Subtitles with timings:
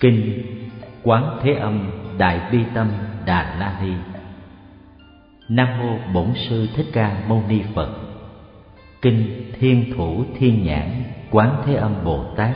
[0.00, 0.42] Kinh
[1.02, 2.88] Quán Thế Âm Đại Bi Tâm
[3.26, 3.92] Đà La Ni.
[5.48, 7.88] Nam Mô Bổn Sư Thích Ca Mâu Ni Phật.
[9.02, 12.50] Kinh Thiên Thủ Thiên Nhãn Quán Thế Âm Bồ Tát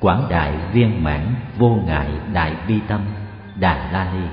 [0.00, 3.00] Quảng Đại Viên Mãn Vô Ngại Đại Bi Tâm
[3.60, 4.26] Đà La Ni.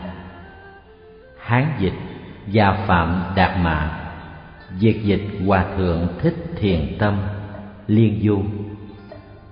[1.44, 1.94] Hán dịch
[2.48, 4.00] Gia Phạm Đạt Mạ
[4.78, 7.18] Diệt dịch Hòa Thượng Thích Thiền Tâm
[7.88, 8.44] Liên Du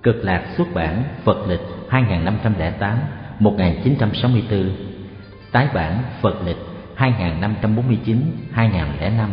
[0.02, 2.98] Cực lạc xuất bản Phật lịch 2508
[3.38, 4.70] 1964
[5.52, 6.56] Tái bản Phật lịch
[6.94, 8.18] 2549
[8.52, 9.30] 2005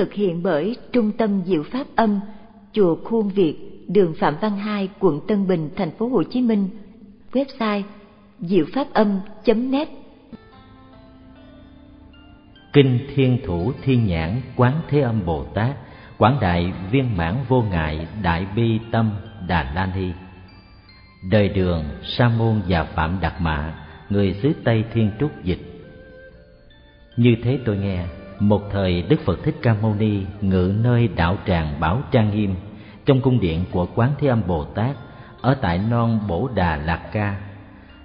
[0.00, 2.20] thực hiện bởi Trung tâm Diệu Pháp Âm,
[2.72, 3.56] Chùa Khuôn Việt,
[3.88, 6.68] đường Phạm Văn Hai, quận Tân Bình, thành phố Hồ Chí Minh.
[7.32, 7.82] Website
[8.40, 9.88] diệu pháp âm.net
[12.72, 15.76] Kinh Thiên Thủ Thiên Nhãn Quán Thế Âm Bồ Tát
[16.18, 19.10] Quảng Đại Viên Mãn Vô Ngại Đại Bi Tâm
[19.48, 20.12] Đà La Ni
[21.30, 23.74] Đời đường Sa Môn và Phạm Đạt Mạ
[24.10, 25.60] Người xứ Tây Thiên Trúc Dịch.
[27.16, 28.04] Như thế tôi nghe
[28.40, 32.54] một thời Đức Phật Thích Ca Mâu Ni ngự nơi đạo tràng Bảo Trang Nghiêm
[33.06, 34.96] trong cung điện của Quán Thế Âm Bồ Tát
[35.40, 37.36] ở tại non Bổ Đà Lạt Ca.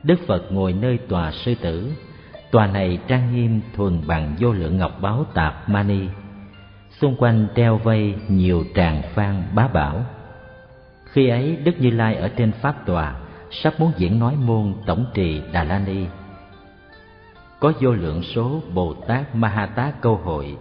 [0.03, 1.91] Đức Phật ngồi nơi tòa sư tử,
[2.51, 6.07] tòa này trang nghiêm thuần bằng vô lượng ngọc báo tạp mani.
[7.01, 10.05] Xung quanh treo vây nhiều tràng phan bá bảo.
[11.05, 13.15] Khi ấy Đức Như Lai ở trên pháp tòa
[13.51, 16.05] sắp muốn diễn nói môn tổng trì Đà La Ni
[17.65, 20.57] có vô lượng số Bồ Tát Ma Ha Tát câu hội.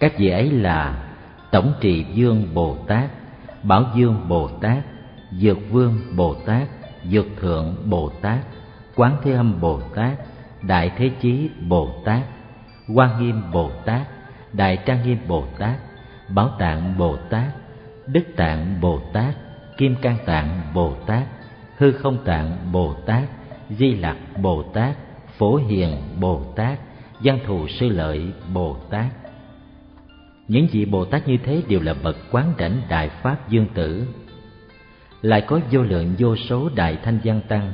[0.00, 1.04] Các vị ấy là
[1.50, 3.10] Tổng trì Vương Bồ Tát,
[3.62, 4.84] Bảo Dương Bồ Tát,
[5.32, 6.68] Dược Vương Bồ Tát,
[7.04, 8.38] Dược Thượng Bồ Tát,
[8.96, 10.18] Quán Thế Âm Bồ Tát,
[10.62, 12.22] Đại Thế Chí Bồ Tát,
[12.94, 14.06] Quan Nghiêm Bồ Tát,
[14.52, 15.76] Đại Trang Nghiêm Bồ Tát,
[16.28, 17.48] Bảo Tạng Bồ Tát,
[18.06, 19.34] Đức Tạng Bồ Tát,
[19.76, 21.22] Kim Cang Tạng Bồ Tát,
[21.76, 23.24] Hư Không Tạng Bồ Tát,
[23.70, 24.96] Di Lặc Bồ Tát,
[25.38, 26.78] Phổ Hiền Bồ Tát,
[27.20, 29.06] Văn Thù Sư Lợi Bồ Tát.
[30.48, 34.06] Những vị Bồ Tát như thế đều là bậc quán đảnh Đại Pháp Dương Tử.
[35.22, 37.72] Lại có vô lượng vô số Đại Thanh Văn Tăng,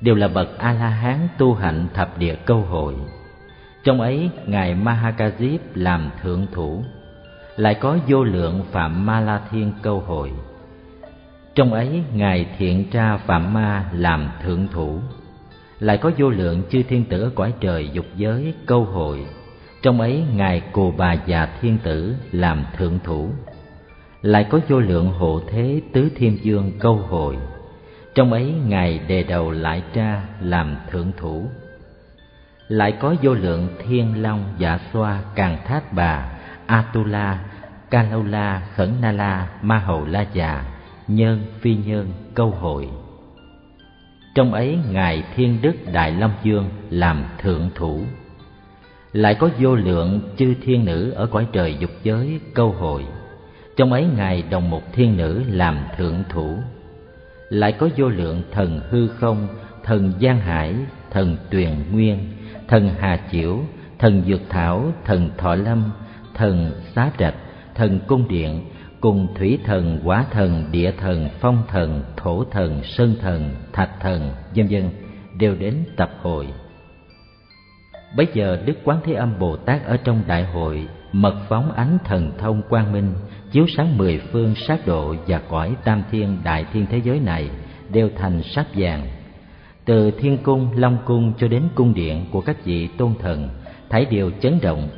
[0.00, 2.94] đều là bậc A-la-hán tu hạnh thập địa câu hội.
[3.84, 6.84] Trong ấy, Ngài Mahakajip làm thượng thủ,
[7.56, 10.32] lại có vô lượng Phạm Ma La Thiên câu hội.
[11.54, 14.98] Trong ấy, Ngài Thiện Tra Phạm Ma làm thượng thủ,
[15.80, 19.26] lại có vô lượng chư thiên tử ở cõi trời dục giới câu hội.
[19.82, 23.28] Trong ấy, ngài cù bà già thiên tử làm thượng thủ.
[24.22, 27.36] Lại có vô lượng hộ thế tứ thiên dương câu hội.
[28.14, 31.46] Trong ấy, ngài đề đầu lại tra làm thượng thủ.
[32.68, 36.32] Lại có vô lượng thiên long dạ xoa, càng thát bà,
[36.66, 37.44] atula,
[37.90, 40.64] kalaula, khẩn na la, ma hầu la già
[41.08, 42.88] nhân phi nhân câu hội
[44.34, 48.00] trong ấy ngài thiên đức đại long dương làm thượng thủ.
[49.12, 53.04] Lại có vô lượng chư thiên nữ ở cõi trời dục giới câu hội
[53.76, 56.56] trong ấy ngài đồng một thiên nữ làm thượng thủ.
[57.48, 59.48] Lại có vô lượng thần hư không,
[59.84, 60.74] thần giang hải,
[61.10, 62.18] thần tuyền nguyên,
[62.68, 63.60] thần hà chiểu,
[63.98, 65.82] thần dược thảo, thần thọ lâm,
[66.34, 67.34] thần xá trạch
[67.74, 68.64] thần cung điện
[69.04, 74.30] cùng thủy thần, quả thần, địa thần, phong thần, thổ thần, sơn thần, thạch thần,
[74.56, 74.90] vân vân
[75.38, 76.46] đều đến tập hội.
[78.16, 81.98] Bây giờ Đức Quán Thế Âm Bồ Tát ở trong đại hội mật phóng ánh
[82.04, 83.14] thần thông quang minh,
[83.52, 87.50] chiếu sáng mười phương sát độ và cõi tam thiên đại thiên thế giới này
[87.92, 89.06] đều thành sắc vàng.
[89.84, 93.48] Từ thiên cung, long cung cho đến cung điện của các vị tôn thần,
[93.90, 94.88] thấy đều chấn động.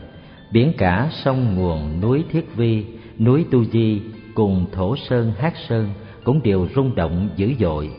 [0.52, 2.84] Biển cả, sông nguồn, núi thiết vi
[3.18, 4.02] núi Tu Di
[4.34, 5.88] cùng Thổ Sơn Hát Sơn
[6.24, 7.90] cũng đều rung động dữ dội.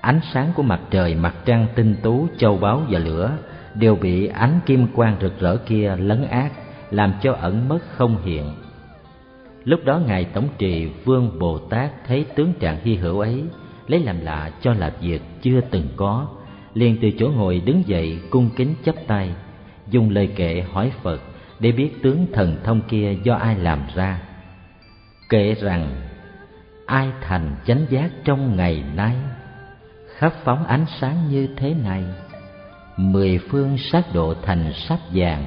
[0.00, 3.30] Ánh sáng của mặt trời, mặt trăng tinh tú, châu báu và lửa
[3.74, 6.52] đều bị ánh kim quang rực rỡ kia lấn át,
[6.90, 8.44] làm cho ẩn mất không hiện.
[9.64, 13.44] Lúc đó Ngài Tổng trì Vương Bồ Tát thấy tướng trạng hy hữu ấy,
[13.86, 16.28] lấy làm lạ cho là việc chưa từng có,
[16.74, 19.34] liền từ chỗ ngồi đứng dậy cung kính chắp tay,
[19.90, 21.20] dùng lời kệ hỏi Phật
[21.60, 24.20] để biết tướng thần thông kia do ai làm ra.
[25.28, 26.02] Kể rằng,
[26.86, 29.16] ai thành chánh giác trong ngày nay,
[30.16, 32.04] khắp phóng ánh sáng như thế này,
[32.96, 35.44] mười phương sát độ thành sắc vàng,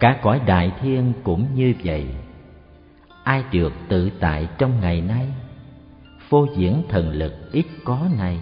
[0.00, 2.06] cả cõi đại thiên cũng như vậy.
[3.24, 5.28] Ai được tự tại trong ngày nay
[6.28, 8.40] phô diễn thần lực ít có này.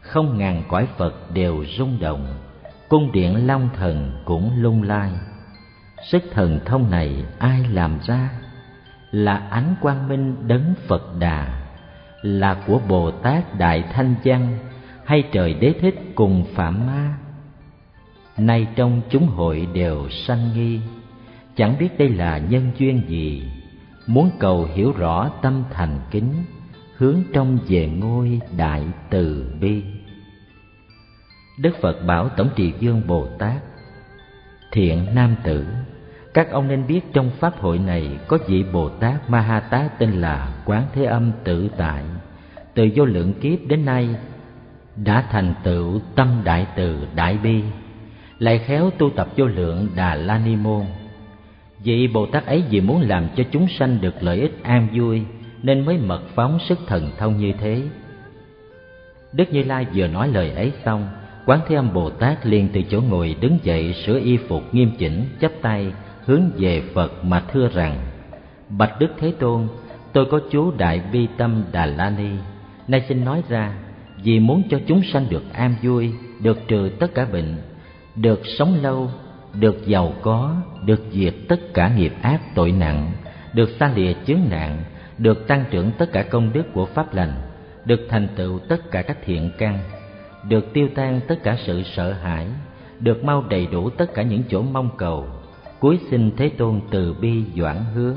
[0.00, 2.26] Không ngàn cõi phật đều rung động,
[2.88, 5.10] cung điện long thần cũng lung lai
[6.04, 8.30] sức thần thông này ai làm ra?
[9.10, 11.62] Là ánh quang minh đấng phật đà,
[12.22, 14.58] là của bồ tát đại thanh văn
[15.04, 17.14] hay trời đế thích cùng phạm ma?
[18.38, 20.80] Nay trong chúng hội đều sanh nghi,
[21.56, 23.42] chẳng biết đây là nhân duyên gì,
[24.06, 26.44] muốn cầu hiểu rõ tâm thành kính,
[26.96, 29.82] hướng trong về ngôi đại từ bi.
[31.58, 33.62] Đức phật bảo tổng trì dương bồ tát,
[34.72, 35.66] thiện nam tử
[36.34, 39.98] các ông nên biết trong pháp hội này có vị bồ tát ma ha tát
[39.98, 42.02] tên là quán thế âm tự tại.
[42.74, 44.08] Từ vô lượng kiếp đến nay,
[44.96, 47.62] đã thành tựu tâm đại từ đại bi,
[48.38, 50.84] lại khéo tu tập vô lượng đà la ni môn.
[51.84, 55.22] Vị bồ tát ấy vì muốn làm cho chúng sanh được lợi ích an vui,
[55.62, 57.82] nên mới mật phóng sức thần thông như thế.
[59.32, 61.08] Đức như lai vừa nói lời ấy xong,
[61.46, 64.90] quán thế âm bồ tát liền từ chỗ ngồi đứng dậy sửa y phục nghiêm
[64.98, 65.92] chỉnh, chắp tay
[66.30, 67.96] hướng về phật mà thưa rằng,
[68.68, 69.68] bạch đức thế tôn,
[70.12, 72.30] tôi có chú đại bi tâm đà la ni.
[72.88, 73.72] Nay xin nói ra,
[74.22, 77.56] vì muốn cho chúng sanh được an vui, được trừ tất cả bệnh,
[78.16, 79.10] được sống lâu,
[79.54, 83.12] được giàu có, được diệt tất cả nghiệp ác, tội nặng,
[83.52, 84.84] được xa lìa chướng nạn,
[85.18, 87.32] được tăng trưởng tất cả công đức của pháp lành,
[87.84, 89.78] được thành tựu tất cả các thiện căn,
[90.48, 92.46] được tiêu tan tất cả sự sợ hãi,
[93.00, 95.26] được mau đầy đủ tất cả những chỗ mong cầu
[95.80, 98.14] cuối xin thế tôn từ bi doãn hứa.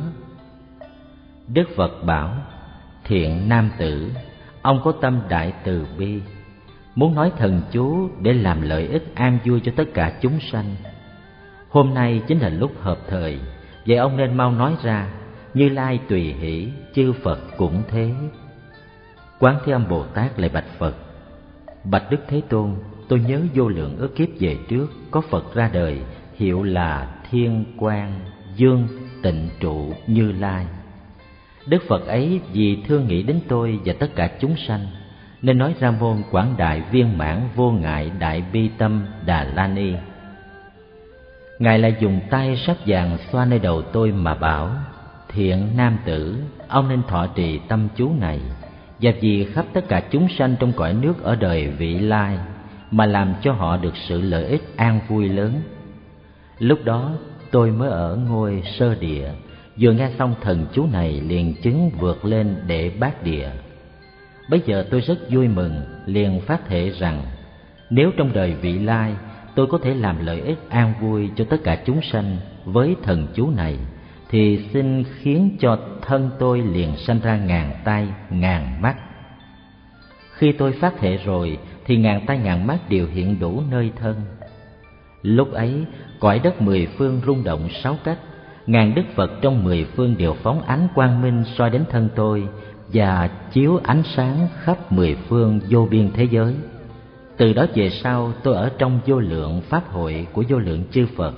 [1.47, 2.35] Đức phật bảo,
[3.03, 4.11] thiện nam tử,
[4.61, 6.21] ông có tâm đại từ bi,
[6.95, 10.75] muốn nói thần chú để làm lợi ích an vui cho tất cả chúng sanh.
[11.69, 13.39] Hôm nay chính là lúc hợp thời,
[13.87, 15.07] vậy ông nên mau nói ra,
[15.53, 18.13] như lai tùy hỷ, chư phật cũng thế.
[19.39, 20.95] Quán thế âm bồ tát lại bạch phật,
[21.83, 22.75] bạch đức thế tôn,
[23.07, 26.01] tôi nhớ vô lượng ước kiếp về trước có phật ra đời,
[26.35, 28.19] hiệu là thiên quang
[28.55, 28.87] dương
[29.23, 30.65] tịnh trụ như lai.
[31.67, 34.87] Đức phật ấy vì thương nghĩ đến tôi và tất cả chúng sanh,
[35.41, 39.67] nên nói ra môn quảng đại viên mãn vô ngại đại bi tâm đà la
[39.67, 39.93] ni.
[41.59, 44.69] Ngài lại dùng tay sắp vàng xoa nơi đầu tôi mà bảo,
[45.29, 46.37] thiện nam tử,
[46.67, 48.39] ông nên thọ trì tâm chú này,
[49.01, 52.37] và vì khắp tất cả chúng sanh trong cõi nước ở đời vị lai
[52.91, 55.61] mà làm cho họ được sự lợi ích an vui lớn
[56.59, 57.11] lúc đó,
[57.51, 59.29] tôi mới ở ngôi sơ địa.
[59.79, 63.49] Vừa nghe xong thần chú này liền chứng vượt lên để bát địa.
[64.49, 67.23] Bây giờ tôi rất vui mừng, liền phát thể rằng,
[67.89, 69.15] nếu trong đời vị lai,
[69.55, 73.27] tôi có thể làm lợi ích an vui cho tất cả chúng sanh với thần
[73.35, 73.77] chú này,
[74.29, 78.95] thì xin khiến cho thân tôi liền sanh ra ngàn tay ngàn mắt.
[80.33, 84.15] Khi tôi phát thể rồi, thì ngàn tay ngàn mắt đều hiện đủ nơi thân.
[85.21, 85.85] Lúc ấy
[86.23, 88.17] cõi đất mười phương rung động sáu cách,
[88.67, 92.47] ngàn đức phật trong mười phương đều phóng ánh quang minh soi đến thân tôi
[92.93, 96.55] và chiếu ánh sáng khắp mười phương vô biên thế giới.
[97.37, 101.05] Từ đó về sau, tôi ở trong vô lượng pháp hội của vô lượng chư
[101.15, 101.33] phật,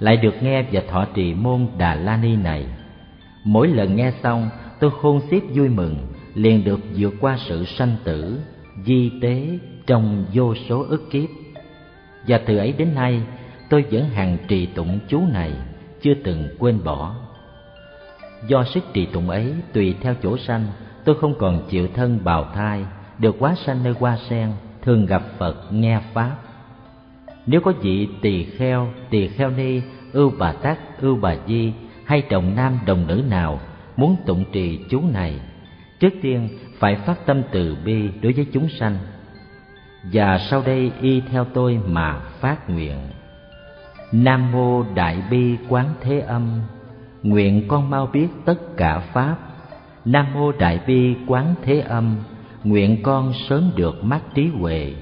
[0.00, 2.66] lại được nghe và thọ trì môn đà la ni này.
[3.44, 4.48] Mỗi lần nghe xong,
[4.80, 5.96] tôi khôn xiết vui mừng,
[6.34, 8.38] liền được vượt qua sự sanh tử,
[8.84, 11.28] di tế trong vô số ức kiếp.
[12.26, 13.22] Và từ ấy đến nay
[13.68, 15.52] tôi vẫn hằng trì tụng chú này,
[16.02, 17.14] chưa từng quên bỏ.
[18.46, 20.66] Do sức trì tụng ấy tùy theo chỗ sanh,
[21.04, 22.84] tôi không còn chịu thân bào thai,
[23.18, 26.36] được quá sanh nơi hoa sen, thường gặp phật nghe pháp.
[27.46, 29.80] Nếu có vị tỳ kheo tỳ kheo ni,
[30.12, 31.72] ưu bà tát, ưu bà di,
[32.04, 33.60] hay chồng nam đồng nữ nào
[33.96, 35.40] muốn tụng trì chú này,
[36.00, 36.48] trước tiên
[36.78, 38.98] phải phát tâm từ bi đối với chúng sanh.
[40.12, 42.98] Và sau đây y theo tôi mà phát nguyện
[44.12, 46.60] nam mô đại bi quán thế âm.
[47.22, 49.36] Nguyện con mau biết tất cả pháp.
[50.04, 52.16] Nam mô đại bi quán thế âm.
[52.64, 54.94] Nguyện con sớm được mắt trí huệ.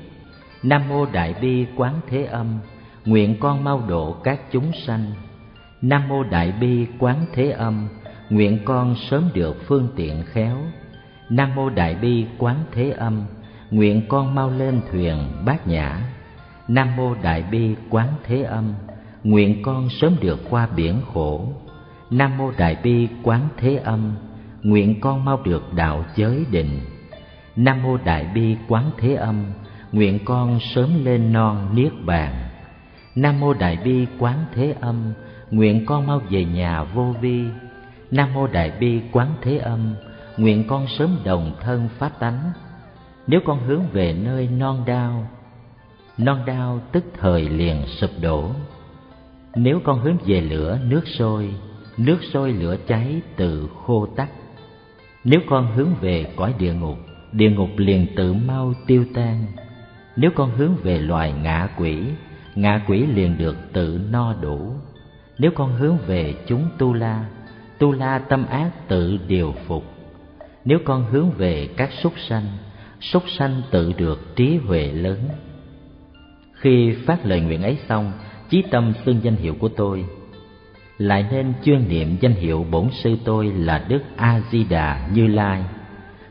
[0.63, 2.59] Nam mô đại bi quán thế âm.
[3.05, 5.13] Nguyện con mau độ các chúng sanh.
[5.83, 7.89] Nam mô đại bi quán thế âm.
[8.31, 10.57] Nguyện con sớm được phương tiện khéo.
[11.31, 13.23] Nam mô đại bi quán thế âm.
[13.71, 16.01] Nguyện con mau lên thuyền bát nhã.
[16.69, 18.75] Nam mô đại bi quán thế âm
[19.27, 21.49] nguyện con sớm được qua biển khổ.
[22.11, 24.13] Nam mô đại bi quán thế âm,
[24.63, 26.81] nguyện con mau được đạo giới định.
[27.57, 29.45] Nam mô đại bi quán thế âm,
[29.93, 32.49] nguyện con sớm lên non niết bàn.
[33.15, 35.13] Nam mô đại bi quán thế âm,
[35.51, 37.45] nguyện con mau về nhà vô vi.
[38.11, 39.95] Nam mô đại bi quán thế âm,
[40.37, 42.53] nguyện con sớm đồng thân phát tánh.
[43.27, 45.27] Nếu con hướng về nơi non đao
[46.19, 48.51] non đao tức thời liền sụp đổ
[49.57, 51.55] nếu con hướng về lửa, nước sôi
[51.97, 54.29] nước sôi lửa cháy tự khô tắt
[55.25, 56.99] nếu con hướng về cõi địa ngục
[57.33, 59.47] địa ngục liền tự mau tiêu tan.
[60.17, 61.99] Nếu con hướng về loài ngạ quỷ
[62.55, 64.73] ngạ quỷ liền được tự no đủ.
[65.39, 67.25] Nếu con hướng về chúng tu la
[67.79, 69.85] tu la tâm ác tự điều phục.
[70.65, 72.47] Nếu con hướng về các súc sanh
[73.01, 75.19] súc sanh tự được trí huệ lớn.
[76.53, 78.13] Khi phát lời nguyện ấy xong
[78.51, 80.05] chí tâm xưng danh hiệu của tôi.
[80.99, 85.27] Lại nên chuyên niệm danh hiệu bổn sư tôi là đức a di đà như
[85.27, 85.65] lai.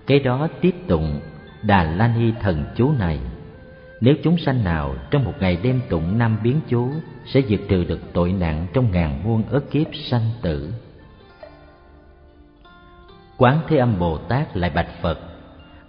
[0.08, 1.20] Cái đó tiếp tụng
[1.64, 3.20] đà la ni thần chú này.
[4.02, 6.90] Nếu chúng sanh nào trong một ngày đêm tụng năm biến chú
[7.26, 10.74] sẽ diệt trừ được tội nặng trong ngàn muôn ức kiếp sanh tử.
[13.38, 15.20] Quán thế âm bồ tát lại bạch phật.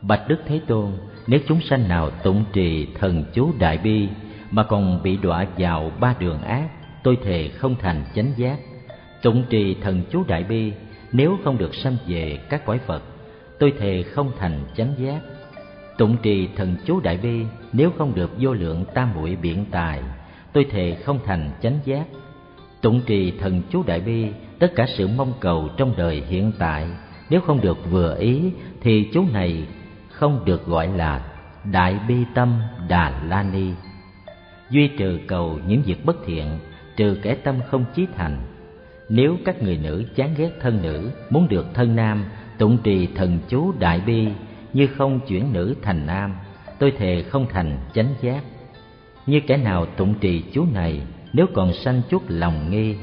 [0.03, 0.93] Bạch đức thế tôn,
[1.27, 4.09] nếu chúng sanh nào tụng trì thần chú đại bi
[4.51, 6.69] mà còn bị đọa vào ba đường ác,
[7.03, 8.57] tôi thề không thành chánh giác.
[9.23, 10.73] Tụng trì thần chú đại bi,
[11.13, 13.03] nếu không được sanh về các cõi phật
[13.59, 15.21] tôi thề không thành chánh giác.
[15.99, 20.03] Tụng trì thần chú đại bi, nếu không được vô lượng tam muội biện tài,
[20.53, 22.05] tôi thề không thành chánh giác.
[22.81, 24.27] Tụng trì thần chú đại bi,
[24.59, 26.87] tất cả sự mong cầu trong đời hiện tại,
[27.31, 29.67] nếu không được vừa ý, thì chú này
[30.11, 31.21] không được gọi là
[31.73, 33.71] đại bi tâm đà la ni
[34.71, 36.59] duy trừ cầu những việc bất thiện,
[36.97, 38.39] trừ kẻ tâm không chí thành.
[39.09, 42.25] Nếu các người nữ chán ghét thân nữ, muốn được thân nam,
[42.59, 44.29] tụng trì thần chú đại bi,
[44.73, 46.35] như không chuyển nữ thành nam,
[46.79, 48.41] tôi thề không thành chánh giác.
[49.27, 51.01] Như kẻ nào tụng trì chú này,
[51.33, 52.97] nếu còn sanh chút lòng nghi,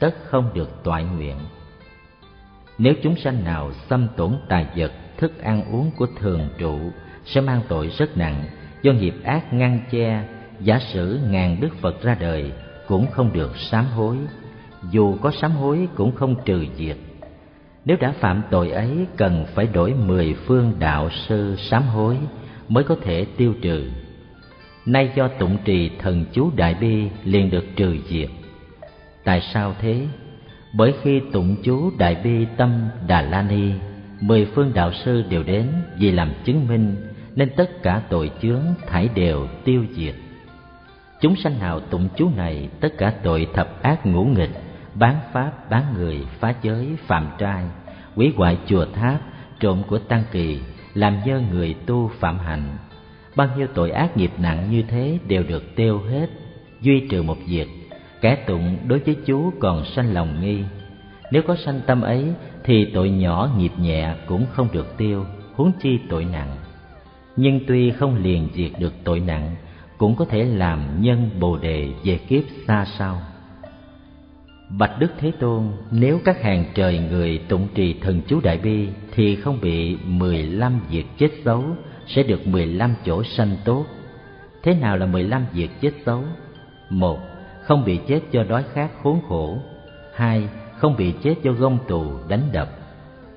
[0.00, 1.36] tất không được toại nguyện.
[2.78, 6.78] Nếu chúng sanh nào xâm tổn tài vật, thức ăn uống của thường trụ,
[7.24, 8.44] sẽ mang tội rất nặng,
[8.82, 10.24] do nghiệp ác ngăn che
[10.64, 12.52] giả sử ngàn đức phật ra đời
[12.88, 14.16] cũng không được sám hối,
[14.90, 16.96] dù có sám hối cũng không trừ diệt.
[17.84, 22.16] Nếu đã phạm tội ấy, cần phải đổi mười phương đạo sư sám hối
[22.68, 23.90] mới có thể tiêu trừ.
[24.86, 28.28] Nay do tụng trì thần chú đại bi liền được trừ diệt.
[29.24, 30.06] Tại sao thế?
[30.74, 33.70] Bởi khi tụng chú đại bi tâm đà la ni,
[34.20, 36.96] mười phương đạo sư đều đến vì làm chứng minh
[37.36, 40.14] nên tất cả tội chướng thải đều tiêu diệt
[41.22, 44.62] chúng sanh nào tụng chú này, tất cả tội thập ác ngũ nghịch,
[44.94, 47.64] bán pháp, bán người, phá giới, phạm trai,
[48.16, 49.20] quỷ hoại chùa tháp,
[49.60, 50.60] trộm của tăng kỳ,
[50.94, 52.76] làm dơ người tu phạm hạnh
[53.36, 56.26] bao nhiêu tội ác nghiệp nặng như thế đều được tiêu hết,
[56.80, 57.68] duy trừ một việc.
[58.20, 60.62] Kẻ tụng đối với chú còn sanh lòng nghi.
[61.32, 62.24] Nếu có sanh tâm ấy,
[62.64, 66.56] thì tội nhỏ nghiệp nhẹ cũng không được tiêu, huống chi tội nặng.
[67.36, 69.56] Nhưng tuy không liền diệt được tội nặng
[70.02, 73.22] cũng có thể làm nhân bồ đề về kiếp xa sau.
[74.78, 78.88] Bạch đức thế tôn, nếu các hàng trời người tụng trì thần chú đại bi
[79.14, 81.64] thì không bị mười lăm việc chết xấu
[82.06, 83.86] sẽ được mười lăm chỗ sanh tốt.
[84.62, 86.22] Thế nào là mười lăm việc chết xấu?
[86.90, 87.18] Một,
[87.62, 89.58] không bị chết do đói khát khốn khổ.
[90.14, 92.68] Hai, không bị chết do gông tù đánh đập.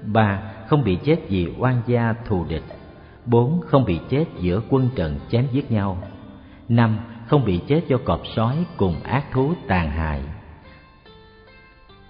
[0.02, 2.64] Ba, không bị chết vì oan gia thù địch.
[3.26, 5.98] Bốn, không bị chết giữa quân trận chém giết nhau
[6.70, 10.22] năm, không bị chết do cọp sói cùng ác thú tàn hại.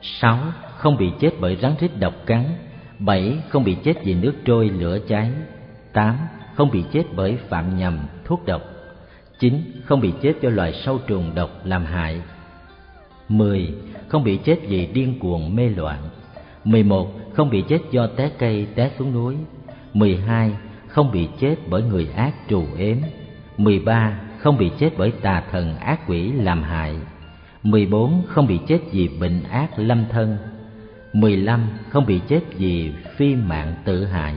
[0.01, 0.39] Sáu,
[0.77, 2.43] không bị chết bởi rắn rít độc cắn.
[2.99, 5.31] Bảy, không bị chết vì nước trôi lửa cháy.
[5.93, 6.17] Tám,
[6.53, 8.61] không bị chết bởi phạm nhầm thuốc độc.
[9.39, 12.21] Chín, không bị chết do loài sâu trùng độc làm hại.
[13.29, 13.73] Mười,
[14.07, 15.99] không bị chết vì điên cuồng mê loạn.
[16.63, 19.35] Mười một, không bị chết do té cây té xuống núi.
[19.93, 20.51] Mười hai,
[20.87, 22.97] không bị chết bởi người ác trù ếm.
[23.57, 26.95] Mười ba không bị chết bởi tà thần ác quỷ làm hại.
[27.63, 30.37] mười bốn, không bị chết vì bệnh ác lâm thân.
[31.13, 34.35] mười lăm, không bị chết vì phi mạng tự hại.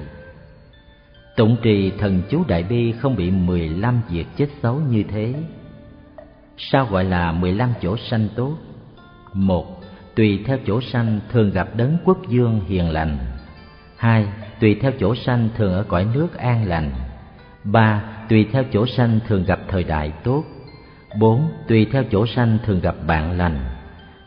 [1.37, 5.35] Tụng trì thần chú đại bi không bị mười lăm việc chết xấu như thế.
[6.57, 8.57] Sao gọi là mười lăm chỗ sanh tốt?
[9.33, 9.83] Một,
[10.15, 13.19] tùy theo chỗ sanh thường gặp đấng quốc dương hiền lành.
[13.97, 14.27] Hai,
[14.61, 16.91] tùy theo chỗ sanh thường ở cõi nước an lành.
[17.65, 20.45] Ba tùy theo chỗ sanh thường gặp thời đại tốt.
[21.19, 23.59] Bốn, tùy theo chỗ sanh thường gặp bạn lành.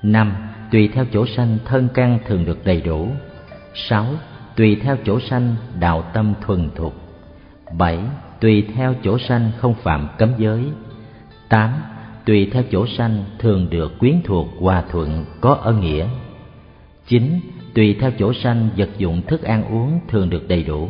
[0.04, 0.34] Năm,
[0.72, 3.08] tùy theo chỗ sanh thân căn thường được đầy đủ.
[3.74, 4.06] Sáu,
[4.56, 6.94] tùy theo chỗ sanh đạo tâm thuần thục.
[7.78, 8.00] Bảy,
[8.40, 10.64] tùy theo chỗ sanh không phạm cấm giới.
[11.50, 11.74] Tám,
[12.26, 16.06] tùy theo chỗ sanh thường được quyến thuộc hòa thuận có ân nghĩa.
[17.08, 17.40] 9.
[17.74, 20.90] Tùy theo chỗ sanh vật dụng thức ăn uống thường được đầy đủ.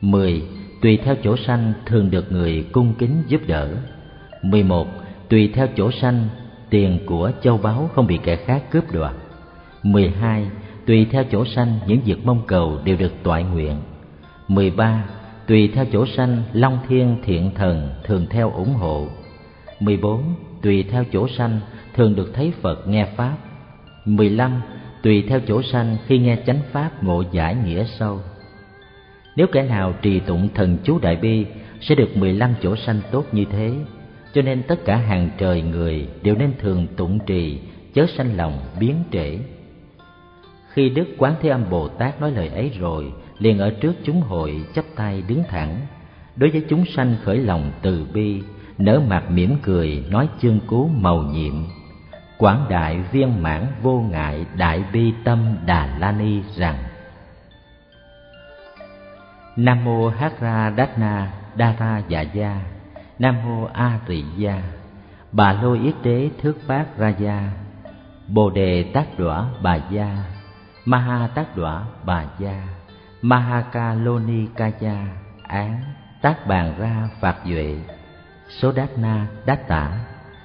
[0.00, 0.42] 10.
[0.80, 3.68] Tùy theo chỗ sanh thường được người cung kính giúp đỡ
[4.42, 4.86] 11.
[5.28, 6.28] Tùy theo chỗ sanh,
[6.70, 9.14] tiền của châu báu không bị kẻ khác cướp đoạt
[9.82, 10.46] 12.
[10.86, 13.76] Tùy theo chỗ sanh, những việc mong cầu đều được toại nguyện
[14.48, 15.04] 13.
[15.46, 19.06] Tùy theo chỗ sanh, Long Thiên Thiện Thần thường theo ủng hộ
[19.80, 20.34] 14.
[20.62, 21.60] Tùy theo chỗ sanh,
[21.94, 23.36] thường được thấy Phật nghe Pháp
[24.04, 24.60] 15.
[25.02, 28.20] Tùy theo chỗ sanh, khi nghe chánh Pháp ngộ giải nghĩa sâu
[29.36, 31.46] nếu kẻ nào trì tụng thần chú Đại Bi,
[31.80, 33.72] sẽ được 15 chỗ sanh tốt như thế.
[34.34, 37.58] Cho nên tất cả hàng trời người đều nên thường tụng trì,
[37.94, 39.38] chớ sanh lòng biến trễ.
[40.72, 44.20] Khi đức quán thế âm bồ tát nói lời ấy rồi, liền ở trước chúng
[44.20, 45.80] hội chắp tay đứng thẳng.
[46.36, 48.42] Đối với chúng sanh khởi lòng từ bi,
[48.78, 51.54] nở mặt mỉm cười, nói chương cú màu nhiệm.
[52.38, 56.76] Quảng đại viên mãn vô ngại đại bi tâm đà la ni rằng
[59.56, 62.60] nam mô hát ra đát na đa ra dạ gia.
[63.18, 64.62] Nam mô a tỳ gia.
[65.32, 67.50] Bà lô yết đế thước phát ra gia.
[68.28, 70.24] Bồ đề tác đỏa bà gia.
[70.84, 72.62] Maha tác đỏa bà gia.
[74.26, 75.06] Ni ca gia.
[75.42, 75.80] Án
[76.22, 77.76] tác bàn ra phạt duệ.
[78.48, 79.92] Số đát na đát tả.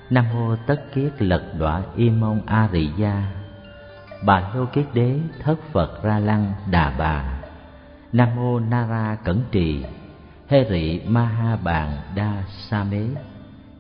[0.10, 3.24] Nam mô tất kiết lật đọa y mông a rị gia.
[4.26, 7.45] Bà lô kiết đế thất phật ra lăng đà bà
[8.16, 9.86] nam mô nara cẩn trì.
[10.48, 13.08] Hê rị ma ha bàn đa sa mế.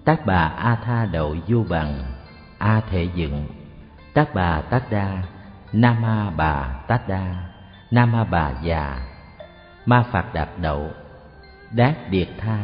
[0.05, 2.03] Tác bà a tha đậu du bằng
[2.57, 3.47] a thể dựng.
[4.13, 5.23] Tác bà tác đa
[5.73, 7.35] Nam Ma bà tác đa
[7.91, 8.99] Nam Ma bà già.
[9.85, 10.91] Ma phạt đạp đậu
[11.71, 12.59] đát điệt tha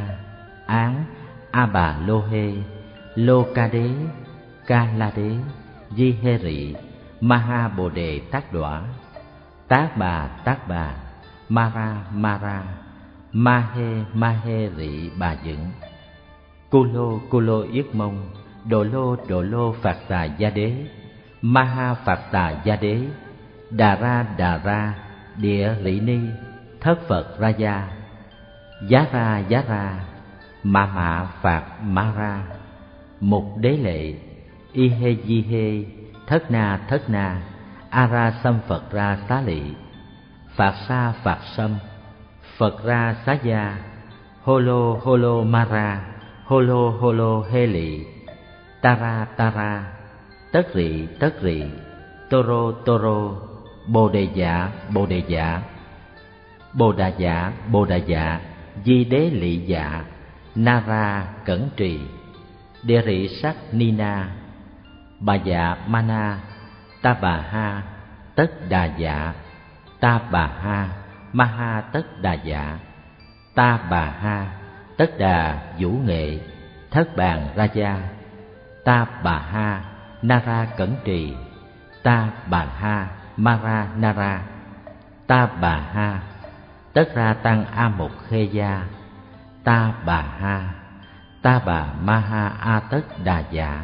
[0.66, 1.06] án
[1.52, 2.54] a bà lô hê
[3.16, 3.90] lô ca đế
[4.68, 5.36] ca la đế
[5.90, 6.76] di hê rị
[7.22, 8.82] ma ha bồ đề tác đọa
[9.68, 10.94] tác bà tác bà
[11.52, 12.64] mara mara,
[13.34, 15.72] Mahe Mahe rị bà dựng
[16.70, 18.30] Kulo Kulo yết mông
[18.70, 20.74] đồ lô đồ lô phạt tà gia đế,
[21.42, 23.00] Maha phạt tà gia đế,
[23.70, 24.94] đà ra đà ra,
[25.38, 26.20] địa rị ni,
[26.82, 27.88] thất phật ra gia,
[28.88, 30.04] giá ra giá ra,
[30.64, 32.44] ma mạ phạt ma ra,
[33.20, 34.14] mục đế lệ,
[34.74, 35.84] y hê di hê,
[36.28, 37.42] thất na thất na
[37.90, 39.62] Ara Sam phật ra xá lị
[40.56, 41.78] phạt sa phạt sâm
[42.62, 43.78] Phật ra xá gia.
[44.44, 46.02] Holo holo mara.
[46.46, 48.06] Holo holo hê lị.
[48.82, 49.94] Tara tara.
[50.52, 51.64] Tất rị tất rị.
[52.30, 53.32] Toro toro.
[53.88, 55.62] Bồ đề giả, bồ đề giả.
[56.74, 58.40] Bồ đà giả, bồ đà giả.
[58.86, 60.04] Di đế lị dạ
[60.56, 62.00] Nara, cẩn trì.
[62.84, 64.30] Địa rị sắc nina
[65.20, 66.40] Bà dạ mana
[67.02, 67.84] Ta bà ha.
[68.36, 69.34] Tất đà dạ
[70.02, 70.88] Ta bà ha,
[71.34, 72.78] ma ha tất đà dạ.
[73.56, 74.48] Ta bà ha,
[74.98, 76.40] tất đà vũ nghệ,
[76.92, 77.98] thất bàn ra gia.
[78.86, 79.82] Ta bà ha
[80.22, 81.36] nara cẩn trì.
[82.04, 84.42] Ta bà ha mara nara
[85.32, 86.20] ta bà ha,
[86.94, 88.84] tất ra tăng a một khê gia.
[89.64, 90.74] Ta bà ha,
[91.42, 93.82] ta bà ma ha a tất đà dạ.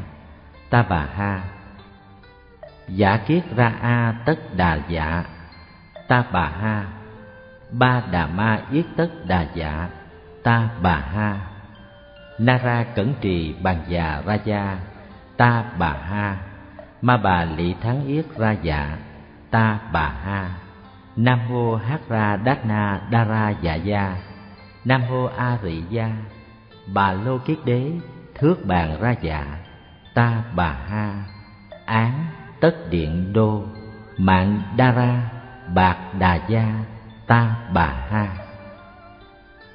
[0.70, 1.42] Ta bà ha,
[2.88, 5.24] giả kiết ra a tất đà dạ
[6.08, 6.86] ta bà ha.
[7.72, 9.90] Ba đà ma yết tất đà dạ
[10.44, 11.38] ta bà ha.
[12.40, 14.78] Nara cẩn trì bàn già ra gia,
[15.38, 16.38] ta bà ha.
[17.02, 18.98] Ma bà lị thắng yết ra dạ
[19.52, 20.50] ta bà ha.
[21.16, 24.16] Nam mô hát ra đát na đa ra dạ gia.
[24.86, 26.12] Nam mô a rị gia.
[26.94, 27.92] Bà lô kiết đế
[28.36, 29.46] thước bàn ra dạ
[30.14, 31.24] ta bà ha.
[31.86, 32.26] Án
[32.62, 33.64] tất điện đô,
[34.18, 35.30] mạng đa ra
[35.74, 36.84] bạc đà gia,
[37.28, 38.38] ta bà ha.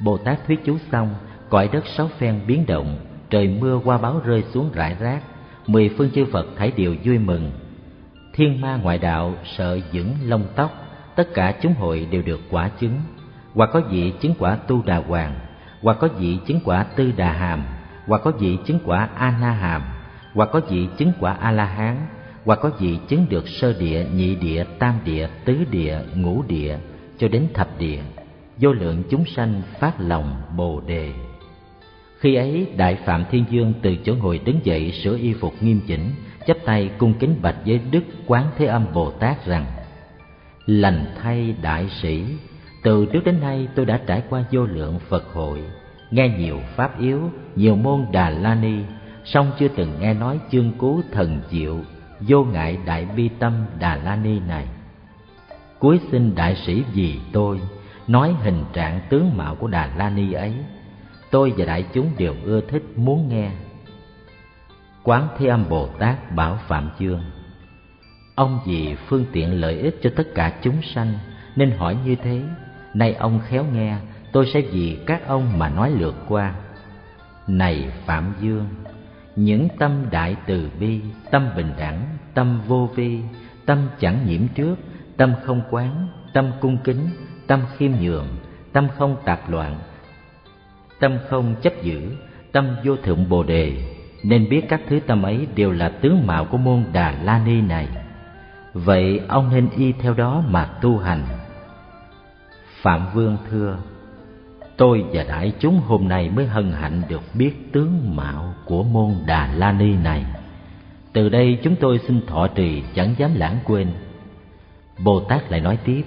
[0.00, 1.14] Bồ tát thuyết chú xong,
[1.48, 2.98] cõi đất sáu phen biến động,
[3.30, 5.22] trời mưa qua báo rơi xuống rải rác,
[5.66, 7.52] mười phương chư phật thảy đều vui mừng.
[8.32, 10.70] Thiên ma ngoại đạo sợ vững lông tóc,
[11.16, 13.00] tất cả chúng hội đều được quả chứng.
[13.54, 15.34] Hoặc có vị chứng quả tu đà hoàng,
[15.82, 17.62] hoặc có vị chứng quả tư đà hàm,
[18.06, 19.82] hoặc có vị chứng quả a na hàm,
[20.34, 21.96] hoặc có vị chứng quả a la hán
[22.44, 26.78] hoặc có vị chứng được sơ địa, nhị địa, tam địa, tứ địa, ngũ địa,
[27.18, 28.00] cho đến thập địa,
[28.58, 31.12] vô lượng chúng sanh phát lòng bồ đề.
[32.18, 35.80] Khi ấy, đại phạm thiên dương từ chỗ ngồi đứng dậy sửa y phục nghiêm
[35.86, 36.10] chỉnh,
[36.46, 39.66] chắp tay cung kính bạch với đức quán thế âm bồ tát rằng,
[40.66, 42.24] lành thay đại sĩ,
[42.82, 45.62] từ trước đến nay tôi đã trải qua vô lượng phật hội,
[46.10, 48.74] nghe nhiều pháp yếu, nhiều môn đà la ni,
[49.24, 51.78] song chưa từng nghe nói chương cứu thần diệu
[52.28, 54.66] vô ngại đại bi tâm đà la ni này
[55.82, 57.60] cuối xin đại sĩ vì tôi
[58.06, 60.54] nói hình trạng tướng mạo của Đà La Ni ấy.
[61.30, 63.50] Tôi và đại chúng đều ưa thích muốn nghe.
[65.02, 67.22] Quán Thế Âm Bồ Tát bảo Phạm Dương
[68.34, 71.18] Ông vì phương tiện lợi ích cho tất cả chúng sanh
[71.56, 72.42] nên hỏi như thế.
[72.94, 73.96] Nay ông khéo nghe,
[74.32, 76.54] tôi sẽ vì các ông mà nói lượt qua.
[77.46, 78.68] Này Phạm Dương,
[79.36, 82.02] những tâm đại từ bi, tâm bình đẳng,
[82.34, 83.20] tâm vô vi,
[83.66, 84.76] tâm chẳng nhiễm trước,
[85.16, 87.08] tâm không quán, tâm cung kính,
[87.46, 88.26] tâm khiêm nhường,
[88.72, 89.78] tâm không tạp loạn,
[91.00, 92.16] tâm không chấp giữ,
[92.52, 96.44] tâm vô thượng bồ đề, nên biết các thứ tâm ấy đều là tướng mạo
[96.44, 97.88] của môn Đà La Ni này.
[98.72, 101.22] Vậy ông nên y theo đó mà tu hành.
[102.82, 103.76] Phạm Vương thưa,
[104.76, 109.14] tôi và đại chúng hôm nay mới hân hạnh được biết tướng mạo của môn
[109.26, 110.24] Đà La Ni này.
[111.12, 113.88] Từ đây chúng tôi xin thọ trì chẳng dám lãng quên.
[114.98, 116.02] Bồ Tát lại nói tiếp,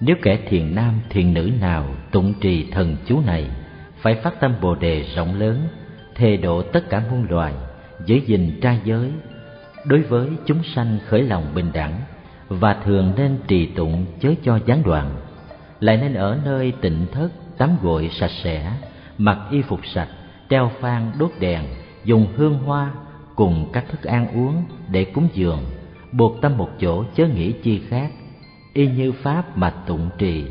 [0.00, 3.50] nếu kẻ thiền nam thiền nữ nào tụng trì thần chú này,
[3.96, 5.68] phải phát tâm Bồ đề rộng lớn,
[6.14, 7.52] thề độ tất cả muôn loài,
[8.06, 9.10] giữ gìn trai giới,
[9.84, 12.00] đối với chúng sanh khởi lòng bình đẳng
[12.48, 15.10] và thường nên trì tụng chớ cho gián đoạn,
[15.84, 18.72] lại nên ở nơi tịnh thất tắm gội sạch sẽ,
[19.18, 20.08] mặc y phục sạch,
[20.50, 21.64] treo phan đốt đèn,
[22.04, 22.90] dùng hương hoa
[23.36, 25.64] cùng các thức ăn uống để cúng dường,
[26.12, 28.10] buộc tâm một chỗ chớ nghĩ chi khác,
[28.72, 30.44] y như pháp mà tụng trì.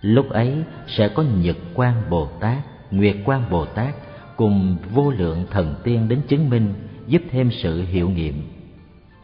[0.00, 0.54] Lúc ấy
[0.86, 2.58] sẽ có Nhật Quan Bồ Tát,
[2.90, 3.94] Nguyệt Quan Bồ Tát
[4.36, 6.74] cùng vô lượng thần tiên đến chứng minh
[7.06, 8.42] giúp thêm sự hiệu nghiệm.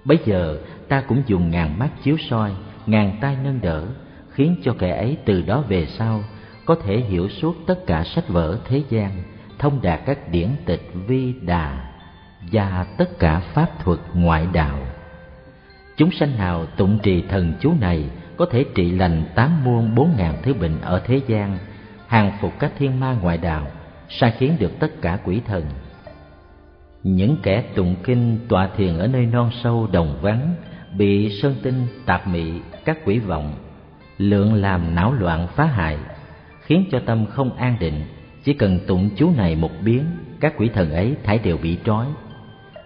[0.04, 2.50] Bấy giờ ta cũng dùng ngàn mắt chiếu soi,
[2.86, 3.86] ngàn tay nâng đỡ,
[4.38, 6.24] khiến cho kẻ ấy từ đó về sau
[6.64, 9.22] có thể hiểu suốt tất cả sách vở thế gian,
[9.58, 11.92] thông đạt các điển tịch vi đà
[12.52, 14.78] và tất cả pháp thuật ngoại đạo.
[15.96, 18.04] Chúng sanh nào tụng trì thần chú này
[18.36, 21.58] có thể trị lành tám muôn bốn ngàn thứ bệnh ở thế gian,
[22.06, 23.66] hàng phục các thiên ma ngoại đạo,
[24.08, 25.64] sai khiến được tất cả quỷ thần.
[27.02, 30.54] Những kẻ tụng kinh tọa thiền ở nơi non sâu đồng vắng,
[30.96, 32.52] bị sơn tinh, tạp mị,
[32.84, 33.54] các quỷ vọng,
[34.18, 35.98] lượng làm não loạn phá hại,
[36.60, 38.04] khiến cho tâm không an định,
[38.44, 40.04] chỉ cần tụng chú này một biến,
[40.40, 42.06] các quỷ thần ấy thảy đều bị trói.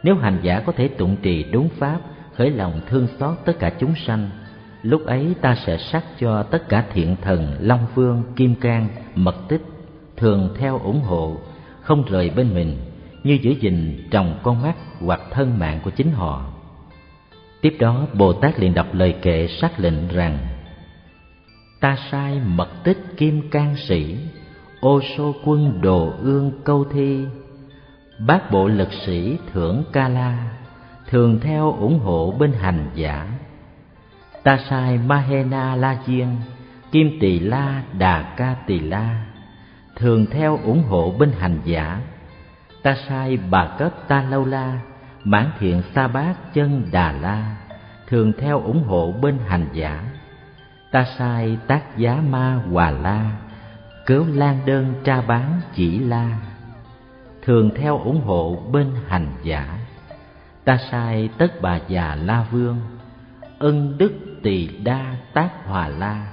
[0.03, 2.01] Nếu hành giả có thể tụng trì đúng pháp,
[2.35, 4.31] khởi lòng thương xót tất cả chúng sanh,
[4.83, 9.49] lúc ấy ta sẽ sắc cho tất cả thiện thần long vương kim cang mật
[9.49, 9.63] tích
[10.17, 11.37] thường theo ủng hộ
[11.81, 12.77] không rời bên mình
[13.25, 16.53] như giữ gìn tròng con mắt hoặc thân mạng của chính họ
[17.61, 20.39] tiếp đó bồ tát liền đọc lời kệ xác lệnh rằng
[21.83, 24.19] ta sai mật tích kim can sĩ,
[24.81, 27.27] ô sô quân đồ ương câu thi.
[28.27, 30.49] Bát bộ lực sĩ thưởng ca la,
[31.11, 33.29] thường theo ủng hộ bên hành giả.
[34.43, 36.29] Ta sai mahena la diên
[36.93, 39.27] kim tỳ la, đà ca tỳ la,
[39.97, 42.01] thường theo ủng hộ bên hành giả.
[42.83, 44.81] Ta sai bà cấp ta lâu la,
[45.25, 47.57] mãn thiện sa bát chân đà la,
[48.07, 50.03] thường theo ủng hộ bên hành giả
[50.93, 53.31] ta sai tác giá ma hòa la,
[54.07, 56.39] cớ lan đơn tra bán chỉ la.
[57.43, 59.79] Thường theo ủng hộ bên hành giả,
[60.65, 62.81] ta sai tất bà già la vương,
[63.59, 66.27] ân đức tỳ đa tác hòa la.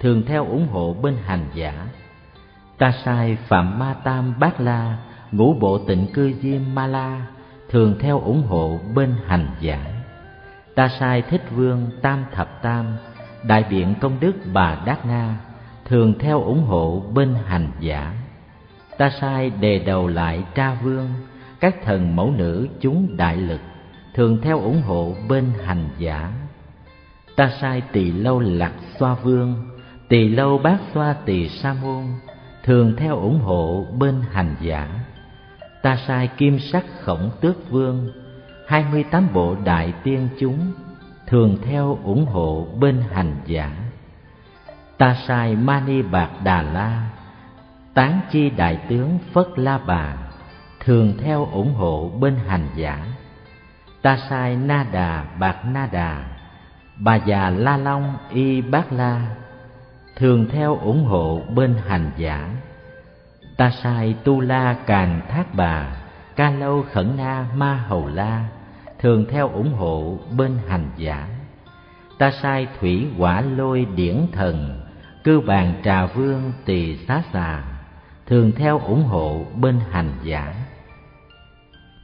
[0.00, 1.86] Thường theo ủng hộ bên hành giả,
[2.78, 4.98] ta sai phạm ma tam bát la,
[5.32, 7.26] ngũ bộ tịnh cư diêm ma la,
[7.70, 9.84] thường theo ủng hộ bên hành giả.
[10.74, 12.96] Ta sai thích vương tam thập tam
[13.42, 15.36] đại biện công đức bà đát na
[15.84, 18.14] thường theo ủng hộ bên hành giả.
[18.98, 21.08] Ta sai đề đầu lại tra vương,
[21.60, 23.60] các thần mẫu nữ chúng đại lực
[24.14, 26.32] thường theo ủng hộ bên hành giả.
[27.36, 29.54] Ta sai tỳ lâu lạc xoa vương,
[30.08, 32.04] tỳ lâu bát xoa tỳ sa môn
[32.64, 34.88] thường theo ủng hộ bên hành giả.
[35.82, 38.10] Ta sai kim sắc khổng tước vương,
[38.66, 40.72] hai mươi tám bộ đại tiên chúng
[41.28, 43.70] thường theo ủng hộ bên hành giả.
[44.98, 47.10] Ta sai mani bạc đà la,
[47.94, 50.16] tán chi đại tướng phất la bà,
[50.84, 53.06] thường theo ủng hộ bên hành giả.
[54.02, 56.24] Ta sai na đà bạc na đà,
[56.96, 59.20] bà già la long y bát la,
[60.16, 62.48] thường theo ủng hộ bên hành giả.
[63.56, 65.86] Ta sai tu la càn thác bà,
[66.36, 68.44] ca lâu khẩn na ma hầu la
[69.00, 71.28] thường theo ủng hộ bên hành giả
[72.18, 74.80] ta sai thủy quả lôi điển thần
[75.24, 77.64] cư bàn trà vương tỳ xá xà
[78.26, 80.54] thường theo ủng hộ bên hành giả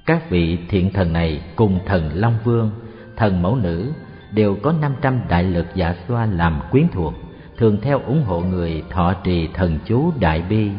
[0.07, 2.71] các vị thiện thần này cùng thần long vương
[3.17, 3.93] thần mẫu nữ
[4.35, 7.15] đều có 500 đại lực giả xoa làm quyến thuộc,
[7.59, 10.71] thường theo ủng hộ người thọ trì thần chú đại bi.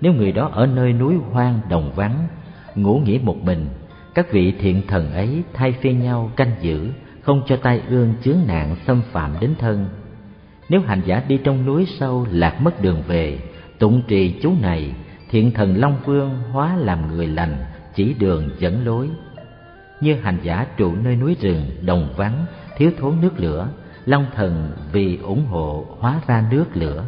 [0.00, 2.26] Nếu người đó ở nơi núi hoang đồng vắng,
[2.74, 3.66] ngủ nghỉ một mình,
[4.16, 6.88] các vị thiện thần ấy thay phiên nhau canh giữ,
[7.22, 9.86] không cho tai ương chướng nạn xâm phạm đến thân.
[10.68, 13.38] Nếu hành giả đi trong núi sâu lạc mất đường về,
[13.78, 14.94] tụng trì chú này,
[15.30, 17.56] thiện thần Long Vương hóa làm người lành,
[17.94, 19.08] chỉ đường dẫn lối.
[20.00, 23.68] Như hành giả trụ nơi núi rừng, đồng vắng, thiếu thốn nước lửa,
[24.06, 27.04] Long thần vì ủng hộ hóa ra nước lửa.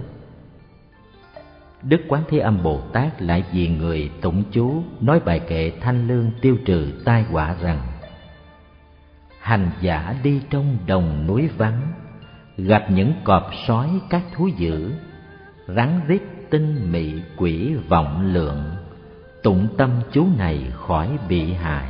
[1.83, 6.09] Đức Quán Thế Âm Bồ Tát lại vì người tụng chú nói bài kệ thanh
[6.09, 7.81] lương tiêu trừ tai họa rằng,
[9.41, 11.93] Hành giả đi trong đồng núi vắng,
[12.57, 14.93] Gặp những cọp sói các thú dữ,
[15.67, 18.63] Rắn rít tinh mị quỷ vọng lượng,
[19.43, 21.87] Tụng tâm chú này khỏi bị hại.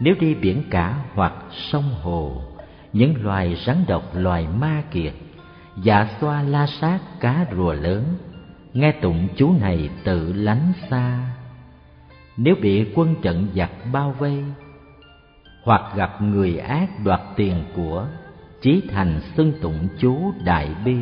[0.00, 2.42] Nếu đi biển cả hoặc sông hồ,
[2.92, 5.12] Những loài rắn độc loài ma kiệt
[5.82, 8.04] Dạ xoa la sát cá rùa lớn
[8.74, 11.34] nghe tụng chú này tự lánh xa.
[12.36, 14.44] Nếu bị quân trận giặc bao vây,
[15.64, 18.06] hoặc gặp người ác đoạt tiền của
[18.60, 20.96] chí thành xưng tụng chú đại bi.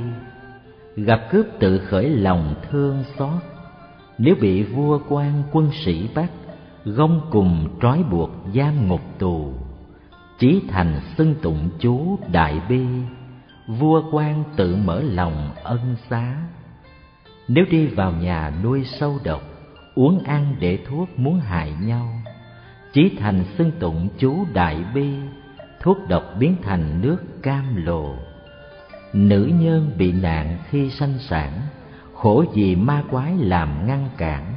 [0.96, 3.42] Gặp cướp tự khởi lòng thương xót.
[4.18, 6.30] Nếu bị vua quan quân sĩ bắt,
[6.84, 9.52] gông cùng trói buộc giam ngục tù
[10.38, 12.86] chí thành xưng tụng chú đại bi,
[13.66, 16.36] vua quan tự mở lòng ân xá
[17.48, 19.42] nếu đi vào nhà nuôi sâu độc,
[19.94, 22.22] uống ăn để thuốc muốn hại nhau
[22.92, 25.14] chí thành xưng tụng chú đại bi,
[25.80, 28.14] thuốc độc biến thành nước cam lồ
[29.12, 31.52] nữ nhân bị nạn khi sanh sản,
[32.14, 34.54] khổ vì ma quái làm ngăn cản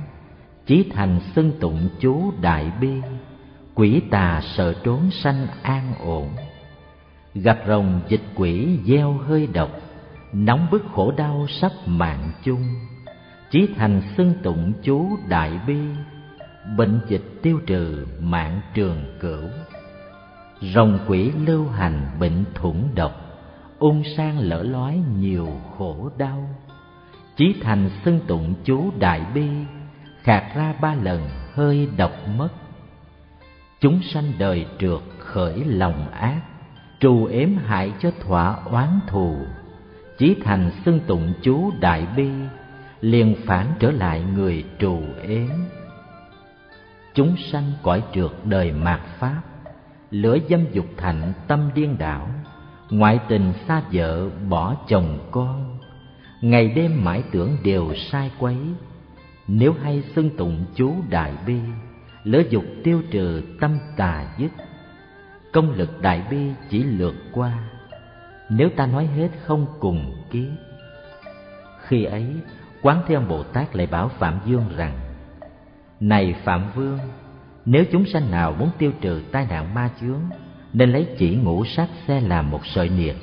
[0.66, 2.94] chí thành xưng tụng chú đại bi,
[3.76, 6.30] quỷ tà sợ trốn sanh an ổn.
[7.36, 9.70] Gặp rồng dịch quỷ gieo hơi độc
[10.34, 12.64] nóng bức khổ đau sắp mạng chung,
[13.50, 15.78] chí thành xưng tụng chú đại bi,
[16.78, 19.50] bệnh dịch tiêu trừ mạng trường cửu.
[20.62, 23.12] Rồng quỷ lưu hành bệnh thủng độc,
[23.80, 26.50] ung sang lỡ lói nhiều khổ đau.
[27.36, 29.48] Chí thành xưng tụng chú đại bi,
[30.22, 32.50] khạc ra ba lần hơi độc mất.
[33.80, 36.42] Chúng sanh đời trượt khởi lòng ác,
[37.00, 39.38] trù ếm hại cho thỏa oán thù
[40.18, 42.30] chí thành xưng tụng chú đại bi,
[43.02, 45.50] liền phản trở lại người trù ếm.
[47.14, 49.42] Chúng sanh cõi trượt đời mạt pháp,
[50.12, 52.30] lửa dâm dục thạnh tâm điên đảo,
[52.90, 55.78] ngoại tình xa vợ bỏ chồng con.
[56.42, 58.58] Ngày đêm mãi tưởng đều sai quấy,
[59.48, 61.60] nếu hay xưng tụng chú đại bi,
[62.24, 64.52] lửa dục tiêu trừ tâm tà dứt.
[65.52, 67.60] Công lực đại bi chỉ lượt qua
[68.56, 70.50] nếu ta nói hết không cùng kiếp
[71.88, 72.26] khi ấy,
[72.82, 74.94] quán thế âm bồ tát lại bảo phạm dương rằng,
[76.00, 77.00] này phạm vương,
[77.66, 80.22] nếu chúng sanh nào muốn tiêu trừ tai nạn ma chướng,
[80.74, 83.16] nên lấy chỉ ngũ sắc xe làm một sợi niệm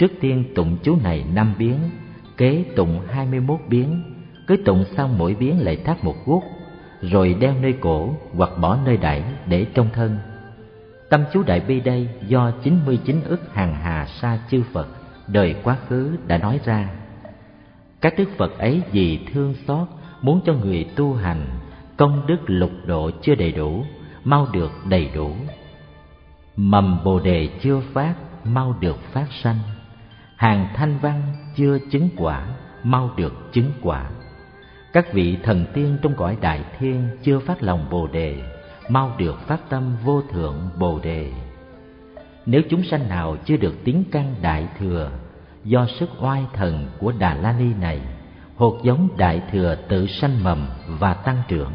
[0.00, 1.78] trước tiên tụng chú này năm biến,
[2.36, 4.02] kế tụng hai mươi mốt biến,
[4.46, 6.44] cứ tụng xong mỗi biến lại thắt một guốc,
[7.00, 10.18] rồi đeo nơi cổ hoặc bỏ nơi đẩy để trong thân.
[11.10, 14.88] Tâm chú Đại Bi đây do 99 ức hàng hà sa chư Phật
[15.26, 16.88] đời quá khứ đã nói ra.
[18.00, 19.88] Các đức Phật ấy vì thương xót
[20.22, 21.46] muốn cho người tu hành
[21.96, 23.84] công đức lục độ chưa đầy đủ,
[24.24, 25.34] mau được đầy đủ.
[26.56, 29.58] Mầm Bồ đề chưa phát, mau được phát sanh.
[30.36, 31.22] Hàng thanh văn
[31.56, 32.46] chưa chứng quả,
[32.82, 34.10] mau được chứng quả.
[34.92, 38.42] Các vị thần tiên trong cõi đại thiên chưa phát lòng Bồ đề,
[38.90, 41.32] mau được phát tâm vô thượng bồ đề.
[42.46, 45.10] Nếu chúng sanh nào chưa được tiếng căn đại thừa,
[45.64, 48.00] do sức oai thần của đà la ni này,
[48.56, 51.72] hột giống đại thừa tự sanh mầm và tăng trưởng,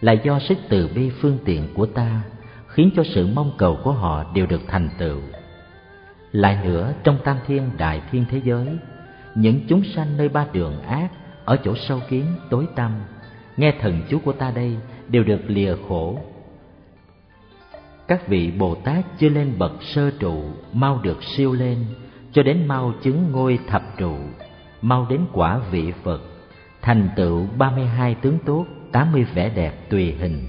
[0.00, 2.22] là do sức từ bi phương tiện của ta,
[2.66, 5.18] khiến cho sự mong cầu của họ đều được thành tựu.
[6.32, 8.66] Lại nữa, trong tam thiên đại thiên thế giới,
[9.34, 11.08] những chúng sanh nơi ba đường ác
[11.44, 12.92] ở chỗ sâu kiến, tối tăm,
[13.56, 14.76] nghe thần chú của ta đây
[15.10, 16.18] đều được lìa khổ.
[18.08, 20.42] Các vị bồ tát chưa lên bậc sơ trụ,
[20.72, 21.84] mau được siêu lên,
[22.32, 24.16] cho đến mau chứng ngôi thập trụ,
[24.82, 26.20] mau đến quả vị phật,
[26.82, 30.46] thành tựu ba mươi hai tướng tốt, tám mươi vẻ đẹp tùy hình.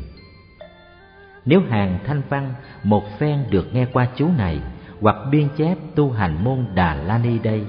[1.45, 4.59] Nếu hàng thanh văn một phen được nghe qua chú này,
[5.01, 7.65] hoặc biên chép tu hành môn đà la ni đây,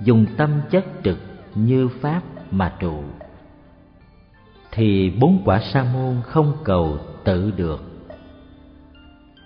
[0.00, 1.18] dùng tâm chất trực
[1.54, 3.02] như pháp mà trụ
[4.72, 7.88] thì bốn quả sa môn không cầu tự được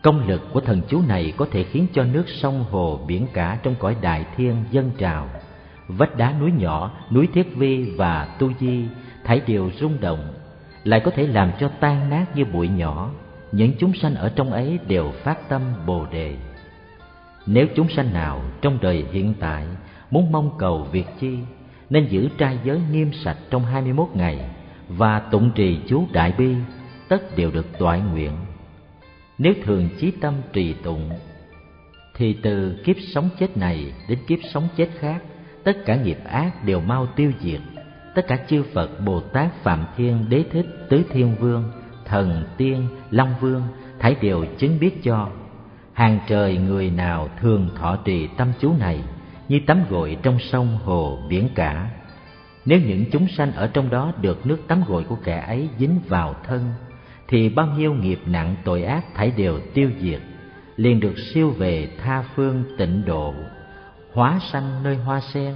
[0.02, 3.58] Công lực của thần chú này có thể khiến cho nước sông hồ biển cả
[3.62, 5.28] trong cõi đại thiên dâng trào.
[5.88, 8.84] Vách đá núi nhỏ, núi Thiết Vi và Tu Di
[9.24, 10.34] thảy đều rung động,
[10.84, 13.10] lại có thể làm cho tan nát như bụi nhỏ.
[13.52, 16.36] Những chúng sanh ở trong ấy đều phát tâm Bồ đề.
[17.46, 19.66] Nếu chúng sanh nào trong đời hiện tại
[20.10, 21.38] muốn mong cầu việc chi,
[21.90, 24.50] nên giữ trai giới nghiêm sạch trong hai mươi 21 ngày
[24.96, 26.54] và tụng trì chú đại bi,
[27.08, 28.32] tất đều được toại nguyện.
[29.38, 31.10] Nếu thường chí tâm trì tụng
[32.14, 35.22] thì từ kiếp sống chết này đến kiếp sống chết khác
[35.64, 37.60] tất cả nghiệp ác đều mau tiêu diệt.
[38.14, 41.72] Tất cả chư phật bồ tát phạm thiên đế thích tứ thiên vương
[42.04, 43.62] thần tiên long vương
[43.98, 45.28] thảy đều chứng biết cho.
[45.92, 49.00] Hàng trời người nào thường thọ trì tâm chú này
[49.48, 51.90] như tắm gội trong sông hồ biển cả
[52.64, 56.00] nếu những chúng sanh ở trong đó được nước tắm gội của kẻ ấy dính
[56.08, 56.72] vào thân,
[57.28, 60.20] thì bao nhiêu nghiệp nặng, tội ác thảy đều tiêu diệt,
[60.76, 63.34] liền được siêu về tha phương tịnh độ.
[64.12, 65.54] Hóa sanh nơi hoa sen,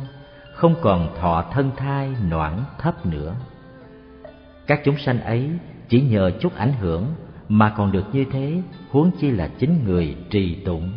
[0.54, 3.34] không còn thọ thân thai noãn thấp nữa.
[4.66, 5.50] Các chúng sanh ấy
[5.88, 7.06] chỉ nhờ chút ảnh hưởng
[7.48, 10.92] mà còn được như thế, huống chi là chính người trì tụng.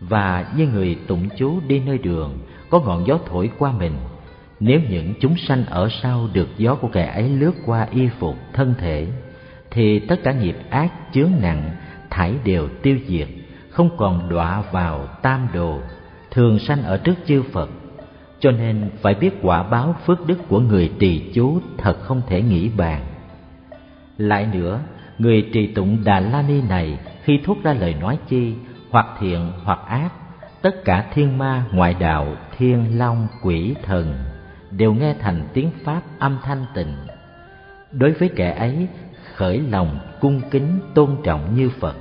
[0.00, 2.38] Và như người tụng chú đi nơi đường,
[2.70, 3.92] có ngọn gió thổi qua mình
[4.60, 8.36] nếu những chúng sanh ở sau được gió của kẻ ấy lướt qua y phục
[8.52, 9.06] thân thể,
[9.70, 11.70] thì tất cả nghiệp ác, chướng nặng,
[12.10, 13.28] thải đều tiêu diệt,
[13.70, 15.80] không còn đọa vào tam đồ,
[16.30, 17.70] thường sanh ở trước chư phật.
[18.40, 22.42] Cho nên phải biết quả báo phước đức của người trì chú thật không thể
[22.42, 23.04] nghĩ bàn.
[24.18, 24.80] Lại nữa,
[25.18, 28.54] người trì tụng đà la ni này khi thốt ra lời nói chi,
[28.90, 30.12] hoặc thiện hoặc ác,
[30.62, 34.14] tất cả thiên ma, ngoại đạo, thiên long, quỷ thần
[34.76, 36.96] đều nghe thành tiếng pháp âm thanh tịnh
[37.92, 38.88] đối với kẻ ấy
[39.34, 41.96] khởi lòng cung kính tôn trọng như Phật.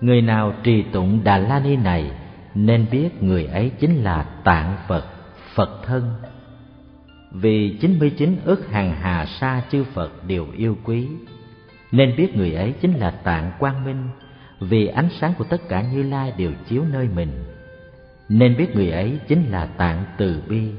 [0.00, 2.10] Người nào trì tụng Đà La Ni này
[2.54, 5.04] nên biết người ấy chính là Tạng Phật,
[5.54, 6.14] Phật thân.
[7.32, 11.08] Vì chín mươi chín ức hàng hà sa chư Phật đều yêu quý,
[11.92, 14.08] nên biết người ấy chính là Tạng Quang Minh,
[14.60, 17.30] vì ánh sáng của tất cả Như Lai đều chiếu nơi mình.
[18.28, 20.70] Nên biết người ấy chính là Tạng Từ Bi,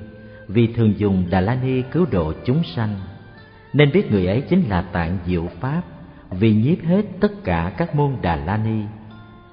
[0.54, 3.00] vì thường dùng Đà La Ni cứu độ chúng sanh,
[3.74, 5.82] nên biết người ấy chính là tạng diệu pháp,
[6.32, 8.84] vì nhiếp hết tất cả các môn đà la ni,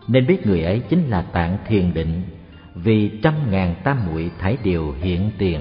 [0.08, 2.22] nên biết người ấy chính là tạng thiền định,
[2.74, 5.60] vì trăm ngàn tam muội thải đều hiện tiền.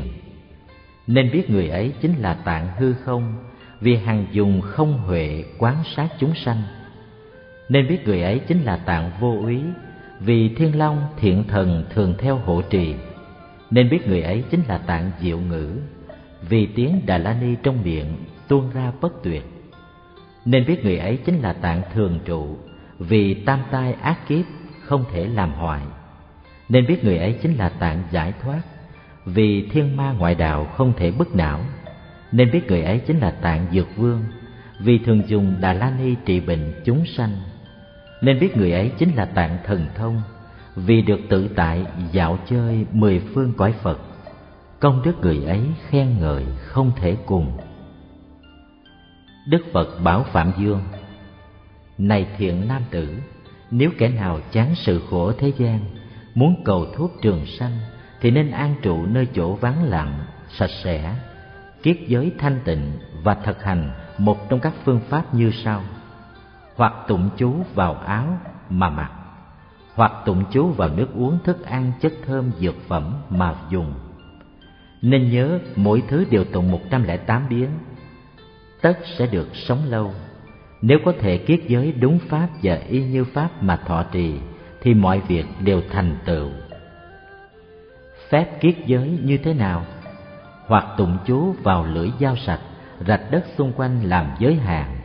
[1.08, 3.36] Nên biết người ấy chính là tạng hư không,
[3.82, 6.62] vì hằng dùng không huệ quán sát chúng sanh.
[7.70, 9.62] Nên biết người ấy chính là tạng vô úy,
[10.20, 12.96] vì thiên long thiện thần thường theo hộ trì
[13.72, 15.78] nên biết người ấy chính là tạng diệu ngữ.
[16.50, 19.44] Vì tiếng đà la ni trong miệng tuôn ra bất tuyệt.
[20.46, 22.58] Nên biết người ấy chính là tạng thường trụ.
[23.00, 24.46] Vì tam tai ác kiếp
[24.84, 25.82] không thể làm hoại
[26.70, 28.62] nên biết người ấy chính là tạng giải thoát.
[29.26, 31.60] Vì thiên ma ngoại đạo không thể bức não.
[32.32, 34.24] Nên biết người ấy chính là tạng dược vương.
[34.80, 37.32] Vì thường dùng đà la ni trị bệnh chúng sanh.
[38.22, 40.22] Nên biết người ấy chính là tạng thần thông
[40.86, 44.00] vì được tự tại dạo chơi mười phương cõi phật
[44.80, 47.58] công đức người ấy khen ngợi không thể cùng.
[49.48, 50.82] Đức Phật bảo Phạm Dương
[51.98, 53.18] Này thiện nam tử
[53.72, 55.80] Nếu kẻ nào chán sự khổ thế gian
[56.36, 57.78] Muốn cầu thuốc trường sanh
[58.22, 61.16] Thì nên an trụ nơi chỗ vắng lặng, sạch sẽ
[61.84, 62.92] Kiết giới thanh tịnh
[63.24, 65.82] và thực hành một trong các phương pháp như sau.
[66.76, 68.38] Hoặc tụng chú vào áo
[68.70, 69.12] mà mặc.
[69.98, 73.94] Hoặc tụng chú vào nước uống thức ăn, chất thơm, dược phẩm mà dùng.
[75.02, 77.70] Nên nhớ, mỗi thứ đều tụng một trăm lẻ tám biến.
[78.82, 80.14] Tất sẽ được sống lâu.
[80.82, 84.40] Nếu có thể kiết giới đúng pháp và y như pháp mà thọ trì,
[84.82, 86.50] thì mọi việc đều thành tựu.
[88.30, 89.86] Phép kiết giới như thế nào?
[90.66, 92.62] Hoặc tụng chú vào lưỡi dao sạch,
[93.08, 94.98] rạch đất xung quanh làm giới hạn.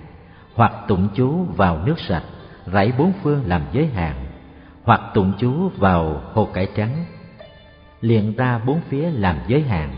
[0.55, 2.24] Hoặc tụng chú vào nước sạch,
[2.66, 4.32] rải bốn phương làm giới hạn
[4.85, 7.05] hoặc tụng chú vào hồ cải trắng,
[8.01, 9.91] liền ra bốn phía làm giới hạn.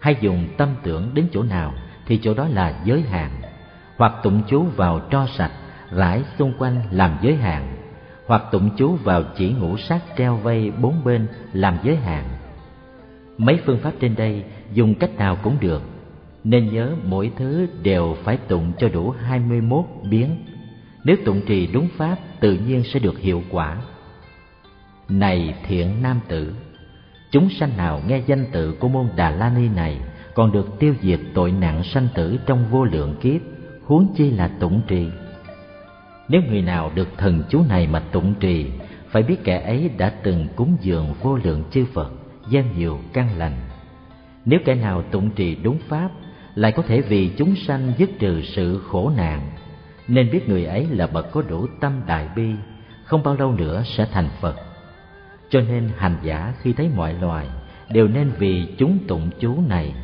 [0.00, 1.74] Hay dùng tâm tưởng đến chỗ nào
[2.06, 3.30] thì chỗ đó là giới hạn,
[3.96, 5.52] hoặc tụng chú vào tro sạch,
[5.90, 7.76] rải xung quanh làm giới hạn,
[8.26, 12.24] hoặc tụng chú vào chỉ ngũ sắc treo vây bốn bên làm giới hạn.
[13.38, 15.82] Mấy phương pháp trên đây dùng cách nào cũng được,
[16.44, 20.44] nên nhớ mỗi thứ đều phải tụng cho đủ hai mươi 21 biến.
[21.04, 23.76] Nếu tụng trì đúng pháp, tự nhiên sẽ được hiệu quả
[25.08, 26.54] này thiện nam tử
[27.30, 30.00] chúng sanh nào nghe danh tự của môn đà la ni này
[30.34, 33.40] còn được tiêu diệt tội nặng sanh tử trong vô lượng kiếp
[33.84, 35.08] huống chi là tụng trì
[36.28, 38.66] Nếu người nào được thần chú này mà tụng trì,
[39.08, 42.12] phải biết kẻ ấy đã từng cúng dường vô lượng chư Phật,
[42.50, 43.56] gieo nhiều căn lành.
[44.44, 46.10] Nếu kẻ nào tụng trì đúng pháp,
[46.54, 49.50] lại có thể vì chúng sanh dứt trừ sự khổ nạn,
[50.08, 52.50] nên biết người ấy là bậc có đủ tâm đại bi,
[53.04, 54.56] không bao lâu nữa sẽ thành Phật.
[55.50, 57.46] Cho nên hành giả khi thấy mọi loài
[57.90, 59.94] đều nên vì chúng tụng chú này,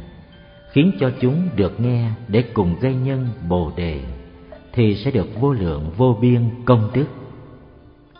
[0.72, 4.00] khiến cho chúng được nghe để cùng gây nhân Bồ đề
[4.72, 7.06] thì sẽ được vô lượng vô biên công đức.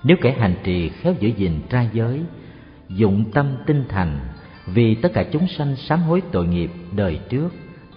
[0.05, 2.21] Nếu kẻ hành trì khéo giữ gìn trai giới,
[2.89, 4.21] dụng tâm tinh thành
[4.67, 7.49] vì tất cả chúng sanh sám hối tội nghiệp đời trước,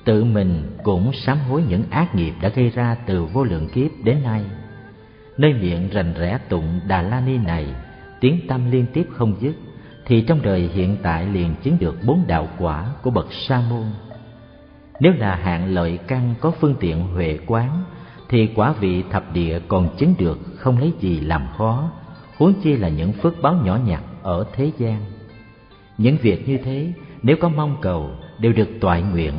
[0.05, 3.91] tự mình cũng sám hối những ác nghiệp đã gây ra từ vô lượng kiếp
[4.03, 4.41] đến nay.
[5.38, 7.65] Nơi miệng rành rẽ tụng Đà La Ni này,
[8.26, 9.55] tiếng tâm liên tiếp không dứt,
[10.05, 13.84] thì trong đời hiện tại liền chứng được bốn đạo quả của bậc sa môn.
[14.99, 17.84] Nếu là hạng lợi căn có phương tiện huệ quán
[18.30, 21.91] thì quả vị thập địa còn chứng được không lấy gì làm khó,
[22.38, 25.01] huống chi là những phước báo nhỏ nhặt ở thế gian.
[25.97, 28.09] Những việc như thế nếu có mong cầu
[28.39, 29.34] đều được toại nguyện.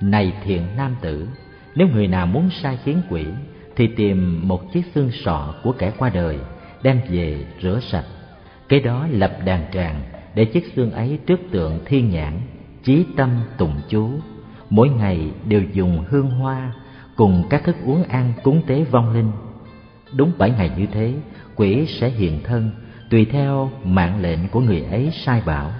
[0.00, 1.28] Này thiện nam tử,
[1.74, 3.26] nếu người nào muốn sai khiến quỷ
[3.76, 6.38] thì tìm một chiếc xương sọ của kẻ qua đời,
[6.82, 8.04] đem về rửa sạch.
[8.68, 10.02] Cái đó lập đàn tràng
[10.34, 12.40] để chiếc xương ấy trước tượng thiên nhãn,
[12.82, 14.10] chí tâm tùng chú,
[14.70, 16.72] mỗi ngày đều dùng hương hoa
[17.16, 19.32] cùng các thức uống ăn cúng tế vong linh.
[20.12, 21.14] Đúng bảy ngày như thế,
[21.56, 22.70] quỷ sẽ hiện thân
[23.10, 25.72] tùy theo mạng lệnh của người ấy sai bảo.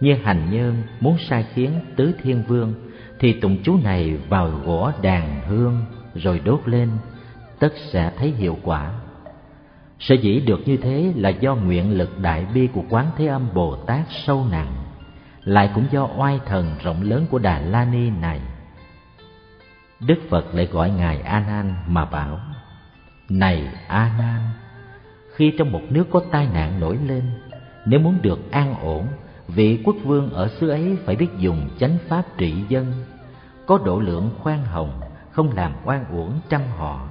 [0.00, 2.74] Như hành nhân muốn sai khiến tứ thiên vương
[3.20, 5.84] thì tụng chú này vào gỗ đàn hương
[6.14, 6.88] rồi đốt lên,
[7.58, 8.92] tất sẽ thấy hiệu quả.
[10.08, 13.48] Sở dĩ được như thế là do nguyện lực đại bi của Quán Thế Âm
[13.54, 14.74] Bồ Tát sâu nặng,
[15.44, 18.40] lại cũng do oai thần rộng lớn của Đà La Ni này.
[20.00, 22.40] Đức Phật lại gọi Ngài A Nan mà bảo:
[23.28, 24.40] "Này A Nan,
[25.34, 27.22] khi trong một nước có tai nạn nổi lên,
[27.86, 29.06] nếu muốn được an ổn,
[29.48, 32.92] vị quốc vương ở xứ ấy phải biết dùng chánh pháp trị dân,
[33.66, 35.00] có độ lượng khoan hồng,
[35.30, 37.08] không làm oan uổng trăm họ,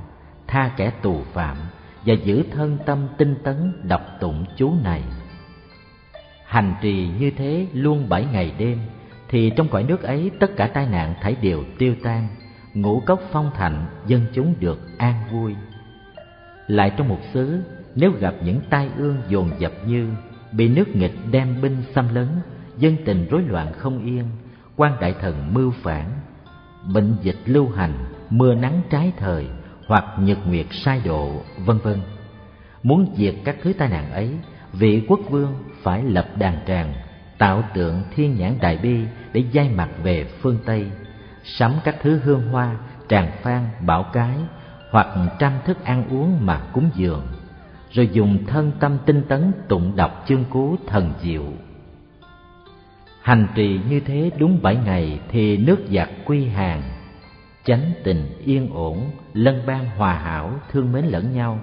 [0.47, 1.57] tha kẻ tù phạm
[2.05, 5.03] và giữ thân tâm tinh tấn đọc tụng chú này.
[6.45, 8.79] Hành trì như thế luôn bảy ngày đêm,
[9.29, 12.27] thì trong cõi nước ấy tất cả tai nạn thảy đều tiêu tan,
[12.73, 15.55] ngũ cốc phong thạnh, dân chúng được an vui.
[16.67, 17.61] Lại trong một xứ,
[17.95, 20.09] nếu gặp những tai ương dồn dập như
[20.51, 22.27] bị nước nghịch đem binh xâm lấn,
[22.77, 24.23] dân tình rối loạn không yên,
[24.75, 26.05] quan đại thần mưu phản,
[26.93, 27.93] bệnh dịch lưu hành,
[28.29, 29.47] mưa nắng trái thời
[29.93, 32.01] hoặc nhật nguyệt sai độ, vân vân.
[32.83, 34.29] Muốn diệt các thứ tai nạn ấy,
[34.73, 36.93] vị quốc vương phải lập đàn tràng,
[37.37, 38.99] tạo tượng thiên nhãn đại bi
[39.33, 40.91] để dai mặt về phương Tây,
[41.43, 42.75] sắm các thứ hương hoa,
[43.09, 44.37] tràng phan, bảo cái
[44.91, 45.07] hoặc
[45.39, 47.27] trăm thức ăn uống mà cúng dường,
[47.91, 51.45] rồi dùng thân tâm tinh tấn tụng đọc chương cú thần diệu.
[53.21, 56.81] Hành trì như thế đúng bảy ngày thì nước giặc quy hàng,
[57.65, 61.59] chánh tình yên ổn, lân ban hòa hảo, thương mến lẫn nhau.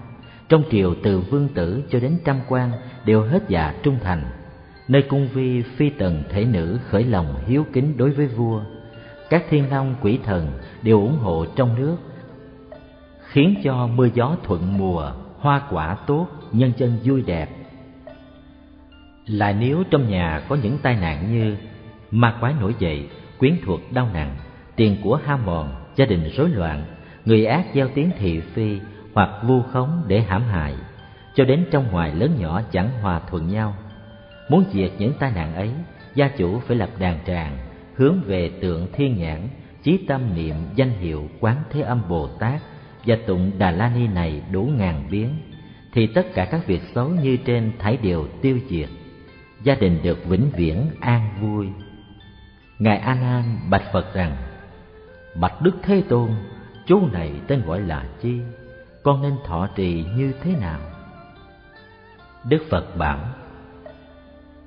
[0.49, 2.71] Trong triều từ vương tử cho đến trăm quan
[3.05, 4.23] đều hết dạ trung thành.
[4.89, 8.63] Nơi cung vi phi tần thể nữ khởi lòng hiếu kính đối với vua,
[9.31, 11.97] các thiên long quỷ thần đều ủng hộ trong nước
[13.31, 17.49] khiến cho mưa gió thuận mùa hoa quả tốt nhân dân vui đẹp
[19.27, 21.57] lại nếu trong nhà có những tai nạn như
[22.11, 24.37] ma quái nổi dậy quyến thuộc đau nặng
[24.77, 26.85] tiền của hao mòn gia đình rối loạn,
[27.25, 28.81] người ác giao tiếng thị phi
[29.15, 30.75] hoặc vu khống để hãm hại,
[31.35, 33.75] cho đến trong ngoài lớn nhỏ chẳng hòa thuận nhau.
[34.49, 35.71] Muốn diệt những tai nạn ấy,
[36.15, 37.59] gia chủ phải lập đàn tràng,
[37.95, 39.49] hướng về tượng thiên nhãn,
[39.83, 42.61] chí tâm niệm danh hiệu quán thế âm bồ tát
[43.07, 45.29] và tụng đà la ni này đủ ngàn biến,
[45.93, 48.89] thì tất cả các việc xấu như trên thảy đều tiêu diệt.
[49.63, 51.69] Gia đình được vĩnh viễn an vui.
[52.79, 54.37] Ngài a nan bạch phật rằng
[55.35, 56.31] bạch đức thế tôn
[56.87, 58.41] chú này tên gọi là chi,
[59.03, 60.81] con nên thọ trì như thế nào?
[62.45, 63.19] Đức phật bảo,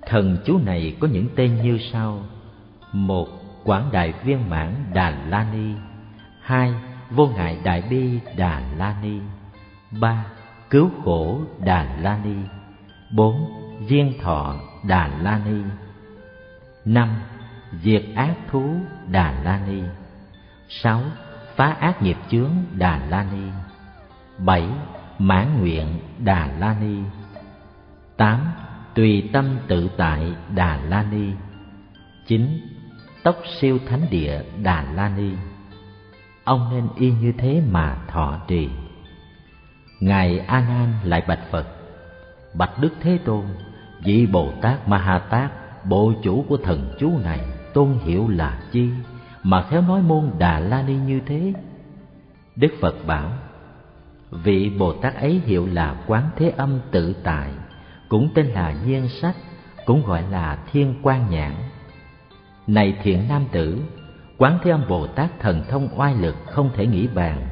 [0.01, 2.19] thần chú này có những tên như sau.
[2.91, 3.27] Một,
[3.63, 5.73] quảng đại viên mãn đà la ni.
[6.41, 6.73] Hai,
[7.11, 9.19] vô ngại đại bi đà la ni.
[10.01, 10.25] Ba,
[10.69, 12.35] cứu khổ đà la ni.
[13.15, 13.45] Bốn,
[13.87, 15.61] viên thọ đà la ni.
[16.85, 17.09] Năm,
[17.81, 18.75] diệt ác thú
[19.11, 19.81] đà la ni
[20.81, 21.01] sáu,
[21.55, 23.51] phá ác nghiệp chướng đà la ni.
[24.37, 24.69] Bảy,
[25.19, 26.97] mãn nguyện đà la ni.
[28.17, 28.39] Tám,
[28.95, 31.31] tùy tâm tự tại đà la ni.
[32.27, 32.47] Chín,
[33.23, 35.31] tốc siêu thánh địa Đà La Ni.
[36.43, 38.69] Ông nên y như thế mà thọ trì.
[39.99, 41.67] ngài a nan lại bạch phật.
[42.53, 43.45] Bạch đức thế tôn,
[44.03, 45.51] vị bồ tát ma ha tát,
[45.85, 47.39] bộ chủ của thần chú này,
[47.73, 48.89] tôn hiệu là chi?
[49.43, 51.53] Mà khéo nói môn đà la ni như thế.
[52.55, 53.31] Đức phật bảo,
[54.31, 57.49] vị bồ tát ấy hiệu là quán thế âm tự tại,
[58.09, 59.35] cũng tên là nhiên sách
[59.85, 61.53] cũng gọi là thiên quan nhãn.
[62.67, 63.79] Này thiện nam tử,
[64.37, 67.47] quán thế âm bồ tát thần thông oai lực không thể nghĩ bàn.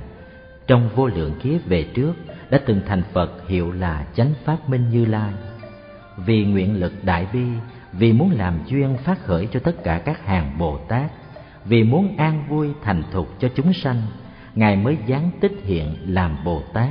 [0.68, 2.14] Trong vô lượng kiếp về trước,
[2.50, 5.34] đã từng thành phật hiệu là chánh pháp minh như lai.
[6.26, 7.46] Vì nguyện lực đại bi,
[7.94, 11.12] vì muốn làm duyên phát khởi cho tất cả các hàng bồ tát
[11.66, 14.01] vì muốn an vui thành thục cho chúng sanh,
[14.55, 16.89] ngài mới giáng tích hiện làm bồ tát.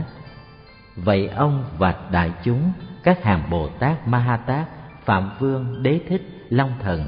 [0.97, 4.69] Vậy ông và đại chúng, các hàng bồ tát ma ha tát
[5.05, 7.05] phạm vương, đế thích, long thần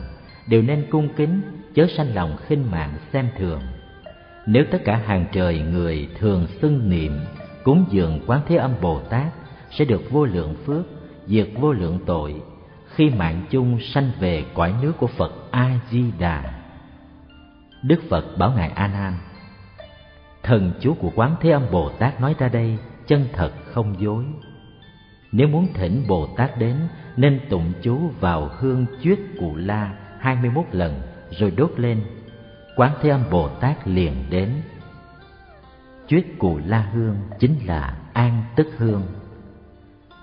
[0.46, 1.40] đều nên cung kính,
[1.74, 3.60] chớ sanh lòng khinh mạng xem thường.
[4.46, 7.20] Nếu tất cả hàng trời người thường xưng niệm,
[7.64, 9.32] cúng dường quán thế âm bồ tát,
[9.70, 10.86] sẽ được vô lượng phước,
[11.26, 12.34] diệt vô lượng tội.
[12.94, 16.61] Khi mạng chung sanh về cõi nước của phật a di đà
[17.82, 19.12] đức phật bảo ngài a nan
[20.42, 24.24] thần chú của quán thế âm bồ tát nói ra đây, chân thật không dối.
[25.32, 26.76] Nếu muốn thỉnh bồ tát đến,
[27.16, 32.00] nên tụng chú vào hương chuyết cụ la hai mươi 21 lần, rồi đốt lên.
[32.76, 34.50] Quán thế âm bồ tát liền đến.
[36.08, 39.02] Chuyết cù la hương chính là an tức hương.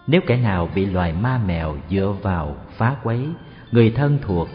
[0.08, 3.28] Nếu kẻ nào bị loài ma mèo dựa vào phá quấy,
[3.72, 4.50] người thân thuộc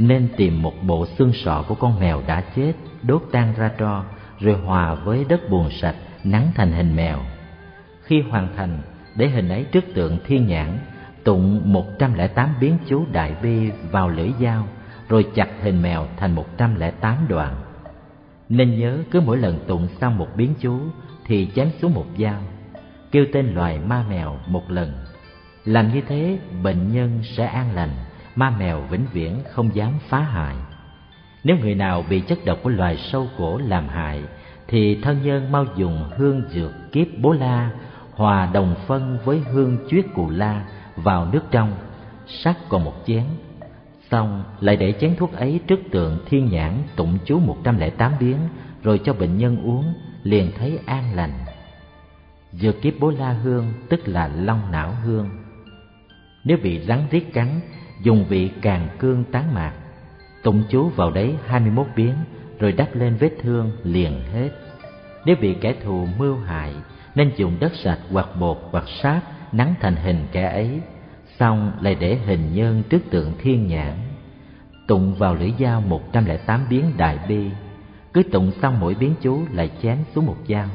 [0.00, 2.72] nên tìm một bộ xương sọ của con mèo đã chết,
[3.02, 4.04] đốt tan ra tro,
[4.38, 5.94] rồi hòa với đất buồn sạch,
[6.24, 7.18] nắng thành hình mèo.
[8.02, 8.78] Khi hoàn thành,
[9.16, 10.78] để hình ấy trước tượng thiên nhãn,
[11.24, 14.66] tụng một trăm lẻ tám biến chú đại bi vào lưỡi dao,
[15.08, 17.54] rồi chặt hình mèo thành một trăm lẻ tám đoạn.
[18.48, 20.80] Nên nhớ cứ mỗi lần tụng xong một biến chú,
[21.26, 22.40] thì chém xuống một dao.
[23.12, 24.92] Kêu tên loài ma mèo một lần.
[25.64, 27.90] Làm như thế, bệnh nhân sẽ an lành
[28.40, 30.54] ma mèo vĩnh viễn không dám phá hại.
[31.44, 34.22] Nếu người nào bị chất độc của loài sâu cổ làm hại,
[34.68, 37.70] thì thân nhân mau dùng hương dược kiếp bố la,
[38.12, 40.64] hòa đồng phân với hương chuyết cù la
[40.96, 41.72] vào nước trong,
[42.26, 43.24] sắc còn một chén.
[44.10, 47.90] Xong, lại để chén thuốc ấy trước tượng thiên nhãn tụng chú một trăm lẻ
[47.90, 48.36] tám biến,
[48.82, 51.32] rồi cho bệnh nhân uống, liền thấy an lành.
[52.52, 55.28] Dược kiếp bố la hương tức là long não hương.
[56.44, 57.60] Nếu bị rắn riết cắn
[58.02, 59.72] dùng vị càng cương tán mạc.
[60.42, 62.14] Tụng chú vào đấy hai mươi 21 biến,
[62.58, 64.50] rồi đắp lên vết thương liền hết.
[65.24, 66.74] Nếu bị kẻ thù mưu hại,
[67.14, 69.22] nên dùng đất sạch hoặc bột hoặc sáp
[69.52, 70.80] nắng thành hình kẻ ấy.
[71.38, 73.94] Xong lại để hình nhân trước tượng thiên nhãn.
[74.86, 77.50] Tụng vào lưỡi dao một trăm lẻ tám biến đại bi.
[78.12, 80.68] Cứ tụng xong mỗi biến chú lại chém xuống một dao,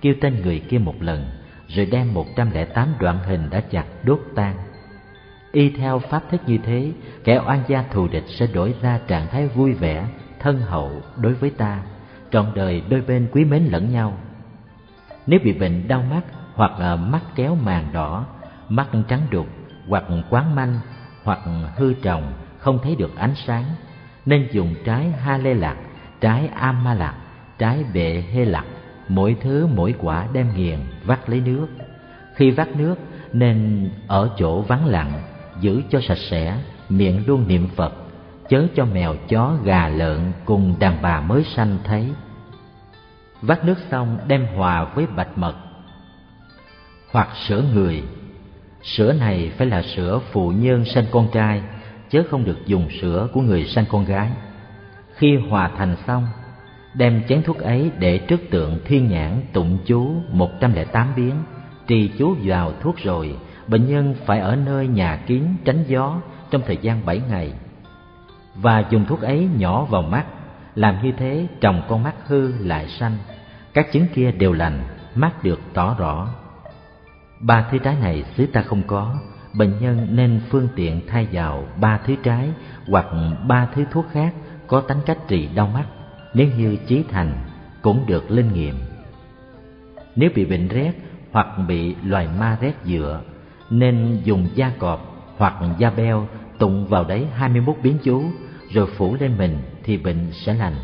[0.00, 1.24] kêu tên người kia một lần,
[1.68, 4.56] rồi đem một trăm lẻ tám đoạn hình đã chặt đốt tan
[5.52, 6.92] y theo pháp thức như thế,
[7.24, 10.06] kẻ oan gia thù địch sẽ đổi ra trạng thái vui vẻ,
[10.40, 11.82] thân hậu đối với ta,
[12.30, 14.18] trọn đời đôi bên quý mến lẫn nhau.
[15.26, 16.20] Nếu bị bệnh đau mắt
[16.54, 18.26] hoặc à, mắt kéo màng đỏ,
[18.68, 19.46] mắt trắng đục
[19.88, 20.80] hoặc quán manh
[21.24, 21.38] hoặc
[21.76, 23.64] hư tròng không thấy được ánh sáng,
[24.26, 25.76] nên dùng trái ha lê lạc
[26.20, 27.14] trái am ma lạc
[27.58, 28.64] trái bệ hê lạc
[29.08, 31.66] mỗi thứ mỗi quả đem nghiền vắt lấy nước.
[32.34, 32.94] Khi vắt nước,
[33.32, 35.22] nên ở chỗ vắng lặng
[35.60, 37.92] giữ cho sạch sẽ, miệng luôn niệm phật,
[38.48, 42.08] chớ cho mèo, chó, gà, lợn cùng đàn bà mới sanh thấy.
[43.42, 45.54] Vắt nước xong đem hòa với bạch mật.
[47.10, 48.02] Hoặc sữa người
[48.82, 51.62] sữa này phải là sữa phụ nhân sanh con trai,
[52.10, 54.30] chớ không được dùng sữa của người sanh con gái.
[55.14, 56.26] Khi hòa thành xong,
[56.94, 61.08] đem chén thuốc ấy để trước tượng thiên nhãn tụng chú một trăm lẻ tám
[61.16, 61.34] biến,
[61.86, 63.36] trì chú vào thuốc rồi
[63.68, 67.52] bệnh nhân phải ở nơi nhà kín tránh gió trong thời gian bảy ngày.
[68.54, 70.24] Và dùng thuốc ấy nhỏ vào mắt,
[70.74, 73.16] làm như thế trồng con mắt hư lại xanh.
[73.74, 76.28] Các chứng kia đều lành, mắt được tỏ rõ.
[77.40, 79.14] Ba thứ trái này xứ ta không có,
[79.54, 82.48] bệnh nhân nên phương tiện thay vào ba thứ trái
[82.86, 83.06] hoặc
[83.46, 84.34] ba thứ thuốc khác
[84.66, 85.84] có tính cách trị đau mắt.
[86.34, 87.32] Nếu như chí thành,
[87.82, 88.74] cũng được linh nghiệm.
[90.16, 90.92] Nếu bị bệnh rét
[91.32, 93.20] hoặc bị loài ma rét dựa
[93.70, 96.26] nên dùng da cọp hoặc da beo
[96.58, 98.22] tụng vào đấy hai mươi 21 biến chú,
[98.70, 100.74] rồi phủ lên mình thì bệnh sẽ lành,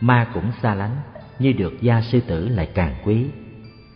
[0.00, 0.96] ma cũng xa lánh,
[1.38, 3.26] như được da sư tử lại càng quý.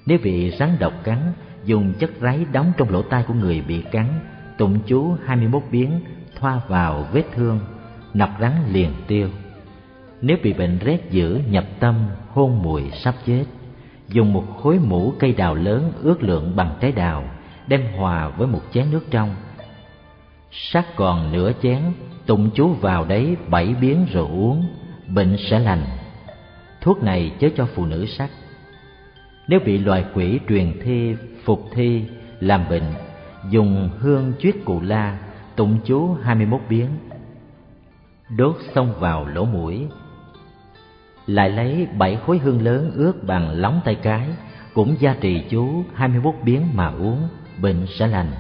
[0.07, 1.19] Nếu bị rắn độc cắn,
[1.65, 4.07] dùng chất ráy đóng trong lỗ tai của người bị cắn,
[4.59, 6.01] tụng chú hai mươi 21 biến,
[6.39, 7.61] thoa vào vết thương
[8.15, 9.29] nọc rắn liền tiêu.
[10.21, 11.95] Nếu bị bệnh rét dữ, nhập tâm,
[12.29, 13.45] hôn mùi, sắp chết,
[14.09, 17.25] dùng một khối mũ cây đào lớn ước lượng bằng trái đào
[17.67, 19.35] đem hòa với một chén nước trong.
[20.53, 21.83] Sắc còn nửa chén,
[22.27, 24.67] tụng chú vào đấy bảy biến rồi uống,
[25.09, 25.85] bệnh sẽ lành.
[26.81, 28.31] Thuốc này chớ cho phụ nữ sắc.
[29.49, 31.15] Nếu bị loài quỷ truyền thi,
[31.45, 32.05] phục thi,
[32.41, 32.95] làm bệnh,
[33.51, 35.19] dùng hương chuyết cụ la,
[35.57, 36.89] tụng chú hai mươi 21 biến.
[38.37, 39.87] Đốt xông vào lỗ mũi.
[41.27, 44.29] Lại lấy bảy khối hương lớn ướt bằng lóng tay cái,
[44.75, 47.29] cũng gia trì chú hai mươi 21 biến mà uống
[47.61, 48.31] bệnh sẽ lành.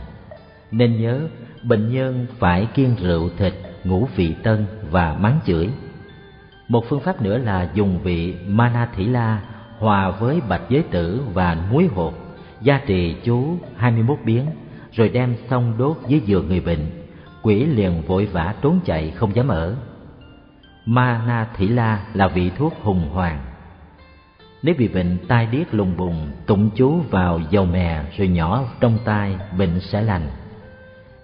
[0.70, 1.20] Nên nhớ,
[1.62, 3.54] bệnh nhân phải kiêng rượu, thịt,
[3.84, 5.68] ngũ vị tân và mắng chửi.
[6.68, 9.40] Một phương pháp nữa là dùng vị mana thỉ la
[9.78, 12.14] hòa với bạch giới tử và muối hột,
[12.60, 14.46] gia trì chú 21 biến,
[14.92, 16.86] rồi đem xong đốt dưới giường người bệnh.
[17.42, 19.76] Quỷ liền vội vã trốn chạy, không dám ở.
[20.86, 23.38] Mana thỉ la là vị thuốc hùng hoàng
[24.66, 28.98] nếu bị bệnh tai điếc lùng bùng, tụng chú vào dầu mè rồi nhỏ trong
[29.04, 30.28] tai, bệnh sẽ lành.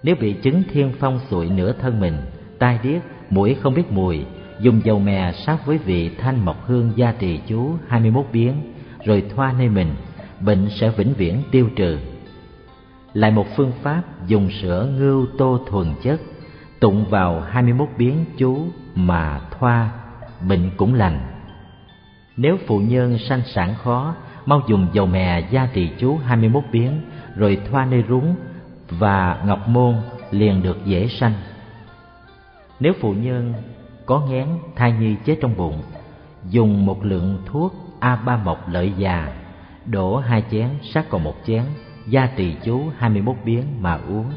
[0.03, 2.17] Nếu bị chứng thiên phong sụi nửa thân mình,
[2.59, 4.25] tai điếc, mũi không biết mùi,
[4.59, 8.73] dùng dầu mè sát với vị thanh mộc hương gia trì chú 21 biến,
[9.05, 9.95] rồi thoa nơi mình,
[10.39, 11.97] bệnh sẽ vĩnh viễn tiêu trừ.
[13.13, 16.21] Lại một phương pháp dùng sữa ngưu tô thuần chất,
[16.79, 19.91] tụng vào 21 biến chú mà thoa,
[20.47, 21.32] bệnh cũng lành
[22.37, 24.15] nếu phụ nhân sanh sản khó,
[24.45, 27.01] mau dùng dầu mè gia trì chú hai mươi 21 biến,
[27.35, 28.35] rồi thoa nơi rúng
[28.89, 29.95] và ngọc môn
[30.31, 31.33] liền được dễ sanh.
[32.79, 33.53] Nếu phụ nhân
[34.05, 35.81] có ngén thai nhi chết trong bụng,
[36.49, 39.33] dùng một lượng thuốc a ba mộc lợi già,
[39.85, 41.63] đổ hai chén sát còn một chén
[42.07, 44.31] gia trì chú hai mươi 21 biến mà uống,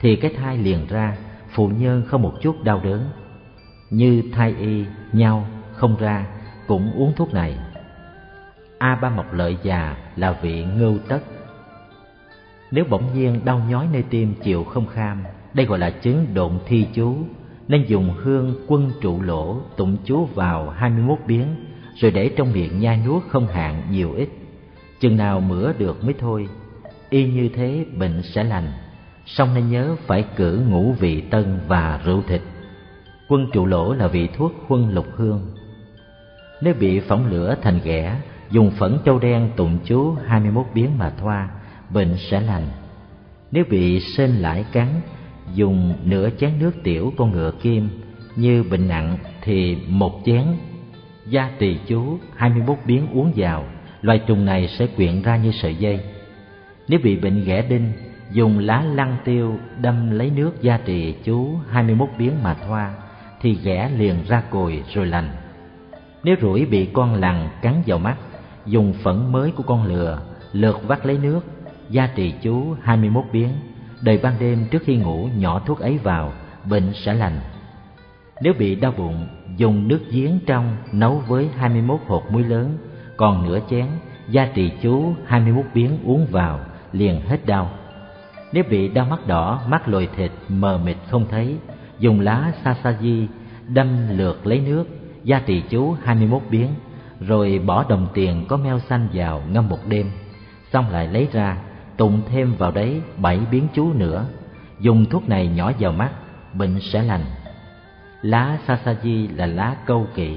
[0.00, 1.16] thì cái thai liền ra,
[1.50, 3.08] phụ nhân không một chút đau đớn.
[3.90, 6.26] Như thai y nhau không ra
[6.66, 7.58] cũng uống thuốc này.
[8.78, 11.20] A ba mộc lợi già là vị ngưu tất.
[12.70, 16.58] Nếu bỗng nhiên đau nhói nơi tim chịu không kham, đây gọi là chứng độn
[16.66, 17.16] thi chú,
[17.68, 21.46] nên dùng hương quân trụ lỗ tụng chú vào hai mươi 21 biến,
[21.94, 24.28] rồi để trong miệng nhai nuốt không hạn nhiều ít.
[25.00, 26.48] Chừng nào mửa được mới thôi,
[27.10, 28.72] y như thế bệnh sẽ lành,
[29.26, 32.40] song nên nhớ phải cử ngũ vị tân và rượu thịt.
[33.28, 35.53] Quân trụ lỗ là vị thuốc huân lục hương
[36.64, 38.16] nếu bị phỏng lửa thành ghẻ,
[38.50, 41.48] dùng phẫn châu đen tụng chú 21 biến mà thoa,
[41.90, 42.66] bệnh sẽ lành.
[43.50, 44.88] Nếu bị sên lãi cắn,
[45.54, 47.88] dùng nửa chén nước tiểu con ngựa kim,
[48.36, 50.44] như bệnh nặng thì một chén.
[51.28, 53.64] Gia tỳ chú 21 biến uống vào,
[54.02, 56.00] loài trùng này sẽ quyện ra như sợi dây.
[56.88, 57.92] Nếu bị bệnh ghẻ đinh,
[58.32, 62.94] dùng lá lăng tiêu đâm lấy nước gia trì chú 21 biến mà thoa,
[63.40, 65.30] thì ghẻ liền ra cồi rồi lành
[66.24, 68.16] nếu rủi bị con lằn cắn vào mắt,
[68.66, 70.18] dùng phẫn mới của con lừa,
[70.52, 71.40] lượt vắt lấy nước,
[71.90, 73.48] gia trì chú hai mươi 21 biến,
[74.00, 76.32] đời ban đêm trước khi ngủ nhỏ thuốc ấy vào,
[76.70, 77.40] bệnh sẽ lành.
[78.40, 82.42] Nếu bị đau bụng, dùng nước giếng trong nấu với hai mươi 21 hột muối
[82.42, 82.78] lớn,
[83.16, 83.86] còn nửa chén,
[84.28, 86.60] gia trì chú hai mươi 21 biến uống vào,
[86.92, 87.70] liền hết đau.
[88.52, 91.56] Nếu bị đau mắt đỏ, mắt lồi thịt, mờ mịt không thấy,
[91.98, 93.26] dùng lá sa sachi
[93.68, 94.84] đâm lượt lấy nước
[95.24, 96.68] gia trì chú hai mươi 21 biến,
[97.20, 100.10] rồi bỏ đồng tiền có meo xanh vào ngâm một đêm.
[100.72, 101.56] Xong lại lấy ra,
[101.96, 104.26] tụng thêm vào đấy bảy biến chú nữa.
[104.80, 106.10] Dùng thuốc này nhỏ vào mắt,
[106.54, 107.24] bệnh sẽ lành.
[108.22, 110.36] Lá sasaji là lá câu kỹ.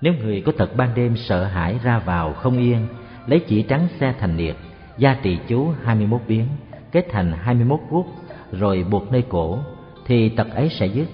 [0.00, 2.86] Nếu người có tật ban đêm sợ hãi ra vào không yên,
[3.26, 4.56] lấy chỉ trắng xe thành liệt,
[4.98, 6.46] gia trì chú hai mươi 21 biến,
[6.92, 8.06] kết thành hai mươi 21 guốc
[8.52, 9.58] rồi buộc nơi cổ,
[10.06, 11.08] thì tật ấy sẽ dứt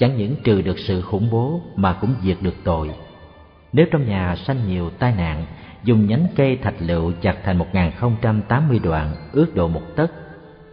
[0.00, 2.90] chẳng những trừ được sự khủng bố mà cũng diệt được tội.
[3.72, 5.46] Nếu trong nhà sanh nhiều tai nạn,
[5.84, 7.66] dùng nhánh cây thạch lựu chặt thành một
[7.98, 10.10] không trăm tám mươi đoạn, ước độ một tấc,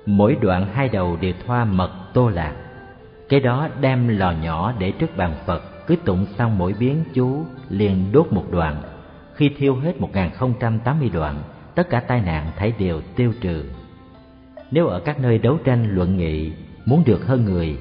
[0.05, 2.53] mỗi đoạn hai đầu đều thoa mật tô lạc.
[3.29, 7.45] Cái đó đem lò nhỏ để trước bàn phật, cứ tụng xong mỗi biến chú,
[7.69, 8.81] liền đốt một đoạn.
[9.35, 11.43] Khi thiêu hết một không trăm tám mươi đoạn,
[11.75, 13.65] tất cả tai nạn thấy đều tiêu trừ.
[14.71, 16.51] Nếu ở các nơi đấu tranh luận nghị,
[16.85, 17.77] muốn được hơn người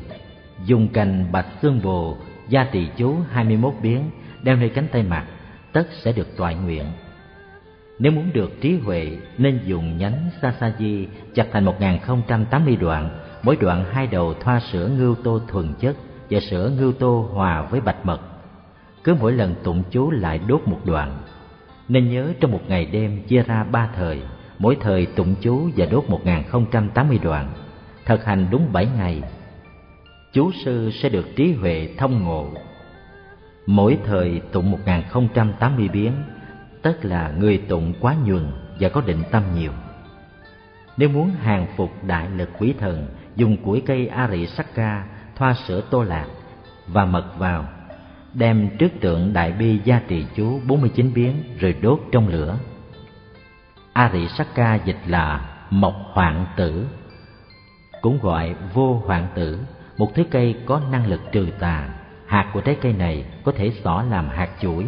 [0.64, 2.16] dùng cành bạch xương bồ
[2.48, 4.10] gia tỳ chú hai mươi 21 biến
[4.42, 5.26] đeo nơi cánh tay mặt
[5.72, 6.84] tất sẽ được toại nguyện
[7.98, 12.22] nếu muốn được trí huệ nên dùng nhánh sa sa di chặt thành một không
[12.28, 13.10] trăm tám mươi đoạn,
[13.42, 15.96] mỗi đoạn hai đầu thoa sữa ngưu tô thuần chất
[16.30, 18.20] và sữa ngưu tô hòa với bạch mật.
[19.04, 21.18] Cứ mỗi lần tụng chú lại đốt một đoạn.
[21.88, 24.22] Nên nhớ trong một ngày đêm chia ra ba thời,
[24.58, 27.52] mỗi thời tụng chú và đốt một không trăm tám mươi đoạn.
[28.04, 29.22] Thực hành đúng bảy ngày,
[30.36, 32.48] chú sư sẽ được trí huệ thông ngộ.
[33.66, 34.78] Mỗi thời tụng một
[35.10, 36.12] không trăm tám mươi biến,
[36.82, 39.72] tức là người tụng quá nhuần và có định tâm nhiều.
[40.96, 43.06] Nếu muốn hàng phục đại lực quỷ thần
[43.36, 45.06] dùng củi cây a rị sắc ca
[45.36, 46.26] thoa sữa tô lạc
[46.86, 47.68] và mật vào
[48.34, 52.58] đem trước tượng đại bi gia trì chú 49 biến rồi đốt trong lửa.
[53.92, 56.86] A rị sắc ca dịch là mộc hoạn tử
[58.02, 59.58] cũng gọi vô hoạn tử
[59.98, 61.88] một thứ cây có năng lực trừ tà,
[62.26, 64.86] hạt của trái cây này có thể xỏ làm hạt chuỗi.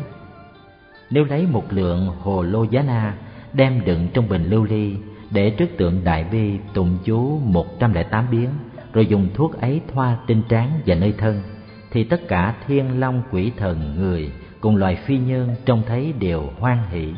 [1.11, 3.15] Nếu lấy một lượng hồ lô giá na,
[3.53, 4.97] đem đựng trong bình lưu ly,
[5.31, 8.49] để trước tượng đại bi tụng chú một trăm lẻ tám biến,
[8.93, 11.43] rồi dùng thuốc ấy thoa trên trán và nơi thân,
[11.91, 16.51] thì tất cả thiên long quỷ thần người cùng loài phi nhân trông thấy đều
[16.59, 17.15] hoan hỷ.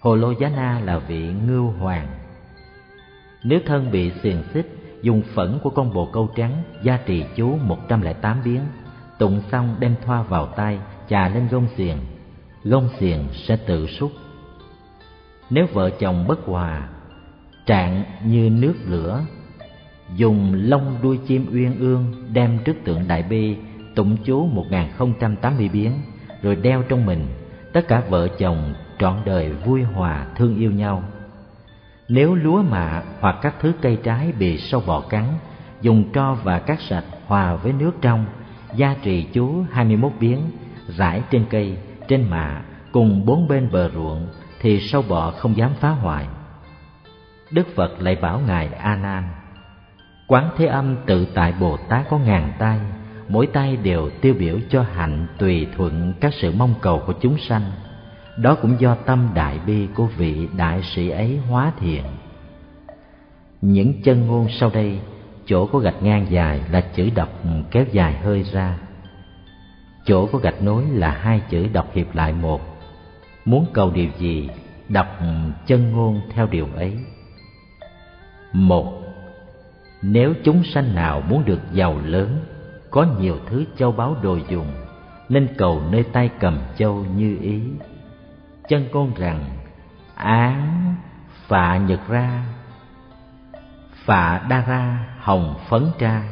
[0.00, 2.06] Hồ lô giá na là vị ngưu hoàng.
[3.44, 7.56] Nếu thân bị xiềng xích dùng phẫn của con bồ câu trắng gia trì chú
[7.56, 8.60] một trăm lẻ tám biến.
[9.18, 10.78] Tụng xong đem thoa vào tay
[11.08, 11.98] chà lên gông xiềng.
[12.64, 14.10] Gông xiềng sẽ tự súc
[15.50, 16.88] nếu vợ chồng bất hòa,
[17.66, 19.24] trạng như nước lửa,
[20.16, 23.56] dùng lông đuôi chim uyên ương đem trước tượng đại bi,
[23.94, 24.64] tụng chú một
[24.96, 25.92] không tám mươi biến,
[26.42, 27.26] rồi đeo trong mình.
[27.72, 31.02] Tất cả vợ chồng trọn đời vui hòa thương yêu nhau
[32.12, 35.24] nếu lúa mạ hoặc các thứ cây trái bị sâu bọ cắn,
[35.80, 38.26] dùng tro và cát sạch hòa với nước trong,
[38.76, 40.50] gia trì chú 21 biến
[40.96, 44.28] rải trên cây, trên mạ, cùng bốn bên bờ ruộng,
[44.60, 46.26] thì sâu bọ không dám phá hoại.
[47.50, 49.24] Đức phật lại bảo ngài a nan
[50.28, 52.80] quán thế âm tự tại bồ tát có ngàn tay
[53.28, 57.38] mỗi tay đều tiêu biểu cho hạnh tùy thuận các sự mong cầu của chúng
[57.38, 57.62] sanh
[58.36, 62.04] đó cũng do tâm đại bi của vị đại sĩ ấy hóa thiện.
[63.60, 65.00] Những chân ngôn sau đây,
[65.46, 67.28] chỗ có gạch ngang dài là chữ đọc
[67.70, 68.78] kéo dài hơi ra.
[70.04, 72.60] Chỗ có gạch nối là hai chữ đọc hiệp lại một.
[73.44, 74.48] Muốn cầu điều gì,
[74.88, 75.06] đọc
[75.66, 76.96] chân ngôn theo điều ấy.
[78.52, 79.02] Một,
[80.02, 82.38] nếu chúng sanh nào muốn được giàu lớn,
[82.90, 84.66] có nhiều thứ châu báu đồ dùng,
[85.28, 87.60] nên cầu nơi tay cầm châu như ý
[88.70, 89.44] chân con rằng,
[90.14, 90.94] án
[91.46, 92.42] phạ nhật ra,
[93.94, 96.22] phạ đa ra hồng phấn tra.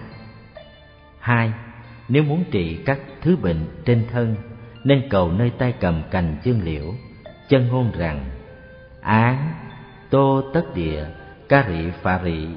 [1.20, 1.52] Hai,
[2.08, 4.36] nếu muốn trị các thứ bệnh trên thân,
[4.84, 6.94] nên cầu nơi tay cầm cành chương liễu,
[7.48, 8.24] chân ngôn rằng,
[9.00, 9.52] án
[10.10, 11.06] tô tất địa
[11.48, 12.48] ca rị phạ rị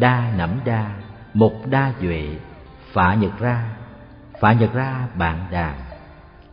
[0.00, 0.90] đa nẫm đa
[1.34, 2.28] mục đa duệ
[2.92, 3.64] phạ nhật ra,
[4.40, 5.74] phạ nhật ra bạn đàn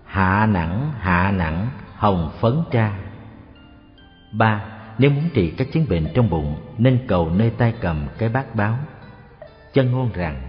[0.05, 1.67] hạ nặng hạ nặng
[2.01, 2.93] hồng phấn tra.
[4.31, 4.63] Ba,
[4.97, 8.55] nếu muốn trị các chứng bệnh trong bụng, nên cầu nơi tay cầm cái bát
[8.55, 8.77] báo.
[9.73, 10.41] Chân ngôn rằng,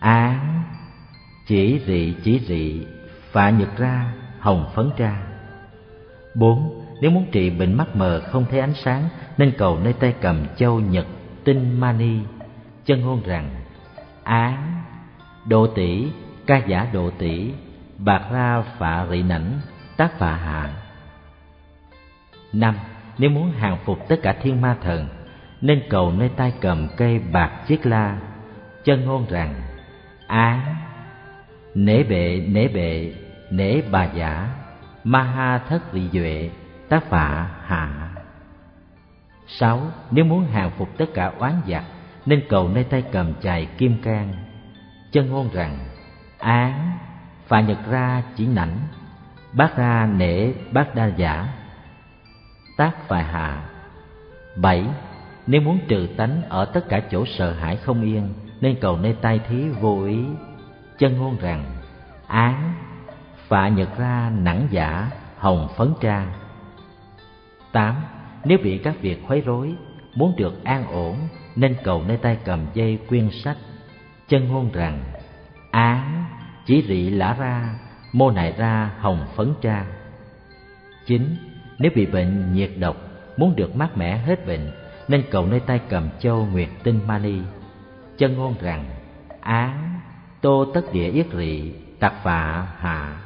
[0.00, 0.62] án,
[1.46, 2.86] chỉ dị chỉ dị
[3.32, 5.22] phạ nhật ra, hồng phấn tra.
[6.34, 9.08] Bốn, nếu muốn trị bệnh mắt mờ không thấy ánh sáng,
[9.38, 11.06] nên cầu nơi tay cầm châu nhật
[11.44, 12.18] tinh mani
[12.84, 13.50] chân ngôn rằng,
[14.24, 14.82] án,
[15.46, 16.06] độ tỷ,
[16.46, 17.50] ca giả độ tỷ,
[17.98, 19.60] bạc ra phạ rị nảnh
[19.96, 20.70] tác phạ hạ
[22.52, 22.78] năm,
[23.18, 25.08] nếu muốn hàng phục tất cả thiên ma thần,
[25.60, 28.18] nên cầu nơi tay cầm cây bạc chiếc la,
[28.84, 29.54] chân ngôn rằng
[30.26, 30.74] á
[31.74, 33.12] nể bệ nể bệ,
[33.50, 34.48] nể bà giả,
[35.04, 36.50] ma ha thất vị duệ,
[36.88, 38.10] tác phạ hạ.
[39.46, 41.84] Sáu, nếu muốn hàng phục tất cả oán giặc,
[42.26, 44.32] nên cầu nơi tay cầm chài kim cang,
[45.12, 45.78] chân ngôn rằng,
[46.38, 46.98] án
[47.46, 48.78] phà nhật ra chỉ nảnh
[49.56, 51.48] bát ra nể bát đa giả.
[52.76, 53.62] Tác phải hạ
[54.56, 54.84] bảy,
[55.46, 59.16] nếu muốn trừ tánh ở tất cả chỗ sợ hãi không yên, nên cầu nơi
[59.20, 60.24] tay thí vô ý.
[60.98, 61.64] Chân ngôn rằng,
[62.26, 62.74] án,
[63.48, 66.32] phạ nhật ra nặng giả, hồng phấn trang
[67.74, 68.04] tám,
[68.44, 69.74] nếu bị các việc khuấy rối,
[70.14, 71.16] muốn được an ổn,
[71.56, 73.56] nên cầu nơi tay cầm dây quyên sách.
[74.28, 75.04] Chân ngôn rằng,
[75.70, 76.24] án,
[76.66, 77.74] chỉ rị lã ra
[78.14, 79.86] mô nại ra hồng phấn trang.
[81.06, 81.36] Chín
[81.78, 82.96] nếu bị bệnh nhiệt độc,
[83.36, 84.70] muốn được mát mẻ hết bệnh,
[85.08, 87.38] nên cầu nơi tay cầm châu nguyệt tinh mani
[88.18, 88.84] chân ngôn rằng,
[89.40, 90.00] án,
[90.40, 93.16] tô tất địa yết rị, tạc phạ hạ.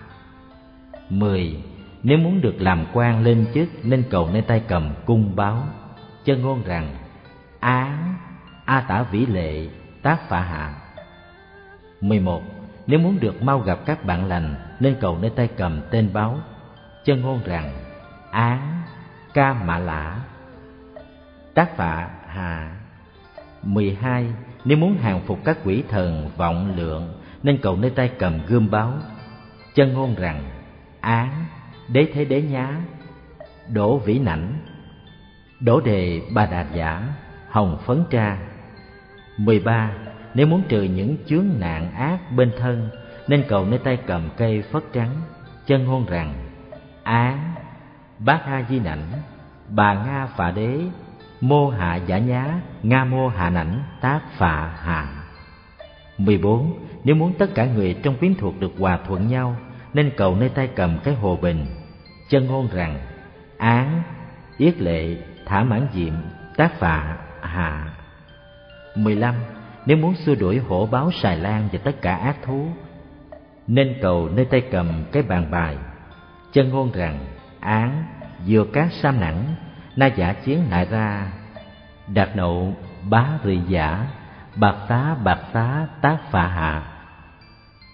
[1.09, 1.63] Mười,
[2.03, 5.63] nếu muốn được làm quan lên chức, nên cầu nơi tay cầm cung báo.
[6.25, 6.97] Chân ngôn rằng,
[7.61, 8.15] án,
[8.65, 9.69] a tả vĩ lệ
[10.03, 10.75] tác phạ hạ.
[12.01, 12.43] Mười một
[12.89, 16.39] nếu muốn được mau gặp các bạn lành, nên cầu nơi tay cầm tên báo,
[17.05, 17.71] chân ngôn rằng
[18.31, 18.83] án
[19.35, 20.21] ca mã lã
[21.55, 22.77] tác phạ hà,
[23.63, 24.27] mười hai,
[24.65, 28.71] nếu muốn hàng phục các quỷ thần vọng lượng, nên cầu nơi tay cầm gươm
[28.71, 28.93] báo,
[29.75, 30.43] chân ngôn rằng
[31.01, 31.45] án
[31.89, 32.77] đế thế đế nhá,
[33.69, 34.53] đỗ vĩ nảnh,
[35.61, 37.03] đỗ đề ba Đà giả,
[37.49, 38.39] hồng phấn tra
[39.37, 39.91] 13.
[40.39, 42.89] Nếu muốn trừ những chướng nạn ác bên thân,
[43.29, 45.11] Nên cầu nơi tay cầm cây phất trắng,
[45.67, 46.35] Chân ngôn rằng
[47.03, 47.39] á
[48.19, 49.03] Bát Ha Di Nảnh,
[49.69, 50.81] Bà Nga Phạ Đế,
[51.41, 55.09] Mô Hạ Giả Nhá, Nga Mô Hạ Nảnh, Tác Phạ Hạ
[56.19, 56.79] 14.
[57.05, 59.57] Nếu muốn tất cả người trong quyến thuộc được hòa thuận nhau,
[59.95, 61.67] Nên cầu nơi tay cầm cái hồ bình,
[62.29, 62.99] Chân ngôn rằng
[63.59, 64.03] Án
[64.59, 65.17] Yết lệ
[65.47, 66.13] Thả mãn diệm,
[66.57, 67.93] Tác phạ Hạ
[68.95, 69.35] 15.
[69.89, 72.67] Nếu muốn xua đuổi hổ báo xài lan và tất cả ác thú
[73.67, 75.77] Nên cầu nơi tay cầm cái bàn bài
[76.53, 77.19] Chân ngôn rằng
[77.61, 78.05] Án
[78.47, 79.45] vừa cát sam nẵng
[79.97, 81.33] Na giả chiến lại ra
[82.15, 82.73] Đạt nộ
[83.11, 84.07] bá rị giả
[84.57, 86.83] Bạc tá bạc tá tác phạ hạ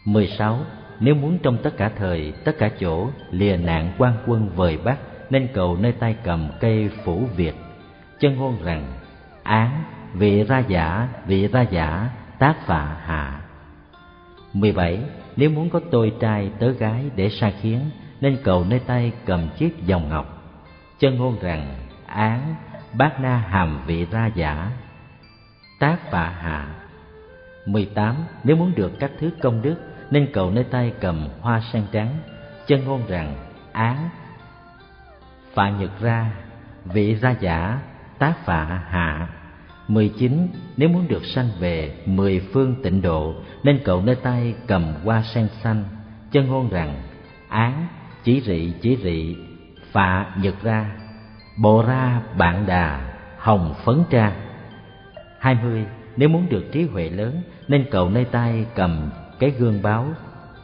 [0.04, 0.58] 16.
[1.00, 4.98] Nếu muốn trong tất cả thời, tất cả chỗ Lìa nạn quan quân vời bắt
[5.30, 7.54] Nên cầu nơi tay cầm cây phủ Việt
[8.20, 8.84] Chân ngôn rằng
[9.42, 9.84] Án
[10.14, 13.40] vị ra giả, vị ra giả, tác phạ hạ
[14.52, 15.00] 17.
[15.36, 17.90] Nếu muốn có tôi trai tớ gái để sa khiến,
[18.20, 20.42] Nên cầu nơi tay cầm chiếc vòng ngọc,
[20.98, 21.74] Chân ngôn rằng,
[22.06, 22.54] án
[22.92, 24.70] bát na hàm vị ra giả,
[25.78, 26.68] Tác phạ hạ
[27.66, 28.16] 18.
[28.44, 29.76] Nếu muốn được các thứ công đức,
[30.10, 32.16] Nên cầu nơi tay cầm hoa sen trắng,
[32.66, 33.34] Chân ngôn rằng,
[33.72, 34.08] án,
[35.54, 36.30] Phạ nhật ra,
[36.84, 37.78] vị ra giả,
[38.18, 39.28] tác phạ hạ
[39.88, 40.48] 19.
[40.76, 45.22] Nếu muốn được sanh về mười phương tịnh độ Nên cậu nơi tay cầm hoa
[45.22, 45.84] sen xanh
[46.30, 47.02] Chân ngôn rằng
[47.48, 47.86] Án,
[48.24, 49.36] chỉ rị, chỉ rị
[49.92, 50.90] Phạ, nhật ra
[51.56, 54.32] Bộ ra, bạn đà, hồng phấn tra
[55.38, 55.86] 20.
[56.16, 60.06] Nếu muốn được trí huệ lớn Nên cậu nơi tay cầm cái gương báo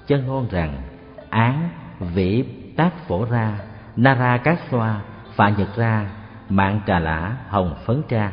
[0.06, 0.82] Chân ngôn rằng
[1.30, 2.44] Án, vĩ,
[2.76, 3.58] tác phổ ra
[3.96, 5.00] Nara cát xoa,
[5.34, 6.10] phạ nhật ra
[6.48, 8.32] Mạng trà lã, hồng phấn tra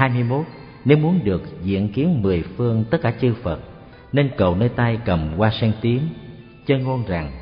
[0.00, 0.46] 21.
[0.84, 3.60] Nếu muốn được diện kiến mười phương tất cả chư Phật,
[4.12, 6.08] Nên cầu nơi tay cầm hoa sen tím,
[6.66, 7.32] Chân ngôn rằng,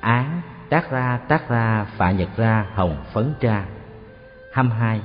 [0.00, 3.66] Án tác ra tác ra phạ nhật ra, hồng phấn tra
[4.52, 5.00] 22.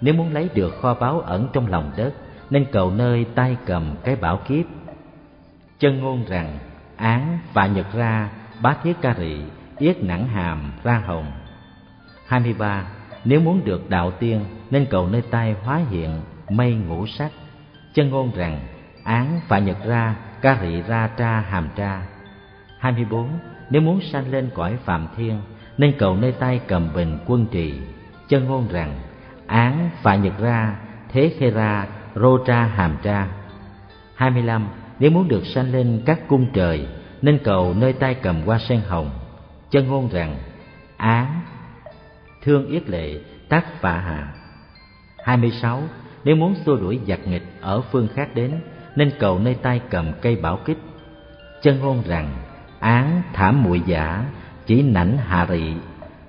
[0.00, 2.12] Nếu muốn lấy được kho báu ẩn trong lòng đất,
[2.50, 4.64] Nên cầu nơi tay cầm cái bảo kiếp
[5.78, 6.58] Chân ngôn rằng,
[6.96, 8.30] Án phạ nhật ra,
[8.62, 9.36] bá thiết ca rị,
[9.78, 11.32] Yết nặng hàm ra hồng
[12.26, 12.84] 23.
[13.24, 17.30] Nếu muốn được đạo tiên, nên cầu nơi tay hóa hiện, mây ngũ sắc
[17.94, 18.60] chân ngôn rằng,
[19.04, 22.02] án phải nhật ra, ca rị ra tra hàm tra
[22.78, 23.28] 24.
[23.70, 25.40] Nếu muốn sanh lên cõi phạm thiên,
[25.78, 27.74] Nên cầu nơi tay cầm bình quân trì
[28.28, 29.00] Chân ngôn rằng,
[29.46, 30.76] Án phải nhật ra,
[31.08, 33.28] Thế khê ra, Rô tra hàm tra
[34.14, 34.68] 25.
[34.98, 36.86] Nếu muốn được sanh lên các cung trời,
[37.22, 39.10] Nên cầu nơi tay cầm hoa sen hồng
[39.70, 40.36] Chân ngôn rằng,
[40.96, 41.40] Án
[42.42, 44.32] Thương yết lệ, tác phạ hạ
[45.24, 45.82] 26.
[46.24, 48.60] Nếu muốn xua đuổi giặc nghịch ở phương khác đến,
[48.96, 50.78] Nên cầu nơi tay cầm cây bảo kích
[51.62, 52.28] Chân ngôn rằng,
[52.80, 54.24] Án thảm muội giả,
[54.66, 55.74] Chỉ nảnh hạ rị,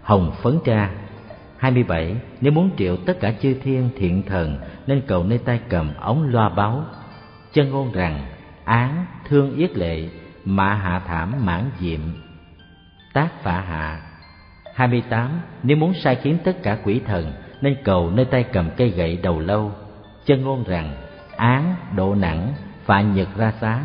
[0.01, 0.89] Hồng phấn tra
[1.57, 2.15] 27.
[2.41, 4.57] Nếu muốn triệu tất cả chư thiên thiện thần,
[4.87, 6.83] Nên cầu nơi tay cầm ống loa báo
[7.53, 8.25] Chân ngôn rằng,
[8.65, 10.09] Án thương yết lệ
[10.45, 11.99] Mạ hạ thảm mãn diệm,
[13.13, 14.10] Tác phạ hạ
[14.81, 15.41] 28.
[15.63, 19.19] Nếu muốn sai khiến tất cả quỷ thần Nên cầu nơi tay cầm cây gậy
[19.23, 19.71] đầu lâu
[20.25, 20.95] Chân ngôn rằng
[21.35, 22.53] Án, độ nặng,
[22.85, 23.79] phạ nhật ra xá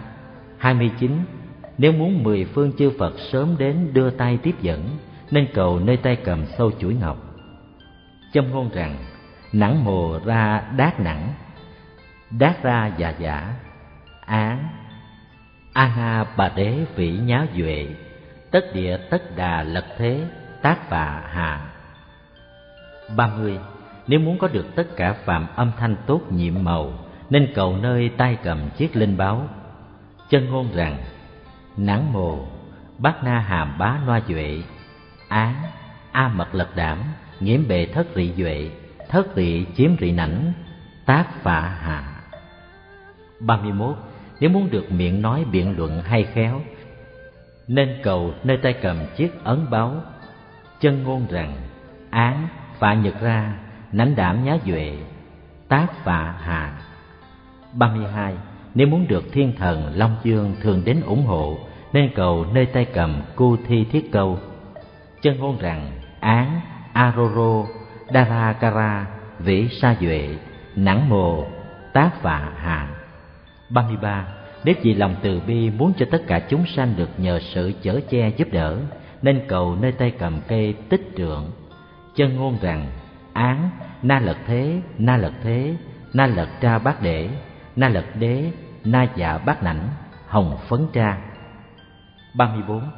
[0.59, 1.11] 29.
[1.79, 4.89] Nếu muốn mười phương chư Phật sớm đến đưa tay tiếp dẫn
[5.31, 7.17] Nên cầu nơi tay cầm sâu chuỗi ngọc
[8.33, 8.97] Châm ngôn rằng
[9.53, 11.33] Nắng mồ ra đát nặng
[12.31, 13.55] Đát ra dạ giả
[14.27, 14.69] Án
[15.73, 17.87] A ha bà đế vĩ nháo duệ
[18.51, 20.25] Tất địa tất đà lật thế
[20.67, 21.61] tác hà hạ
[23.17, 23.59] 30.
[24.07, 26.93] Nếu muốn có được tất cả phạm âm thanh tốt nhiệm màu,
[27.31, 29.49] Nên cầu nơi tay cầm chiếc linh báo
[30.31, 30.99] Chân ngôn rằng,
[31.77, 32.47] Nắng mồ,
[32.99, 34.63] Bát na hàm bá noa duệ
[35.29, 35.55] Án
[36.13, 36.99] A mật lật đảm,
[37.41, 38.71] Nghiễm bề thất rị duệ,
[39.09, 40.53] Thất rị chiếm rị nảnh,
[41.07, 42.23] Tác phạ hạ
[43.41, 43.97] 31.
[44.41, 46.61] Nếu muốn được miệng nói biện luận hay khéo,
[47.69, 50.03] Nên cầu nơi tay cầm chiếc ấn báo
[50.81, 51.53] chân ngôn rằng,
[52.11, 52.49] án
[52.79, 53.53] phạ nhật ra,
[53.93, 54.99] nánh đảm nhá duệ,
[55.69, 56.73] tác phạ hạ
[57.73, 58.35] 32.
[58.75, 61.59] Nếu muốn được thiên thần Long Dương thường đến ủng hộ,
[61.93, 64.39] Nên cầu nơi tay cầm cu thi thiết câu
[65.23, 66.61] Chân ngôn rằng, án
[66.93, 67.65] Aroro,
[68.15, 69.07] Darakara,
[69.39, 70.37] Vĩ Sa Duệ
[70.77, 71.47] Nắng Mồ,
[71.93, 72.89] Tác Phạ Hạ
[73.71, 74.27] 33.
[74.65, 78.01] Nếu vì lòng từ bi muốn cho tất cả chúng sanh được nhờ sự chở
[78.11, 78.79] che giúp đỡ
[79.23, 81.51] nên cầu nơi tay cầm cây tích trượng
[82.17, 82.87] chân ngôn rằng,
[83.33, 83.71] án,
[84.03, 85.77] na lật thế, na lật thế,
[86.15, 87.29] na lật tra bát đệ
[87.77, 88.51] na lật đế,
[88.85, 89.89] na dạ bát nảnh,
[90.27, 91.19] hồng phấn tra.
[92.35, 92.91] 34.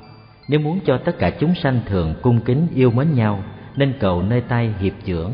[0.48, 3.42] Nếu muốn cho tất cả chúng sanh thường cung kính yêu mến nhau,
[3.76, 5.32] Nên cầu nơi tay hiệp trưởng.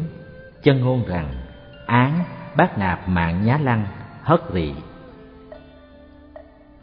[0.63, 1.29] Chân ngôn rằng,
[1.87, 2.25] Án,
[2.57, 3.87] bát nạp mạng nhá lăng,
[4.23, 4.75] hất rị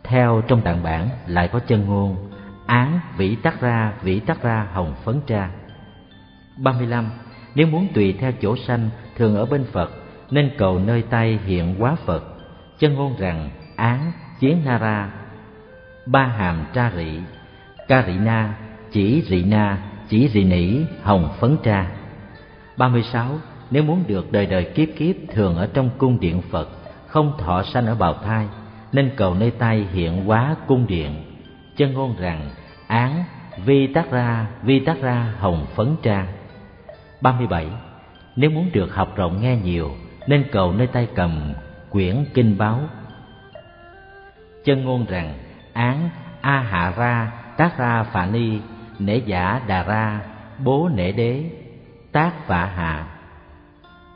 [0.04, 2.31] Theo trong tạng bản lại có chân ngôn
[2.72, 5.50] Án vĩ tắc ra, vĩ tắc ra, hồng phấn tra
[6.58, 7.10] 35.
[7.56, 9.92] Nếu muốn tùy theo chỗ sanh thường ở bên Phật,
[10.32, 12.24] Nên cầu nơi tay hiện quá Phật,
[12.80, 15.10] Chân ngôn rằng án chiến nara
[16.06, 17.20] ba hàm tra rị,
[17.88, 18.58] ca rị na,
[18.92, 19.78] chỉ rị na,
[20.10, 21.92] chỉ rị nỉ, hồng phấn tra
[22.78, 23.40] ba mươi sáu,
[23.72, 26.70] nếu muốn được đời đời kiếp kiếp thường ở trong cung điện phật,
[27.08, 28.48] không thọ sanh ở bào thai,
[28.92, 31.24] nên cầu nơi tay hiện hóa cung điện,
[31.78, 32.50] chân ngôn rằng
[32.92, 33.24] án
[33.66, 36.28] vi tác ra, vi tác ra hồng phấn tra
[37.22, 37.68] ba mươi bảy.
[38.36, 39.92] Nếu muốn được học rộng nghe nhiều,
[40.28, 41.54] nên cầu nơi tay cầm
[41.90, 42.80] quyển kinh báo.
[44.66, 45.34] Chân ngôn rằng,
[45.74, 46.10] án
[46.42, 48.60] a hạ ra tác ra phạ ni,
[49.00, 50.22] nể giả đà ra,
[50.64, 51.44] bố nể đế,
[52.12, 53.08] tác phạ hạ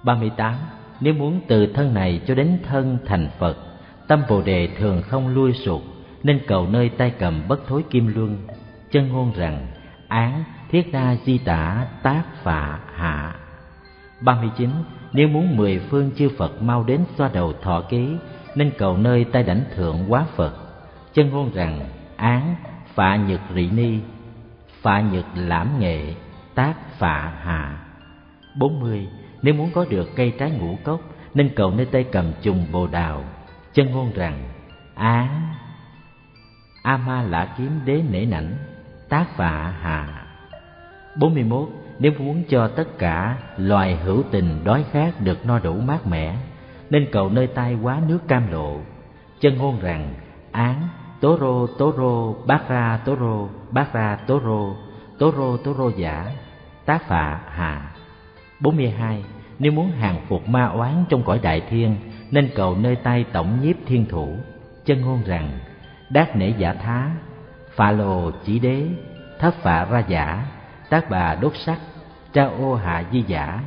[0.04, 0.56] ba mươi tám.
[1.00, 3.58] Nếu muốn từ thân này cho đến thân thành phật,
[4.08, 5.82] tâm bồ đề thường không lui sụt
[6.24, 8.38] nên cầu nơi tay cầm bất thối kim luân
[8.92, 9.68] chân ngôn rằng
[10.08, 13.36] án thiết đa di tả tác phạ hạ.
[14.22, 14.70] ba mươi chín,
[15.14, 18.16] nếu muốn mười phương chư phật mau đến xoa đầu thọ ký,
[18.56, 20.54] nên cầu nơi tay đảnh thượng quá phật.
[21.14, 21.80] Chân ngôn rằng
[22.16, 22.56] án
[22.94, 24.00] phạ nhật rị ni,
[24.82, 26.14] phạ nhật lãm nghệ,
[26.56, 27.78] tác phạ hạ.
[28.60, 29.08] bốn mươi,
[29.42, 31.02] nếu muốn có được cây trái ngũ cốc,
[31.34, 33.24] nên cầu nơi tay cầm trùng bồ đào.
[33.74, 34.44] Chân ngôn rằng
[34.96, 35.54] án
[36.84, 38.58] a ma lạ kiếm đế nể nảnh
[39.16, 40.26] tác vạ hà
[41.16, 41.70] bốn mươi 41.
[42.00, 46.36] Nếu muốn cho tất cả loài hữu tình đói khát được no đủ mát mẻ,
[46.90, 48.78] Nên cầu nơi tay quá nước cam lộ
[49.40, 50.14] Chân ngôn rằng,
[50.52, 50.88] án
[51.22, 54.76] Toro Toro Bát Ra Toro Bát Ra Toro
[55.20, 56.32] Toro Toro giả
[56.86, 57.92] Tác phạ hà
[58.60, 59.24] 42.
[59.60, 61.96] Nếu muốn hàng phục ma oán trong cõi đại thiên,
[62.32, 64.38] Nên cầu nơi tay tổng nhiếp thiên thủ
[64.86, 65.60] Chân ngôn rằng,
[66.10, 67.12] Đát nể giả thá
[67.76, 68.88] phà lồ chỉ đế
[69.40, 70.46] Thất phạ ra giả,
[70.90, 71.80] Tác bà đốt sắc
[72.34, 73.60] Tra ô hạ di giả,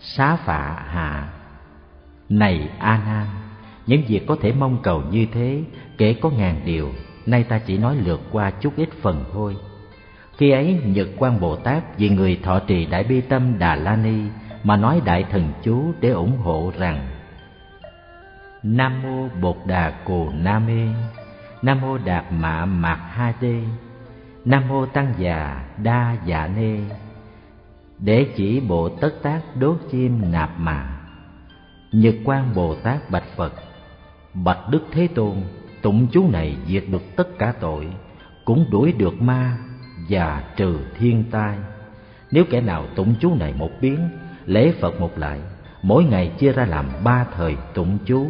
[0.00, 1.28] Xá phạ hạ.
[2.28, 3.26] Này A Nan,
[3.86, 5.62] những việc có thể mong cầu như thế,
[5.98, 6.92] kể có ngàn điều,
[7.26, 9.56] nay ta chỉ nói lượt qua chút ít phần thôi.
[10.36, 13.96] Khi ấy nhật quan bồ tát vì người thọ trì đại bi tâm đà la
[13.96, 14.20] ni
[14.64, 17.08] mà nói đại thần chú để ủng hộ rằng,
[18.62, 20.88] nam mô bột đà cồ Na mê
[21.64, 23.62] nam mô đạt mạ mạc ha đê
[24.44, 26.78] nam mô tăng già đa dạ nê.
[27.98, 31.00] Để chỉ bộ tất tác đốt chim nạp mà.
[31.92, 33.52] Nhật quan bồ tát bạch phật.
[34.34, 35.36] Bạch đức thế tôn,
[35.82, 37.88] tụng chú này diệt được tất cả tội,
[38.44, 39.56] cũng đuổi được ma
[40.08, 41.58] và trừ thiên tai.
[42.30, 44.08] Nếu kẻ nào tụng chú này một biến,
[44.46, 45.40] lễ phật một lại,
[45.82, 48.26] mỗi ngày chia ra làm ba thời tụng chú.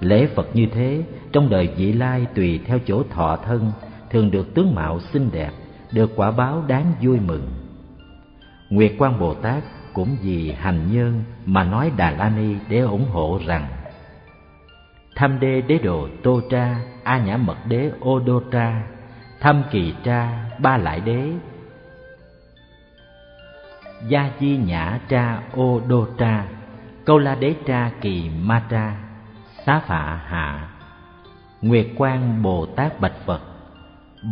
[0.00, 1.02] Lễ phật như thế
[1.32, 3.72] trong đời vị lai tùy theo chỗ thọ thân,
[4.10, 5.50] thường được tướng mạo xinh đẹp,
[5.92, 7.48] được quả báo đáng vui mừng.
[8.70, 13.06] Nguyệt quan bồ tát cũng vì hành nhân mà nói đà la ni để ủng
[13.10, 13.68] hộ rằng,
[15.16, 18.82] tham đê đế đồ tô tra, a nhã mật đế ô đô tra,
[19.40, 21.32] tham kỳ tra, ba lại đế,
[24.08, 26.44] gia chi nhã tra ô đô tra,
[27.04, 28.96] câu la đế tra kỳ ma tra,
[29.66, 30.69] xá phạ hạ
[31.62, 33.40] nguyệt quang bồ tát bạch phật.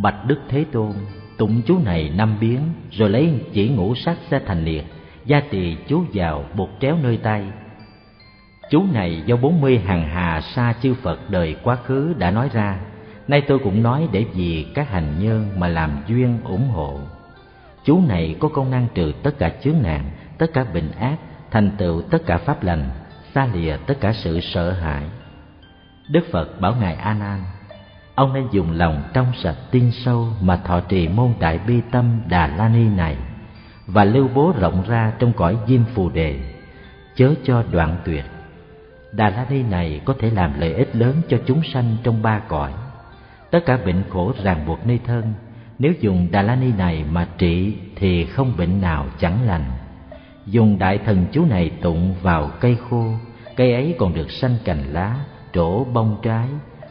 [0.03, 0.93] Bạch đức thế tôn
[1.37, 2.59] tụng chú này năm biến
[2.91, 4.85] rồi lấy chỉ ngũ sắc ra thành liệt
[5.25, 7.45] gia tỳ chú vào bột tréo nơi tay.
[8.69, 12.49] Chú này do bốn mươi hàng hà sa chư Phật đời quá khứ đã nói
[12.53, 12.79] ra.
[13.27, 16.99] Nay tôi cũng nói để vì các hành nhân mà làm duyên ủng hộ.
[17.83, 21.17] Chú này có công năng trừ tất cả chướng nạn, tất cả bệnh ác
[21.51, 22.89] Thành tựu tất cả pháp lành,
[23.35, 25.03] xa lìa tất cả sự sợ hãi.
[26.09, 27.43] Đức Phật bảo Ngài A Nan
[28.15, 32.21] Ông nên dùng lòng trong sạch tin sâu mà thọ trì môn đại bi tâm
[32.27, 33.17] Đà La Ni này
[33.87, 36.39] Và lưu bố rộng ra trong cõi diêm phù đề
[37.15, 38.25] Chớ cho đoạn tuyệt
[39.11, 42.39] Đà La Ni này có thể làm lợi ích lớn cho chúng sanh trong ba
[42.39, 42.73] cõi.
[43.51, 45.33] Tất cả bệnh khổ ràng buộc nơi thân,
[45.79, 49.65] nếu dùng Đà La Ni này mà trị thì không bệnh nào chẳng lành.
[50.45, 53.13] Dùng đại thần chú này tụng vào cây khô,
[53.55, 55.15] cây ấy còn được sanh cành lá,
[55.53, 56.47] trổ bông trái,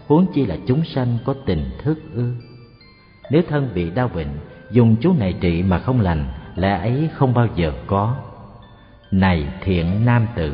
[0.07, 2.33] huống chi là chúng sanh có tình thức ư.
[3.31, 4.39] Nếu thân bị đau bệnh,
[4.71, 8.17] dùng chú này trị mà không lành lẽ ấy không bao giờ có
[9.11, 10.53] này thiện nam tử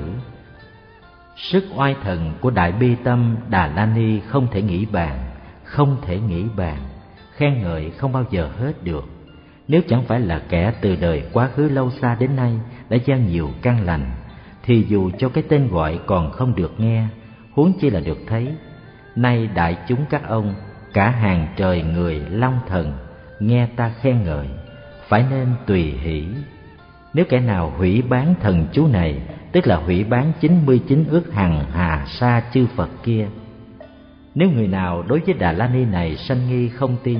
[1.36, 5.18] sức oai thần của đại bi tâm đà la ni không thể nghĩ bàn
[5.64, 6.78] không thể nghĩ bàn
[7.32, 9.04] khen ngợi không bao giờ hết được
[9.68, 12.52] nếu chẳng phải là kẻ từ đời quá khứ lâu xa đến nay
[12.88, 14.10] đã gieo nhiều căn lành
[14.62, 17.06] thì dù cho cái tên gọi còn không được nghe
[17.54, 18.48] huống chi là được thấy
[19.16, 20.54] nay đại chúng các ông
[20.92, 22.92] cả hàng trời người long thần
[23.40, 24.46] nghe ta khen ngợi
[25.08, 26.24] phải nên tùy hỷ
[27.14, 29.20] nếu kẻ nào hủy bán thần chú này
[29.54, 33.26] tức là hủy bán chín mươi chín ước hằng hà sa chư Phật kia.
[34.34, 37.18] Nếu người nào đối với Đà La Ni này sanh nghi không tin,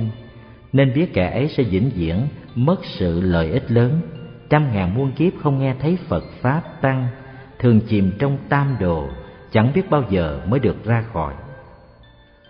[0.73, 4.01] nên biết kẻ ấy sẽ vĩnh viễn mất sự lợi ích lớn,
[4.49, 7.07] trăm ngàn muôn kiếp không nghe thấy Phật Pháp Tăng,
[7.59, 9.07] thường chìm trong tam đồ,
[9.55, 11.33] chẳng biết bao giờ mới được ra khỏi.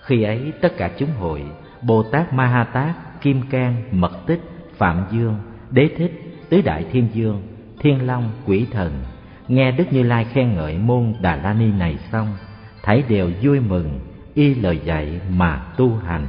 [0.01, 1.43] Khi ấy tất cả chúng hội,
[1.81, 4.41] Bồ Tát Ma Ha Tát, Kim Cang, Mật Tích,
[4.77, 5.35] Phạm Dương,
[5.71, 6.11] Đế Thích,
[6.49, 7.41] Tứ Đại Thiên Dương,
[7.79, 9.03] Thiên Long, Quỷ Thần,
[9.47, 12.37] nghe Đức Như Lai khen ngợi môn Đà La Ni này xong,
[12.83, 13.99] thảy đều vui mừng,
[14.33, 16.25] y lời dạy mà tu hành.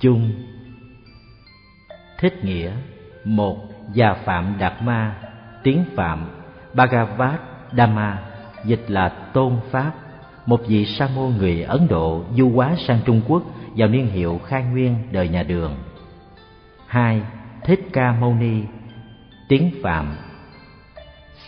[0.00, 0.32] Chung
[2.18, 2.72] Thích nghĩa
[3.24, 3.56] một
[3.92, 5.14] Già Phạm Đạt Ma
[5.62, 6.26] Tiếng Phạm
[6.74, 7.40] Bhagavad
[7.72, 8.33] Dhamma
[8.64, 9.92] Dịch là Tôn Pháp.
[10.46, 13.42] Một vị sa môn người Ấn Độ du hóa sang Trung Quốc
[13.76, 15.74] vào niên hiệu khai nguyên đời nhà Đường.
[16.86, 17.22] Hai
[17.64, 18.62] Thích Ca Mâu Ni
[19.48, 20.16] Tiếng Phạm.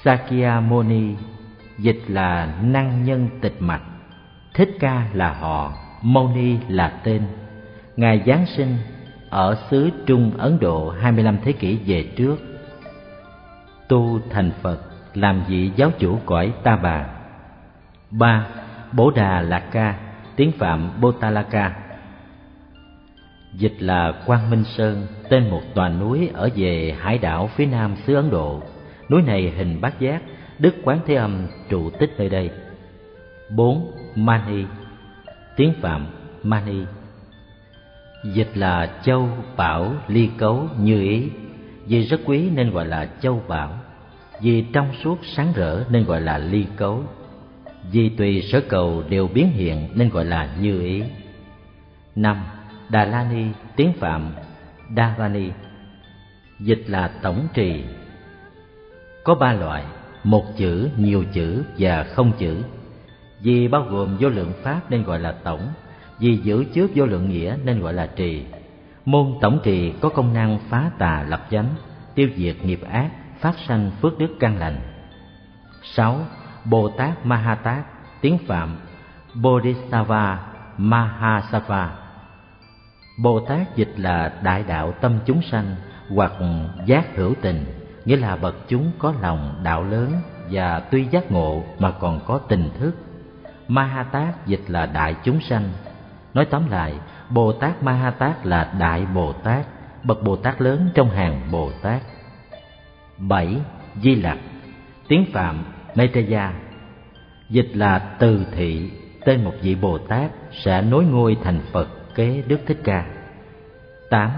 [0.04, 1.14] Sakyamuni
[1.78, 3.82] dịch là năng nhân tịch mạch.
[4.54, 7.22] Thích Ca là họ, mâu ni là tên.
[7.96, 8.76] Ngài Giáng sinh
[9.30, 12.36] ở xứ Trung Ấn Độ 25 thế kỷ về trước.
[13.88, 14.80] Tu thành Phật
[15.16, 17.06] làm vị giáo chủ cõi Ta Bà.
[18.10, 18.46] Ba
[18.92, 19.94] bố Đà Lạc Ca
[20.36, 21.76] tiếng Phạm bô ta lạc ca.
[23.54, 27.96] Dịch là Quang Minh Sơn, tên một tòa núi ở về hải đảo phía nam
[28.06, 28.62] xứ Ấn Độ.
[29.10, 30.22] Núi này hình bát giác
[30.58, 32.50] đức quán thế âm trụ tích nơi đây.
[33.50, 34.64] Bốn mani
[35.56, 36.06] tiếng phạm
[36.42, 36.84] mani.
[38.24, 41.28] Dịch là châu bảo ly cấu như ý.
[41.86, 43.78] Vì rất quý nên gọi là châu bảo
[44.40, 47.02] vì trong suốt sáng rỡ nên gọi là ly cấu.
[47.92, 51.02] Vì tùy sở cầu đều biến hiện nên gọi là như ý.
[52.16, 52.44] Năm,
[52.88, 53.44] đà la ni,
[53.76, 54.34] tiếng phạm,
[54.94, 55.50] đa ni.
[56.60, 57.84] Dịch là tổng trì.
[59.24, 59.84] Có ba loại,
[60.24, 62.62] một chữ, nhiều chữ và không chữ.
[63.40, 65.68] Vì bao gồm vô lượng pháp nên gọi là tổng.
[66.18, 68.44] Vì giữ trước vô lượng nghĩa nên gọi là trì.
[69.04, 71.68] Môn tổng trì có công năng phá tà lập chánh,
[72.14, 73.10] tiêu diệt nghiệp ác
[73.40, 74.80] phát sanh phước đức căn lành.
[75.82, 76.20] Sáu
[76.64, 77.58] bồ tát ma
[78.20, 78.76] tiếng phạm,
[79.34, 80.38] bodhisattva
[80.76, 81.90] mahasava
[83.16, 85.76] bồ tát dịch là đại đạo tâm chúng sanh
[86.14, 86.32] hoặc
[86.84, 87.66] giác hữu tình,
[88.04, 90.12] nghĩa là bậc chúng có lòng đạo lớn
[90.50, 92.92] và tuy giác ngộ mà còn có tình thức.
[93.68, 94.06] Ma
[94.46, 95.72] dịch là đại chúng sanh.
[96.34, 96.94] Nói tóm lại
[97.30, 99.66] bồ tát ma là đại bồ tát
[100.04, 102.02] bậc bồ tát lớn trong hàng bồ tát
[103.18, 103.56] bảy
[104.02, 104.38] di lặc.
[105.08, 105.64] Tiếng phạm
[105.94, 106.52] Maitreya.
[107.50, 108.90] Dịch là từ thị
[109.24, 113.06] tên một vị bồ tát sẽ nối ngôi thành phật kế đức thích ca.
[114.10, 114.30] Tám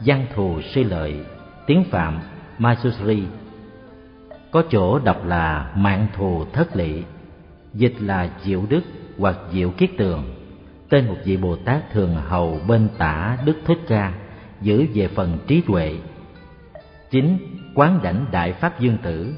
[0.00, 1.14] văn thù sư lợi.
[1.66, 2.20] Tiếng phạm
[2.58, 3.22] Masusri
[4.50, 7.02] Có chỗ đọc là mạng thù thất lị.
[7.74, 8.82] Dịch là diệu đức
[9.18, 10.34] hoặc diệu kiết tường.
[10.88, 14.12] Tên một vị Bồ Tát thường hầu bên tả Đức Thích Ca,
[14.60, 15.94] Giữ về phần trí tuệ.
[17.10, 17.38] 9.
[17.74, 19.34] quán đảnh Đại Pháp Dương Tử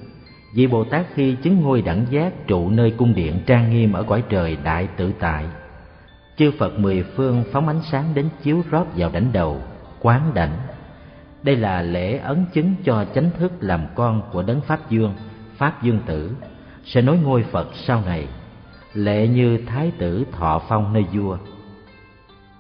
[0.54, 4.02] Vị Bồ Tát khi chứng ngôi đẳng giác trụ nơi cung điện trang nghiêm ở
[4.02, 5.44] cõi trời đại tự tại
[6.36, 9.62] Chư Phật mười phương phóng ánh sáng đến chiếu rót vào đảnh đầu,
[10.00, 10.58] quán đảnh
[11.42, 15.14] đây là lễ ấn chứng cho chánh thức làm con của đấng Pháp Dương,
[15.56, 16.36] Pháp Dương Tử,
[16.84, 18.28] sẽ nối ngôi Phật sau này,
[18.94, 21.38] lệ như Thái tử thọ phong nơi vua.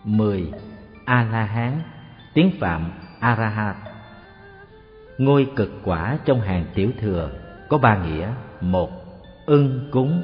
[0.04, 0.52] 10.
[1.04, 1.82] A-la-hán,
[2.34, 2.90] tiếng Phạm
[3.20, 3.74] A-ra-ha
[5.18, 7.30] Ngôi cực quả trong hàng tiểu thừa
[7.68, 8.28] có ba nghĩa.
[8.60, 8.90] Một,
[9.46, 10.22] ưng cúng,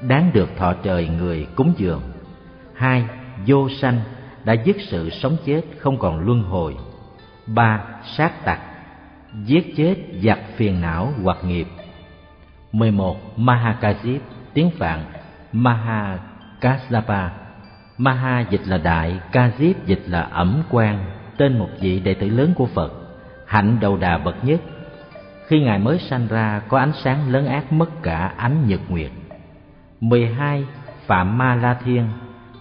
[0.00, 2.02] đáng được thọ trời người cúng dường.
[2.74, 3.04] Hai,
[3.46, 4.00] vô sanh,
[4.44, 6.76] đã dứt sự sống chết không còn luân hồi
[7.46, 7.84] ba
[8.16, 8.60] sát tặc
[9.44, 11.66] giết chết giặc phiền não hoặc nghiệp
[12.72, 13.16] 11.
[13.38, 14.18] Mahakajip
[14.54, 15.04] tiếng Phạn
[15.52, 17.30] Mahakasapa
[17.98, 21.04] Maha dịch là đại, Kajip dịch là ẩm quan,
[21.36, 22.92] tên một vị đệ tử lớn của Phật,
[23.52, 24.60] hạnh đầu đà bậc nhất.
[25.46, 29.10] Khi Ngài mới sanh ra có ánh sáng lớn ác mất cả ánh nhật nguyệt.
[30.00, 30.64] 12.
[31.06, 32.08] Phạm Ma La Thiên,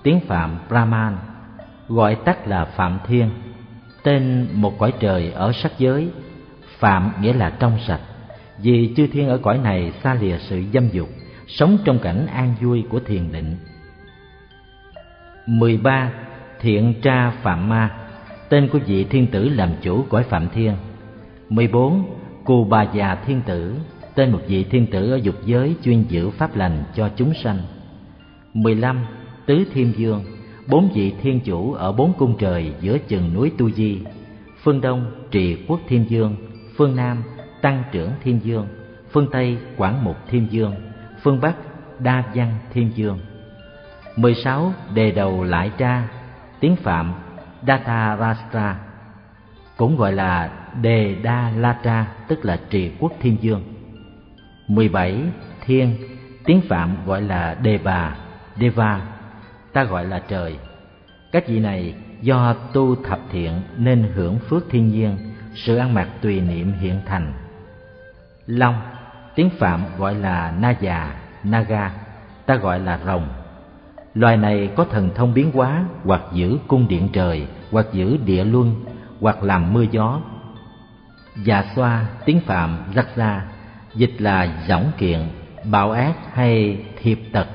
[0.04, 1.18] tiếng Phạm Brahman,
[1.88, 3.30] gọi tắt là Phạm Thiên,
[4.04, 6.10] tên một cõi trời ở sắc giới
[6.80, 8.02] phạm nghĩa là trong sạch
[8.58, 11.10] vì chư thiên ở cõi này xa lìa sự dâm dục
[11.48, 13.58] sống trong cảnh an vui của thiền định
[15.46, 16.12] 13.
[16.60, 17.90] Thiện tra Phạm Ma
[18.52, 20.76] Tên của vị thiên tử làm chủ cõi Phạm Thiên
[21.50, 22.06] 14.
[22.44, 23.76] Cù Bà Già Thiên Tử,
[24.16, 27.58] Tên một vị thiên tử ở dục giới chuyên giữ pháp lành cho chúng sanh
[28.54, 29.06] 15.
[29.46, 30.24] Tứ Thiên Dương,
[30.68, 34.00] Bốn vị thiên chủ ở bốn cung trời giữa chừng núi Tu Di
[34.64, 36.36] Phương Đông, Trì Quốc Thiên Dương,
[36.76, 37.24] Phương Nam,
[37.62, 38.68] Tăng Trưởng Thiên Dương,
[39.12, 40.76] Phương Tây, Quảng Mục Thiên Dương,
[41.22, 41.56] Phương Bắc,
[42.00, 43.20] Đa Văn Thiên Dương
[44.16, 44.74] 16.
[44.94, 46.08] Đề đầu lại tra,
[46.60, 47.14] Tiếng Phạm
[47.68, 48.76] Datarashtra
[49.78, 50.52] Cũng gọi là
[50.82, 53.64] Đề Đa La Tra Tức là trì quốc thiên dương.
[54.68, 55.24] 17.
[55.66, 55.96] Thiên,
[56.46, 58.16] Tiếng Phạm gọi là Đề Bà
[58.60, 59.02] Deva,
[59.74, 60.58] Ta gọi là trời.
[61.32, 65.18] Các vị này do tu thập thiện Nên hưởng phước thiên nhiên,
[65.56, 67.34] Sự ăn mặc tùy niệm hiện thành.
[68.46, 68.82] Long,
[69.36, 71.92] Tiếng Phạm gọi là Na già Naga
[72.46, 73.28] Ta gọi là rồng.
[74.14, 78.44] Loài này có thần thông biến hóa hoặc giữ cung điện trời, hoặc giữ địa
[78.44, 78.76] luân,
[79.20, 80.22] hoặc làm mưa gió.
[81.44, 83.46] Già xoa, tiếng Phạm, rắc ra,
[83.96, 85.20] dịch là giỏng kiện,
[85.64, 87.48] bạo ác hay thiệp tật,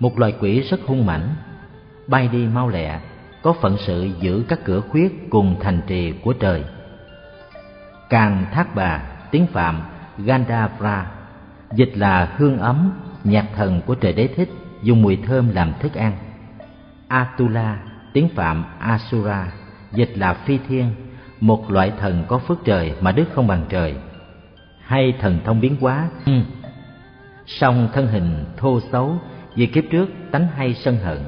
[0.00, 1.34] một loài quỷ rất hung mãnh,
[2.06, 3.00] bay đi mau lẹ,
[3.42, 6.64] có phận sự giữ các cửa khuyết cùng thành trì của trời.
[8.10, 9.82] Càng thác bà, tiếng Phạm,
[10.18, 11.10] Gandavra,
[11.74, 12.92] dịch là hương ấm,
[13.24, 14.48] nhạc thần của trời đế thích,
[14.82, 16.12] dùng mùi thơm làm thức ăn.
[17.08, 17.78] Atula,
[18.12, 19.52] tiếng Phạm Asura,
[19.92, 20.90] dịch là phi thiên,
[21.40, 23.94] một loại thần có phước trời mà đức không bằng trời.
[24.82, 26.32] Hay thần thông biến hóa, ừ.
[27.46, 29.16] song thân hình thô xấu
[29.54, 31.18] vì kiếp trước tánh hay sân hận.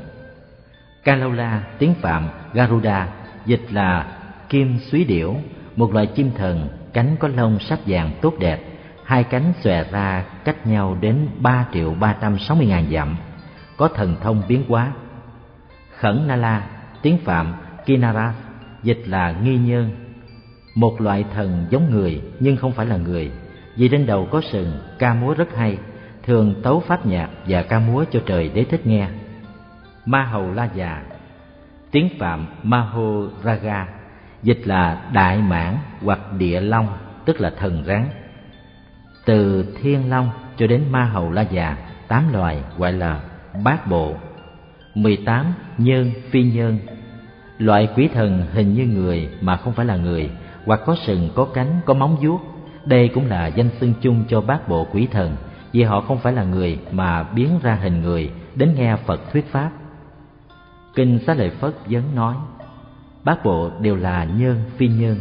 [1.05, 3.09] Kalola, tiếng Phạm Garuda,
[3.47, 4.07] dịch là
[4.49, 5.37] kim suý điểu,
[5.77, 8.61] một loại chim thần cánh có lông sắc vàng tốt đẹp,
[9.05, 13.17] hai cánh xòe ra cách nhau đến ba triệu ba trăm sáu mươi ngàn dặm
[13.81, 14.93] có thần thông biến hóa.
[15.99, 16.67] Khẩn Na La,
[17.03, 17.55] tiếng Phạm
[17.87, 18.35] Kinara,
[18.83, 19.91] dịch là nghi nhân,
[20.75, 23.31] một loại thần giống người nhưng không phải là người,
[23.77, 25.79] vì trên đầu có sừng, ca múa rất hay,
[26.23, 29.09] thường tấu pháp nhạc và ca múa cho trời đế thích nghe.
[30.07, 31.03] Ma Hầu La Già,
[31.91, 33.13] tiếng Phạm Maho
[33.45, 33.87] Raga,
[34.43, 36.89] dịch là đại mãn hoặc địa long,
[37.25, 38.09] tức là thần rắn.
[39.25, 41.77] Từ thiên long cho đến ma hầu la già,
[42.09, 43.21] tám loài gọi là
[43.65, 44.15] bát bộ
[44.95, 45.53] 18.
[45.79, 46.79] Nhân phi nhân
[47.59, 50.31] Loại quỷ thần hình như người mà không phải là người
[50.67, 52.41] Hoặc có sừng, có cánh, có móng vuốt
[52.85, 55.37] Đây cũng là danh xưng chung cho bát bộ quỷ thần
[55.73, 59.53] Vì họ không phải là người mà biến ra hình người Đến nghe Phật thuyết
[59.53, 59.71] Pháp
[60.95, 62.35] Kinh Xá Lợi Phất vấn nói
[63.25, 65.21] Bát bộ đều là nhân phi nhân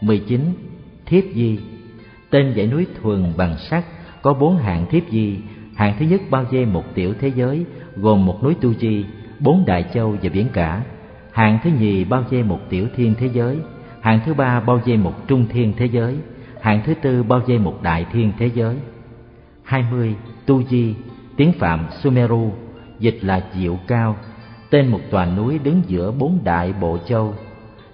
[0.00, 0.54] 19.
[1.06, 1.58] Thiếp di
[2.30, 3.84] Tên dãy núi thuần bằng sắt
[4.22, 5.38] Có bốn hạng thiếp di
[5.76, 7.64] Hạng thứ nhất bao dây một tiểu thế giới
[7.96, 9.04] gồm một núi Tu-di,
[9.40, 10.82] bốn đại châu và biển cả.
[11.32, 13.58] Hạng thứ nhì bao dây một tiểu thiên thế giới.
[14.00, 16.16] Hạng thứ ba bao dây một trung thiên thế giới.
[16.60, 18.76] Hạng thứ tư bao dây một đại thiên thế giới.
[19.62, 20.14] hai mươi
[20.46, 20.94] Tu Di,
[21.36, 22.52] tiếng Phạm Sumeru,
[22.98, 24.16] dịch là diệu cao,
[24.70, 27.34] tên một tòa núi đứng giữa bốn đại bộ châu.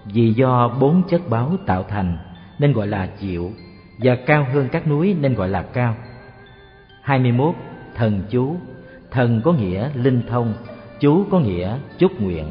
[0.05, 2.19] Vì do bốn chất báo tạo thành
[2.59, 3.51] nên gọi là diệu,
[3.99, 5.95] và cao hơn các núi nên gọi là cao.
[7.03, 7.55] hai mươi 21
[8.01, 8.57] thần chú.
[9.11, 10.55] Thần có nghĩa linh thông
[11.01, 12.45] chú có nghĩa chúc nguyện.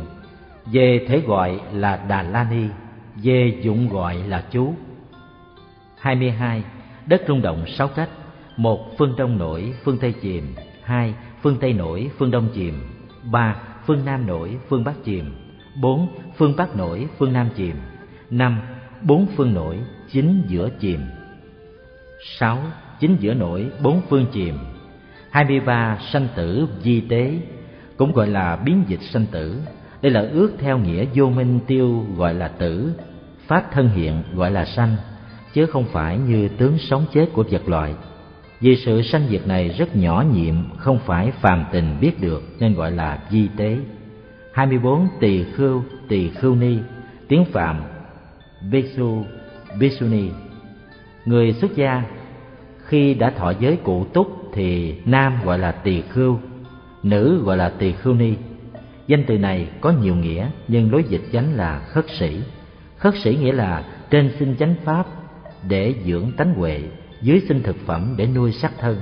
[0.65, 2.67] Về thể gọi là đà la ni
[3.23, 4.73] về dụng gọi là chú.
[5.99, 6.63] 22.
[7.05, 8.09] Đất rung động sáu cách.
[8.57, 10.43] Một Phương Đông nổi, phương Tây chìm.
[10.83, 12.73] Hai Phương Tây nổi, phương Đông chìm.
[13.31, 13.55] Ba
[13.85, 15.35] Phương Nam nổi, phương Bắc chìm.
[15.81, 16.07] Bốn
[16.37, 17.75] Phương Bắc nổi, phương Nam chìm.
[18.29, 18.61] Năm
[19.01, 19.79] Bốn phương nổi,
[20.11, 21.01] chính giữa chìm.
[22.39, 22.57] Sáu
[22.99, 24.55] Chính giữa nổi, bốn phương chìm.
[25.29, 27.39] 23 sanh tử di tế
[27.97, 29.61] cũng gọi là biến dịch sanh tử.
[30.01, 32.93] Đây là ước theo nghĩa vô minh tiêu gọi là tử,
[33.47, 34.95] pháp thân hiện gọi là sanh,
[35.53, 37.93] chứ không phải như tướng sống chết của vật loại.
[38.59, 42.73] Vì sự sanh diệt này rất nhỏ nhiệm, không phải phàm tình biết được nên
[42.73, 43.77] gọi là di tế.
[44.53, 46.77] 24 tỳ khưu, tỳ khưu ni,
[47.27, 47.81] tiếng Phạm
[48.71, 49.23] Bhikshu,
[49.79, 50.29] Bhikshuni.
[51.25, 52.03] Người xuất gia
[52.85, 56.39] khi đã thọ giới cụ túc thì nam gọi là tỳ khưu,
[57.03, 58.35] nữ gọi là tỳ khưu ni.
[59.07, 62.41] Danh từ này có nhiều nghĩa nhưng lối dịch chánh là khất sĩ.
[62.97, 65.05] Khất sĩ nghĩa là trên sinh chánh pháp
[65.67, 66.81] để dưỡng tánh huệ,
[67.21, 68.99] dưới sinh thực phẩm để nuôi sắc thân.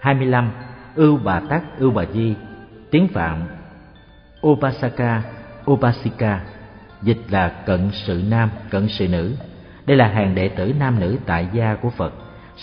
[0.00, 0.50] 25.
[0.94, 2.34] Ưu Bà Tắc Ưu Bà Di
[2.90, 3.42] Tiếng Phạm
[4.46, 5.22] Upasaka
[5.70, 6.44] Upasika
[7.02, 9.34] dịch là cận sự nam, cận sự nữ.
[9.86, 12.14] Đây là hàng đệ tử nam nữ tại gia của Phật.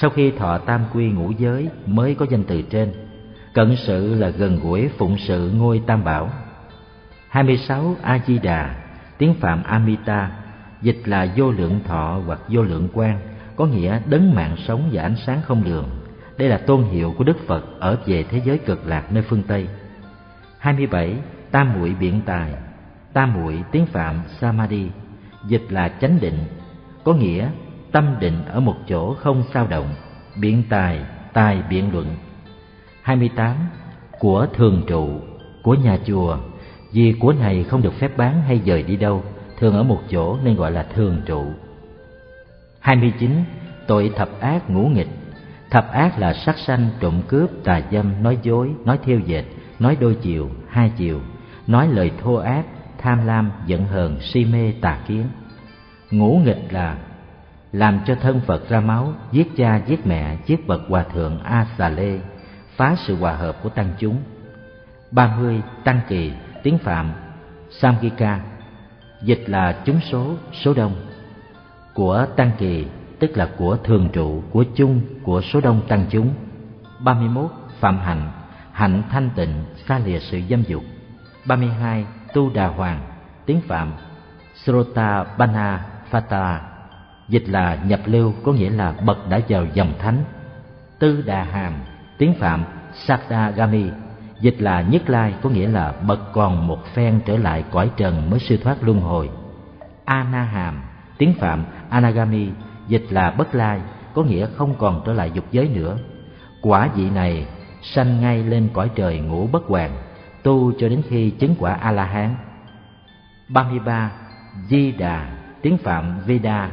[0.01, 2.93] Sau khi thọ tam quy ngũ giới mới có danh từ trên.
[3.53, 6.29] Cận sự là gần gũi phụng sự ngôi tam bảo.
[7.29, 8.75] 26 A Di Đà,
[9.17, 10.31] tiếng Phạm Amita,
[10.81, 13.19] dịch là vô lượng thọ hoặc vô lượng quan,
[13.55, 15.89] có nghĩa đấng mạng sống và ánh sáng không lường.
[16.37, 19.43] Đây là tôn hiệu của Đức Phật ở về thế giới cực lạc nơi phương
[19.43, 19.67] Tây.
[20.59, 21.15] 27.
[21.51, 22.53] Tam muội biện tài
[23.13, 24.87] Tam muội tiếng Phạm Samadhi,
[25.47, 26.37] dịch là chánh định,
[27.03, 27.49] có nghĩa
[27.95, 29.93] tâm định ở một chỗ không sao động,
[30.35, 30.99] biện tài,
[31.33, 32.15] tài biện luận.
[33.01, 33.55] 28.
[34.19, 35.09] Của thường trụ,
[35.63, 36.37] của nhà chùa,
[36.91, 39.23] vì của này không được phép bán hay dời đi đâu,
[39.59, 41.45] thường ở một chỗ nên gọi là thường trụ.
[42.79, 43.31] 29.
[43.87, 45.09] Tội thập ác ngũ nghịch
[45.69, 49.43] Thập ác là sát sanh, trộm cướp, tà dâm, nói dối, nói thiêu dệt,
[49.79, 51.21] nói đôi chiều, hai chiều,
[51.67, 52.65] nói lời thô ác,
[52.97, 55.25] tham lam, giận hờn, si mê, tà kiến.
[56.11, 56.97] Ngũ nghịch là
[57.75, 61.67] làm cho thân Phật ra máu, giết cha, giết mẹ, giết bậc hòa thượng A
[61.77, 62.19] Xà Lê,
[62.75, 64.21] phá sự hòa hợp của tăng chúng.
[65.11, 65.61] 30.
[65.83, 66.31] Tăng kỳ,
[66.63, 67.13] tiếng Phạm,
[67.69, 68.39] Samgika,
[69.21, 70.95] dịch là chúng số, số đông.
[71.93, 72.85] Của tăng kỳ,
[73.19, 76.33] tức là của thường trụ, của chung, của số đông tăng chúng.
[76.99, 77.51] 31.
[77.79, 78.31] Phạm hạnh,
[78.71, 80.83] hạnh thanh tịnh, xa lìa sự dâm dục.
[81.45, 82.05] 32.
[82.33, 82.99] Tu Đà Hoàng,
[83.45, 83.93] tiếng Phạm,
[84.55, 86.74] Srota Bana Phata,
[87.29, 90.23] dịch là nhập lưu có nghĩa là bậc đã vào dòng thánh.
[90.99, 91.73] Tư Đà Hàm,
[92.17, 93.89] tiếng Phạm, Sakdagami,
[94.41, 98.29] dịch là nhất lai có nghĩa là bậc còn một phen trở lại cõi trần
[98.29, 99.29] mới siêu thoát luân hồi.
[100.05, 100.81] Ana Hàm,
[101.17, 102.49] tiếng Phạm, Anagami,
[102.87, 103.81] dịch là bất lai
[104.13, 105.97] có nghĩa không còn trở lại dục giới nữa.
[106.61, 107.47] Quả vị này
[107.81, 109.91] sanh ngay lên cõi trời ngũ bất hoàng
[110.43, 112.35] tu cho đến khi chứng quả a la hán
[113.49, 114.11] 33.
[114.67, 116.69] Di Đà, tiếng Phạm Veda,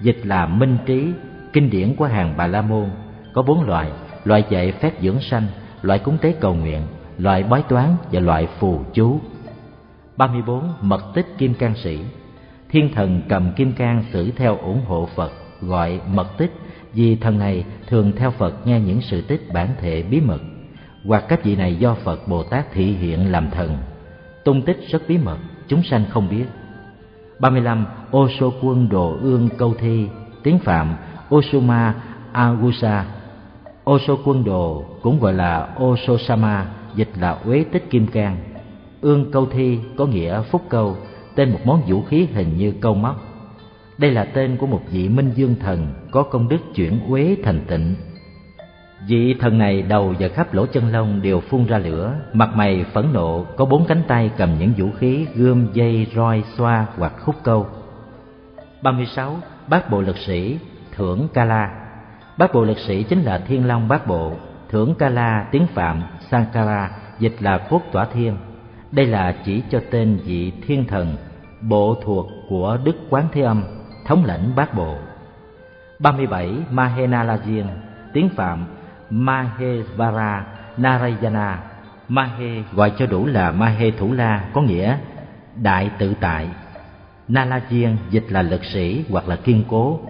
[0.00, 1.06] dịch là minh trí,
[1.52, 2.90] kinh điển của hàng Bà La Môn,
[3.32, 3.90] có bốn loại,
[4.24, 5.46] loại dạy phép dưỡng sanh,
[5.82, 6.82] loại cúng tế cầu nguyện,
[7.18, 9.20] loại bói toán và loại phù chú.
[10.16, 10.72] 34.
[10.80, 11.98] Mật tích Kim Cang Sĩ
[12.68, 16.52] Thiên thần cầm kim cang xử theo ủng hộ Phật, gọi mật tích
[16.92, 20.40] vì thần này thường theo Phật nghe những sự tích bản thể bí mật
[21.04, 23.78] hoặc các vị này do Phật Bồ Tát thị hiện làm thần.
[24.44, 26.44] Tung tích rất bí mật, chúng sanh không biết.
[27.38, 27.86] 35.
[28.10, 30.08] Ô sô quân đồ ương câu thi,
[30.42, 30.96] tiếng Phạm
[31.34, 31.94] Osuma
[32.32, 33.04] Agusa.
[33.84, 38.06] Ô sô quân đồ cũng gọi là Ô sô Sama, dịch là uế tích kim
[38.06, 38.36] cang.
[39.00, 40.96] Ương câu thi có nghĩa phúc câu,
[41.34, 43.16] tên một món vũ khí hình như câu móc.
[43.98, 47.60] Đây là tên của một vị minh dương thần có công đức chuyển uế thành
[47.68, 47.94] tịnh
[49.08, 52.84] Vị thần này đầu và khắp lỗ chân lông đều phun ra lửa, mặt mày
[52.92, 57.12] phẫn nộ, có bốn cánh tay cầm những vũ khí gươm, dây, roi, xoa hoặc
[57.20, 57.66] khúc câu.
[58.82, 59.36] 36.
[59.68, 60.58] Bát bộ lực sĩ,
[60.96, 61.86] thưởng ca la
[62.38, 64.32] Bát bộ lực sĩ chính là thiên long bát bộ,
[64.68, 68.36] thưởng ca la tiếng Phạm, Sankara, dịch là cốt tỏa thiên.
[68.92, 71.16] Đây là chỉ cho tên vị thiên thần,
[71.60, 73.64] bộ thuộc của Đức Quán Thế Âm,
[74.06, 74.94] thống lãnh bát bộ.
[75.98, 76.50] 37.
[76.70, 77.66] Mahenalajian,
[78.12, 78.66] tiếng Phạm,
[79.10, 80.46] Mahesvara
[80.76, 81.58] Narayana
[82.08, 84.98] Mahe gọi cho đủ là Mahe Thủ La có nghĩa
[85.56, 86.48] đại tự tại.
[87.28, 90.00] Nalajian dịch là lực sĩ hoặc là kiên cố.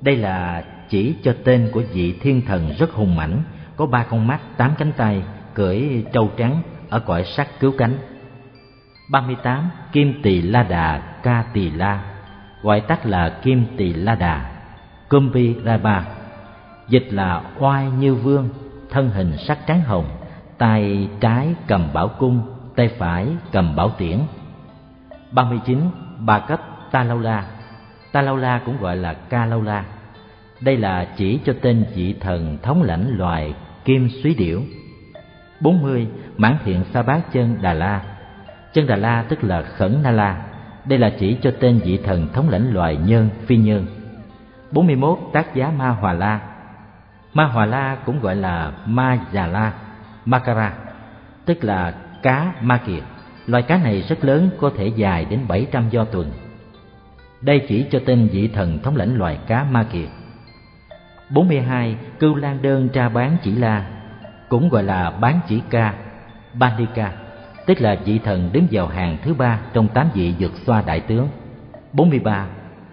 [0.00, 3.42] Đây là chỉ cho tên của vị thiên thần rất hùng mãnh,
[3.76, 5.22] có ba con mắt, tám cánh tay,
[5.54, 7.98] cưỡi trâu trắng ở cõi sắc cứu cánh.
[9.10, 9.70] 38.
[9.92, 12.00] Kim Tỳ La Đà Ca Tỳ La
[12.62, 14.50] gọi tắt là Kim Tỳ La Đà
[15.08, 16.04] Kumbi Raba
[16.88, 18.48] dịch là oai như vương
[18.90, 20.04] thân hình sắc trắng hồng
[20.58, 22.40] tay trái cầm bảo cung
[22.76, 24.18] tay phải cầm bảo tiễn
[25.30, 25.90] 39.
[26.18, 27.44] Ba cấp Ta Lâu La
[28.12, 29.84] Ta Lâu La cũng gọi là Ca Lâu La
[30.60, 33.54] Đây là chỉ cho tên vị thần thống lãnh loài
[33.84, 34.62] kim suý điểu
[35.60, 36.08] 40.
[36.36, 38.02] Mãn thiện sa bát chân Đà La
[38.72, 40.42] Chân Đà La tức là Khẩn Na La
[40.84, 43.86] Đây là chỉ cho tên vị thần thống lãnh loài nhân, phi nhân
[44.70, 45.18] 41.
[45.32, 46.40] Tác giá Ma Hòa La
[47.34, 49.72] Ma Hòa La cũng gọi là Ma Già La,
[50.24, 50.72] Makara,
[51.44, 53.02] tức là cá ma kiệt.
[53.46, 56.32] Loài cá này rất lớn, có thể dài đến 700 do tuần.
[57.40, 60.08] Đây chỉ cho tên vị thần thống lãnh loài cá ma kiệt.
[61.30, 61.96] 42.
[62.18, 63.86] Cưu Lan Đơn tra bán chỉ la,
[64.48, 65.94] cũng gọi là bán chỉ ca,
[66.54, 67.12] Bandika,
[67.66, 71.00] tức là vị thần đứng vào hàng thứ ba trong tám vị vượt xoa đại
[71.00, 71.28] tướng.
[71.92, 72.46] 43.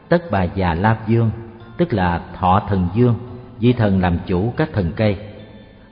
[0.09, 1.31] Tất bà già La Dương,
[1.77, 3.15] tức là thọ thần dương,
[3.61, 5.17] vị thần làm chủ các thần cây.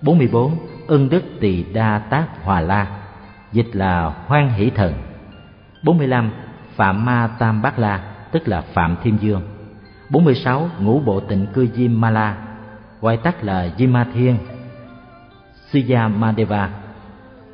[0.02, 0.58] 44.
[0.88, 2.88] ưng đức tỳ đa tác hòa la,
[3.52, 4.94] dịch là hoan hỷ thần.
[5.84, 6.32] 45.
[6.76, 9.42] Phạm Ma Tam Bát La, tức là Phạm Thiên Dương.
[10.10, 10.70] 46.
[10.80, 12.38] Ngũ bộ tịnh cư Diêm Ma La,
[13.02, 14.38] gọi tắt là Diêm Ma Thiên.
[15.72, 16.70] Siya Madeva,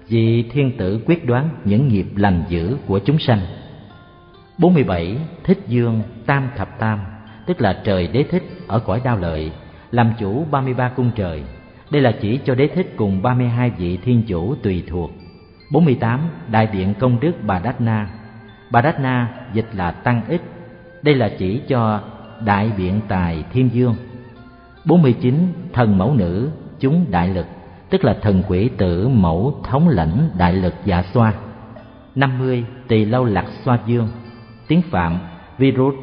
[0.07, 3.39] vị thiên tử quyết đoán những nghiệp lành dữ của chúng sanh.
[4.57, 5.17] 47.
[5.43, 6.99] Thích Dương Tam Thập Tam,
[7.45, 9.51] tức là trời đế thích ở cõi đao lợi,
[9.95, 11.43] làm chủ 33 cung trời.
[11.91, 15.11] Đây là chỉ cho đế thích cùng 32 vị thiên chủ tùy thuộc.
[15.71, 16.19] 48.
[16.51, 18.09] Đại điện công đức Bà Đát Na
[18.71, 20.41] Bà Đát Na dịch là Tăng Ích.
[21.01, 22.01] Đây là chỉ cho
[22.45, 23.95] Đại biện tài Thiên Dương.
[24.85, 25.53] 49.
[25.73, 26.49] Thần mẫu nữ
[26.79, 27.45] chúng đại lực,
[27.89, 31.33] tức là thần quỷ tử mẫu thống lãnh đại lực dạ xoa.
[32.15, 32.65] 50.
[32.87, 34.07] Tỳ lâu lạc xoa dương,
[34.67, 35.17] tiếng Phạm
[35.57, 35.95] virus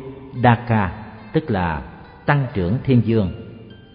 [0.43, 0.93] Daka,
[1.33, 1.83] tức là
[2.27, 3.33] tăng trưởng thiên dương.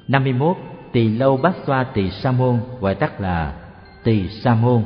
[0.07, 0.57] 51.
[0.91, 3.53] Tỳ lâu bát xoa tỳ sa môn, gọi tắt là
[4.03, 4.83] tỳ sa môn.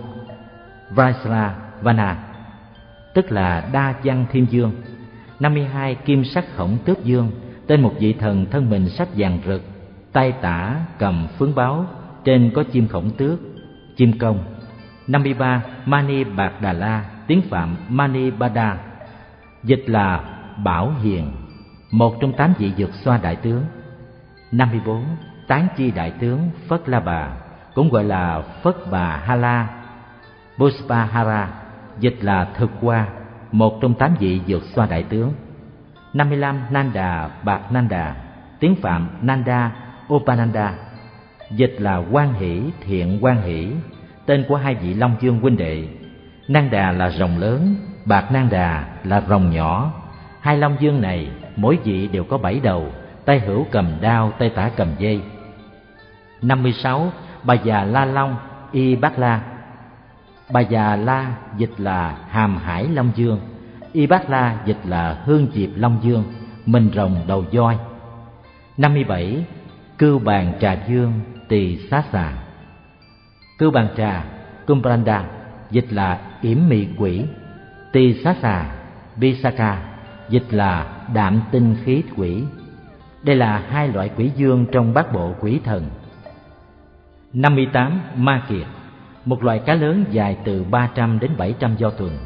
[0.90, 2.18] Vaisla Vana,
[3.14, 4.72] tức là đa văn thiên dương.
[5.40, 5.96] 52.
[5.96, 7.32] Kim sắc khổng tước dương,
[7.68, 9.62] tên một vị thần thân mình sắc vàng rực,
[10.12, 11.86] tay tả cầm phướng báo,
[12.24, 13.40] trên có chim khổng tước,
[13.96, 14.44] chim công.
[15.08, 15.64] 53.
[15.86, 18.78] Mani Bạc Đà La, tiếng Phạm Mani Bada,
[19.64, 20.24] dịch là
[20.64, 21.32] Bảo Hiền,
[21.92, 23.64] một trong tám vị dược xoa đại tướng.
[24.52, 25.06] 54.
[25.48, 27.28] Tán chi đại tướng Phất La Bà,
[27.74, 29.68] cũng gọi là Phất Bà Ha La,
[30.58, 31.50] Buspahara,
[32.00, 33.08] dịch là thực qua,
[33.52, 35.34] một trong tám vị dược xoa đại tướng.
[36.14, 38.16] 55 Nanda Bạc Nanda,
[38.60, 39.72] tiếng Phạm Nanda
[40.14, 40.74] Upananda,
[41.52, 43.72] dịch là quan hỷ thiện quan hỷ,
[44.26, 45.88] tên của hai vị Long Dương huynh đệ.
[46.48, 47.76] Nanda là rồng lớn,
[48.06, 49.94] Bạc Nanda là rồng nhỏ.
[50.42, 52.92] Hai Long Dương này mỗi vị đều có bảy đầu,
[53.32, 55.22] tay hữu cầm đao, tay tả cầm dây.
[56.42, 57.12] 56
[57.44, 58.36] Bà già La Long
[58.72, 59.42] Y Bát La
[60.52, 63.40] Bà già La dịch là Hàm Hải Long Dương
[63.94, 66.24] Y Bát La dịch là Hương Diệp Long Dương,
[66.66, 67.78] Mình rồng đầu voi.
[68.78, 69.46] 57.
[69.98, 71.14] Cưu bàn trà dương
[71.48, 72.34] tỳ xá xà
[73.58, 74.24] Cưu bàn trà
[74.68, 75.26] Kumbranda
[75.70, 77.26] dịch là yểm mị quỷ.
[77.92, 78.66] Tỳ xá xà
[79.16, 79.82] Visaka
[80.30, 82.44] dịch là đạm tinh khí quỷ.
[83.24, 85.86] Đây là hai loại quỷ dương trong bát bộ quỷ thần.
[87.34, 88.02] 58.
[88.16, 88.68] Ma kiệt
[89.26, 92.18] Một loài cá lớn dài từ 300 đến 700 do tuần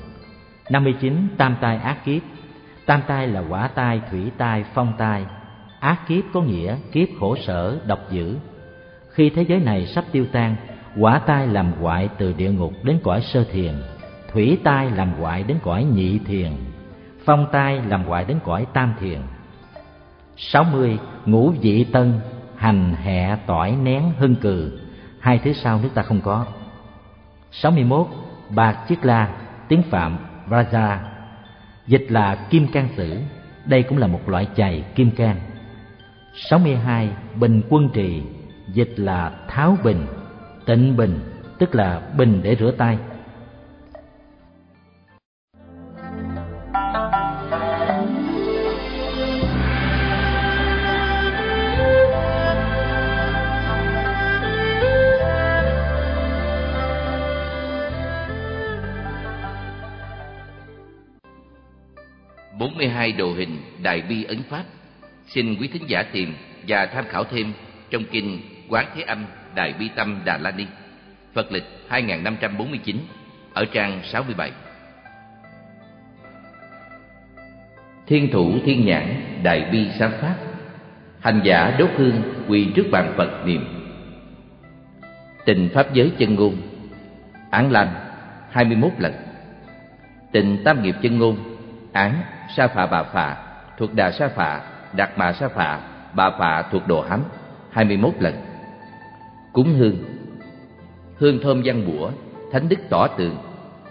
[0.69, 1.27] 59.
[1.37, 2.21] Tam tai ác kiếp
[2.85, 5.25] Tam tai là quả tai, thủy tai, phong tai
[5.79, 8.37] Ác kiếp có nghĩa kiếp khổ sở, độc dữ
[9.09, 10.55] Khi thế giới này sắp tiêu tan
[10.99, 13.73] Quả tai làm hoại từ địa ngục đến cõi sơ thiền
[14.31, 16.51] Thủy tai làm hoại đến cõi nhị thiền
[17.25, 19.19] Phong tai làm hoại đến cõi tam thiền
[20.37, 20.99] 60.
[21.25, 22.19] Ngũ vị tân
[22.55, 24.79] Hành hẹ tỏi nén hưng cừ
[25.19, 26.45] Hai thứ sau nước ta không có
[27.51, 28.07] 61.
[28.49, 29.29] Bạc chiếc la,
[29.67, 30.17] Tiếng Phạm
[30.49, 30.97] Raja
[31.87, 33.17] Dịch là kim can sử
[33.65, 35.39] Đây cũng là một loại chày kim can
[36.33, 37.09] 62.
[37.35, 38.21] Bình quân trì
[38.67, 40.05] Dịch là tháo bình,
[40.65, 41.19] Tịnh bình,
[41.59, 42.97] Tức là bình để rửa tay
[62.65, 64.63] 42 đồ hình Đại Bi Ấn Pháp.
[65.27, 66.33] Xin quý thính giả tìm
[66.67, 67.53] và tham khảo thêm
[67.89, 68.39] trong kinh
[68.69, 69.25] Quán Thế Âm
[69.55, 70.65] Đại Bi Tâm Đà La Ni.
[71.33, 72.97] Phật lịch 2549
[73.53, 74.51] ở trang 67
[78.07, 80.35] Thiên thủ thiên nhãn Đại Bi Sáng Pháp
[81.19, 83.65] Hành giả đốt hương quỳ trước bàn Phật niệm.
[85.45, 86.55] Tình Pháp giới chân ngôn.
[87.51, 87.93] Án lành
[88.51, 89.13] 21 lần.
[90.31, 91.54] Tình Tam nghiệp chân ngôn
[91.95, 92.21] Án
[92.55, 93.37] sa phạ bà phạ
[93.77, 94.61] thuộc đà sa phạ
[94.93, 95.79] đạt mà sa phạ
[96.13, 97.23] bà phạ thuộc đồ hám
[97.69, 98.33] hai mươi 21 lần.
[99.53, 99.97] Cúng hương.
[101.17, 102.09] Hương thơm văn bủa,
[102.51, 103.37] thánh đức tỏ tường,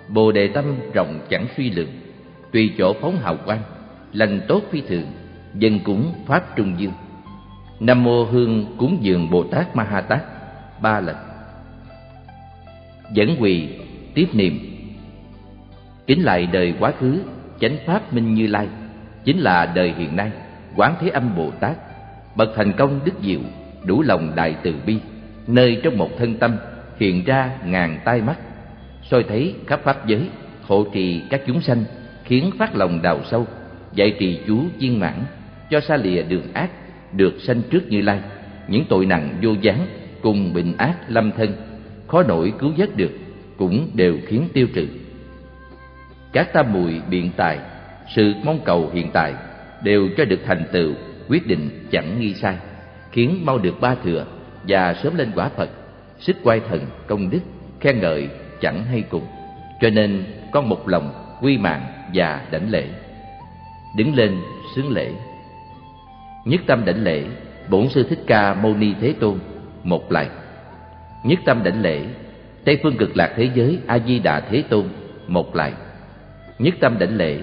[0.08, 0.64] bồ đề tâm
[0.94, 2.00] rộng chẳng suy lượng
[2.52, 3.62] tùy chỗ phóng hào quang,
[4.12, 5.06] lành tốt phi thường,
[5.54, 6.92] dân cúng pháp trung dương.
[7.80, 10.22] Nam mô hương cúng dường bồ tát ma ha tát,
[10.82, 11.16] ba lần.
[13.12, 13.68] Dẫn quỳ,
[14.14, 14.58] tiếp niệm.
[16.06, 17.20] Kính lại đời quá khứ
[17.60, 18.68] chánh pháp minh như lai,
[19.24, 20.30] chính là đời hiện nay
[20.76, 21.76] quán thế âm bồ tát,
[22.36, 23.40] bậc thành công đức diệu,
[23.84, 24.98] đủ lòng đại từ bi,
[25.46, 26.56] nơi trong một thân tâm
[26.98, 28.38] hiện ra ngàn tai mắt.
[29.02, 30.28] Soi thấy khắp pháp giới,
[30.62, 31.84] hộ trì các chúng sanh,
[32.24, 33.46] khiến phát lòng đào sâu,
[33.94, 35.24] dạy trì chú viên mãn,
[35.70, 36.70] cho xa lìa đường ác
[37.12, 38.20] được sanh trước như lai.
[38.68, 39.86] Những tội nặng vô gián
[40.22, 41.52] cùng bệnh ác lâm thân,
[42.06, 43.10] khó nổi cứu vớt được
[43.56, 44.88] cũng đều khiến tiêu trừ
[46.34, 47.58] các tam mùi biện tài,
[48.14, 49.34] sự mong cầu hiện tại
[49.82, 50.92] đều cho được thành tựu,
[51.28, 52.56] quyết định chẳng nghi sai,
[53.12, 54.26] khiến mau được ba thừa
[54.68, 55.70] và sớm lên quả phật
[56.18, 57.40] sức quay thần công đức,
[57.80, 58.28] khen ngợi
[58.60, 59.26] chẳng hay cùng.
[59.80, 62.84] Cho nên con một lòng quy mạng và đảnh lễ.
[63.96, 64.40] Đứng lên
[64.76, 65.10] sướng lễ.
[66.44, 67.24] Nhất tâm đảnh lễ,
[67.68, 69.38] bổn sư thích ca mâu ni thế tôn,
[69.82, 70.28] một lại.
[71.24, 72.04] Nhất tâm đảnh lễ,
[72.64, 74.84] tây phương cực lạc thế giới a di đà thế tôn,
[75.26, 75.72] một lại
[76.58, 77.40] nhất tâm đảnh lễ,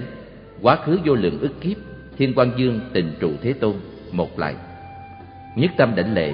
[0.61, 1.77] quá khứ vô lượng ức kiếp,
[2.17, 3.75] thiên quan dương tình trụ thế tôn,
[4.11, 4.55] một lại.
[5.55, 6.33] Nhất tâm đảnh lễ,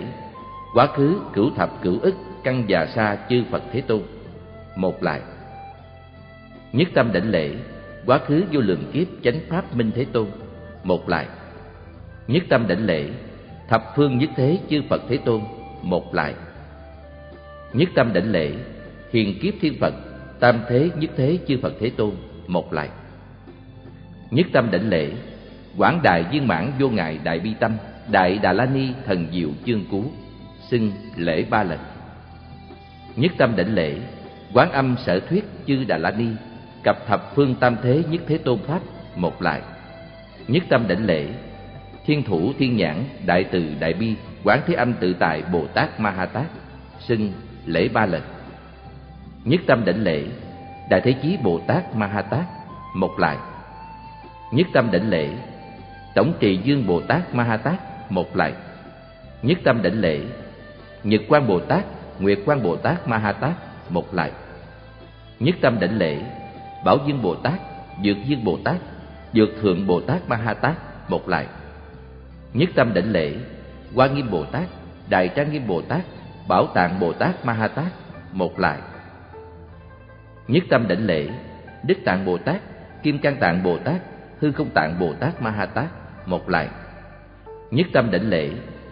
[0.74, 4.02] quá khứ cửu thập cửu ức, căn già sa chư phật thế tôn,
[4.76, 5.22] một lại.
[6.74, 7.52] Nhất tâm đảnh lễ,
[8.06, 10.28] quá khứ vô lượng kiếp, chánh pháp minh thế tôn,
[10.84, 11.28] một lại.
[12.28, 13.10] Nhất tâm đảnh lễ,
[13.70, 15.42] thập phương nhất thế chư phật thế tôn,
[15.82, 16.34] một lại.
[17.74, 18.52] Nhất tâm đảnh lễ,
[19.14, 19.94] hiền kiếp thiên phật,
[20.40, 22.12] tam thế nhất thế chư phật thế tôn
[22.48, 22.90] một lại.
[24.32, 25.12] Nhất tâm đảnh lễ,
[25.78, 27.78] quảng đại viên mãn vô ngại đại bi tâm,
[28.12, 30.04] đại đà la ni thần diệu chương cú
[30.70, 31.80] xưng lễ ba lần.
[33.16, 33.96] Nhất tâm đảnh lễ,
[34.54, 36.28] quán âm sở thuyết chư đà la ni,
[36.84, 38.80] cập thập phương tam thế nhất thế tôn pháp
[39.16, 39.62] một lại.
[40.48, 41.28] Nhất tâm đảnh lễ,
[42.06, 46.00] thiên thủ thiên nhãn đại từ đại bi quán thế âm tự tại bồ tát
[46.00, 46.46] ma ha tát,
[47.00, 47.32] xưng
[47.66, 48.22] lễ ba lần.
[49.44, 50.24] Nhất tâm đảnh lễ
[50.90, 52.46] đại thế chí bồ tát ma ha tát
[52.96, 53.38] một lại.
[54.52, 55.30] Nhất tâm đảnh lễ,
[56.16, 58.54] tổng trì dương bồ tát ma ha tát một lại.
[59.42, 60.20] Nhất tâm đảnh lễ,
[61.04, 61.86] nhật quan bồ tát,
[62.20, 63.54] nguyệt quan bồ tát ma ha tát
[63.90, 64.32] một lại.
[65.40, 66.18] Nhất tâm đảnh lễ,
[66.86, 67.60] bảo dương bồ tát,
[68.04, 68.76] dược dương bồ tát,
[69.34, 70.76] dược thượng bồ tát ma ha tát
[71.10, 71.48] một lại.
[72.54, 73.34] Nhất tâm đảnh lễ,
[73.96, 74.64] hoa nghiêm bồ tát,
[75.10, 76.02] đại trang nghiêm bồ tát,
[76.48, 77.92] bảo tạng bồ tát ma ha tát
[78.32, 78.78] một lại
[80.48, 81.28] nhất tâm đảnh lễ,
[81.84, 82.62] đức tạng bồ tát,
[83.04, 84.02] kim cang tạng bồ tát,
[84.40, 85.88] hư không tạng bồ tát ma ha tát
[86.26, 86.70] một lại
[87.72, 88.50] nhất tâm đảnh lễ,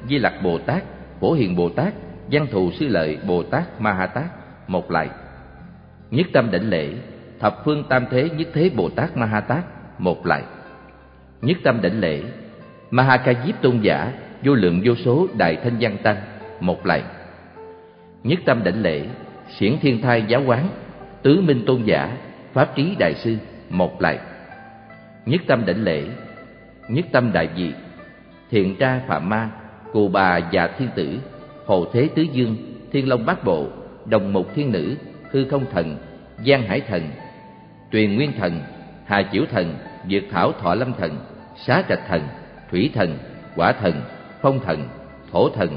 [0.09, 0.83] di lặc bồ tát,
[1.19, 1.93] phổ hiền bồ tát,
[2.31, 4.25] văn thù sư lợi bồ tát ma ha tát
[4.67, 5.09] một lại
[6.11, 6.93] nhất tâm đảnh lễ,
[7.39, 9.65] thập phương tam thế nhất thế bồ tát ma ha tát
[9.99, 10.43] một lại
[11.41, 12.21] nhất tâm đảnh lễ
[12.91, 14.11] ma ha ca diếp tôn giả,
[14.43, 16.17] vô lượng vô số đại thanh văn tăng,
[16.59, 17.03] một lại
[18.23, 19.05] nhất tâm đảnh lễ
[19.59, 20.67] xiển thiên thai giáo quán
[21.25, 22.17] tứ minh tôn giả,
[22.53, 23.37] pháp trí đại sư,
[23.69, 24.19] một lại.
[25.25, 26.03] Nhất tâm đảnh lễ,
[26.89, 27.71] nhất tâm đại dị
[28.51, 29.49] thiện tra phạm ma
[29.93, 31.17] cù bà và thiên tử,
[31.65, 32.55] hồ thế tứ dương,
[32.91, 33.67] thiên long bát bộ,
[34.05, 34.95] đồng mục thiên nữ,
[35.31, 35.97] hư không thần,
[36.45, 37.09] giang hải thần
[37.91, 38.61] truyền nguyên thần,
[39.05, 39.75] hà chiểu thần,
[40.09, 41.17] dược thảo thọ lâm thần,
[41.55, 42.21] xá trạch thần,
[42.71, 43.17] thủy thần,
[43.55, 44.01] quả thần,
[44.41, 44.87] phong thần,
[45.31, 45.69] thổ thần,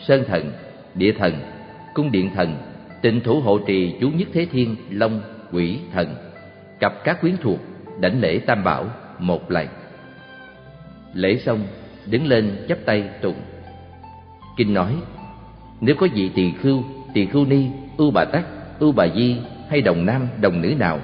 [0.00, 0.52] sơn thần,
[0.94, 1.34] địa thần,
[1.94, 2.56] cung điện thần
[3.04, 5.20] tịnh thủ hộ trì chú nhất thế thiên, long,
[5.52, 6.14] quỷ thần.
[6.80, 7.58] Cặp các quyến thuộc,
[8.00, 8.86] đảnh lễ tam bảo,
[9.18, 9.66] một lần
[11.14, 11.60] lễ xong,
[12.06, 13.40] đứng lên chắp tay tụng.
[14.56, 14.94] Kinh nói,
[15.80, 16.82] nếu có vị tỳ khưu
[17.14, 17.66] tỳ khưu ni,
[17.96, 18.44] ưu bà tắc,
[18.78, 19.36] ưu bà di
[19.68, 21.00] hay đồng nam, đồng nữ nào,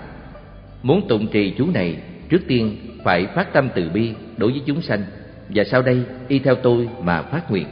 [0.82, 1.96] muốn tụng trì chú này,
[2.28, 5.02] trước tiên phải phát tâm từ bi đối với chúng sanh,
[5.48, 7.66] và sau đây y theo tôi mà phát nguyện.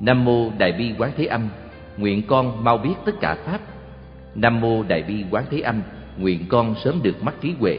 [0.00, 1.48] Nam mô đại bi quán thế âm
[1.96, 3.60] nguyện con mau biết tất cả pháp.
[4.34, 5.82] Nam mô đại bi quán thế âm,
[6.18, 7.78] nguyện con sớm được mắt trí huệ.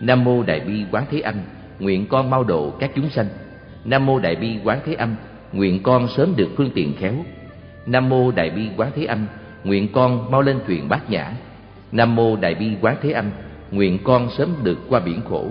[0.00, 1.34] Nam mô đại bi quán thế âm,
[1.78, 3.26] nguyện con mau độ các chúng sanh.
[3.84, 5.16] Nam mô đại bi quán thế âm,
[5.52, 7.14] nguyện con sớm được phương tiện khéo.
[7.86, 9.26] Nam mô đại bi quán thế âm,
[9.64, 11.32] nguyện con mau lên thuyền bát nhã.
[11.92, 13.30] Nam mô đại bi quán thế âm,
[13.70, 15.46] nguyện con sớm được qua biển khổ.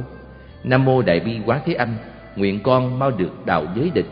[0.64, 1.90] Nam mô đại bi quán thế âm,
[2.36, 4.08] nguyện con mau được đạo giới địch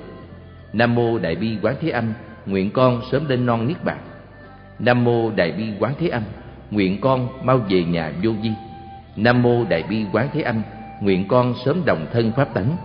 [0.74, 2.14] nam mô đại bi quán thế âm
[2.49, 3.97] nguyện con sớm lên non niết bàn.
[4.80, 6.23] Nam mô đại bi quán thế âm,
[6.71, 8.51] nguyện con mau về nhà vô vi
[9.15, 10.61] nam mô đại bi quán thế âm,
[11.01, 12.77] nguyện con sớm đồng thân pháp tánh.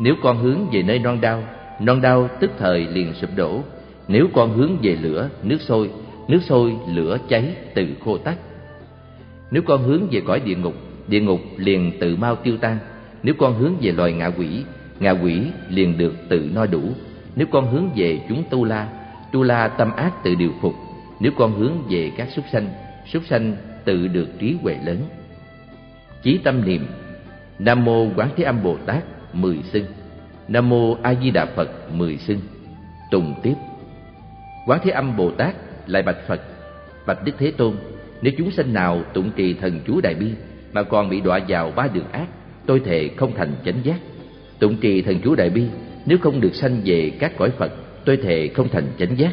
[0.00, 1.42] Nếu con hướng về nơi non đau
[1.80, 3.62] non đau tức thời liền sụp đổ.
[4.08, 5.90] Nếu con hướng về lửa, nước sôi
[6.28, 8.36] nước sôi lửa cháy từ khô tắt
[9.50, 10.74] nếu con hướng về cõi địa ngục
[11.08, 12.78] địa ngục liền tự mau tiêu tan.
[13.22, 14.64] Nếu con hướng về loài ngạ quỷ
[15.00, 16.82] ngạ quỷ liền được tự no đủ
[17.38, 18.88] nếu con hướng về chúng tu la
[19.32, 20.74] tu la tâm ác tự điều phục.
[21.20, 22.68] Nếu con hướng về các súc sanh
[23.12, 24.98] súc sanh tự được trí huệ lớn.
[26.22, 26.86] Chí tâm niệm,
[27.58, 29.84] nam mô quán thế âm bồ tát, mười xưng.
[30.48, 32.40] Nam mô a di đà phật, mười xưng.
[33.10, 33.54] Tùng tiếp.
[34.66, 35.54] Quán thế âm bồ tát
[35.86, 36.40] lại bạch phật,
[37.06, 37.74] bạch đức thế tôn,
[38.22, 40.26] nếu chúng sanh nào tụng trì thần chú đại bi
[40.72, 42.26] mà còn bị đọa vào ba đường ác,
[42.66, 43.98] tôi thề không thành chánh giác.
[44.58, 45.64] Tụng trì thần chú đại bi
[46.08, 47.72] nếu không được sanh về các cõi phật,
[48.04, 49.32] tôi thề không thành chánh giác.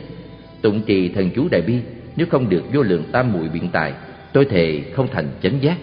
[0.61, 1.79] Tụng trì thần chú đại bi,
[2.15, 3.93] nếu không được vô lượng tam muội biện tài,
[4.33, 5.77] tôi thề không thành chánh giác.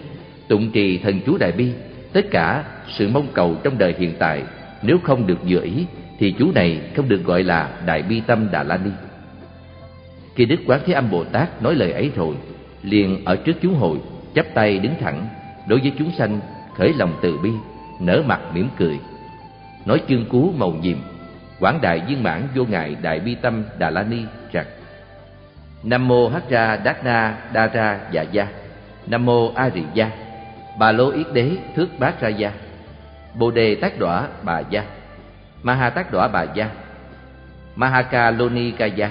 [0.47, 1.71] Tụng trì thần chú đại bi,
[2.13, 4.43] tất cả sự mong cầu trong đời hiện tại,
[4.81, 5.85] nếu không được vừa ý,
[6.19, 8.91] thì chú này không được gọi là đại bi tâm đà la ni.
[10.35, 12.35] Khi đức quán thế âm bồ tát nói lời ấy rồi,
[12.83, 13.97] liền ở trước chú hội
[14.35, 15.27] chắp tay đứng thẳng,
[15.67, 16.39] đối với chúng sanh
[16.75, 17.49] khởi lòng từ bi,
[17.99, 18.99] nở mặt mỉm cười
[19.85, 20.97] nói chương cú màu nhiệm.
[21.59, 24.65] Quảng đại viên mãn vô ngại đại bi tâm đà la ni rằng,
[25.83, 28.47] nam mô hát ra đát na đa ra dạ gia.
[29.07, 30.09] Nam mô a rị gia.
[30.79, 32.51] Bà lô yết đế thước bát ra gia.
[33.33, 34.83] Bồ đề tác đọa bà gia.
[35.63, 36.69] Ma ha tác đọa bà gia.
[37.75, 39.09] Ma ha ca lô ni ca gia.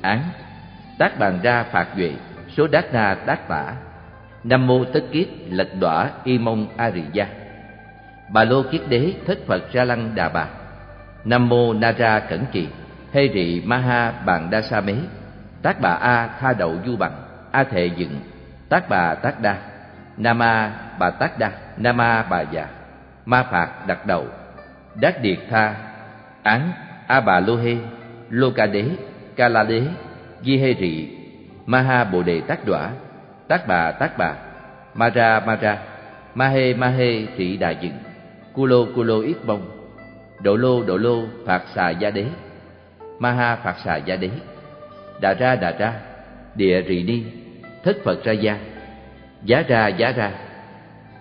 [0.00, 0.22] Án.
[0.98, 2.12] Tác bàn ra phạt duệ,
[2.56, 3.74] số đát na đát tả
[4.44, 7.26] nam mô tất kiết lật đọa y mông a rị gia
[8.34, 10.46] bà lô kiết đế Thích phật ra lăng đà bà.
[11.24, 12.68] Nam mô na ra cẩn trì.
[13.12, 14.94] Hê rị ma ha bàn đa sa mế.
[15.62, 17.12] Tác bà a tha đậu du bằng.
[17.50, 18.20] A thệ dựng.
[18.68, 19.56] Tác bà tác đa.
[20.16, 21.50] Nam a bà tác đa.
[21.76, 22.66] Nam a bà già.
[23.26, 24.26] Ma phạt đặt đầu.
[24.94, 25.74] Đát điệt tha.
[26.42, 26.72] Án
[27.06, 27.76] a bà lô hê.
[28.30, 28.84] Lô ca đế.
[29.36, 29.82] Ca la đế.
[30.42, 31.08] Di hê rị.
[31.66, 32.90] Ma ha bồ đề tác đọa
[33.48, 34.34] tác bà tác bà.
[34.94, 35.78] Ma ra ma ra.
[36.34, 38.03] Ma hê ma hê trị đà dựng
[38.54, 39.62] cu lô cu lô yết bông.
[40.40, 42.24] Độ lô độ lô phạt xà gia đế.
[43.18, 44.30] Ma ha phạt xà gia đế.
[45.20, 45.92] Đà ra đà ra
[46.54, 47.22] địa rì ni,
[47.84, 48.58] thất phật ra gia.
[49.42, 50.32] Giá ra giá ra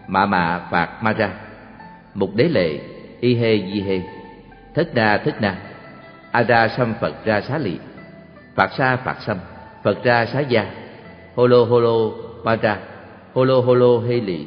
[0.07, 1.29] mạ mạ phạt ma ra.
[2.13, 2.79] Mục đế lệ
[3.19, 4.01] y hê di hê.
[4.75, 5.57] Thất đa thất na
[6.31, 7.77] a ra xăm phật ra xá lị.
[8.55, 9.37] Phạt sa phạt xăm
[9.83, 10.65] phật ra xá gia.
[11.35, 12.11] Holo holo
[12.43, 12.77] ma ra.
[13.33, 14.45] Holo holo hê lị.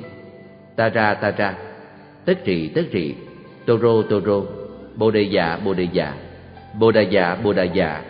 [0.76, 1.54] Ta ra ta ra
[2.26, 3.14] tất trị tất trị
[3.66, 4.40] toro toro.
[4.96, 6.14] Bồ đề dạ bồ đề dạ
[6.78, 8.02] bồ đà dạ bồ đà dạ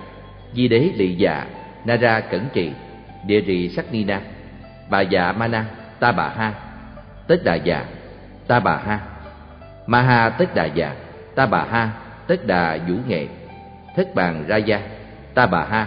[0.54, 1.46] di đế lị dạ
[1.84, 2.72] na ra cẩn trị
[3.26, 4.20] địa rị sắc ni na.
[4.90, 5.64] Bà dạ ma na.
[6.00, 6.52] Ta bà ha.
[7.26, 7.84] Tất đà dạ
[8.46, 9.00] ta bà ha.
[9.86, 10.94] Ma ha, tất đà dạ
[11.34, 11.90] ta bà ha.
[12.26, 13.26] Tất đà vũ nghệ.
[13.96, 14.80] Thất bàn ra gia.
[15.34, 15.86] Ta bà ha.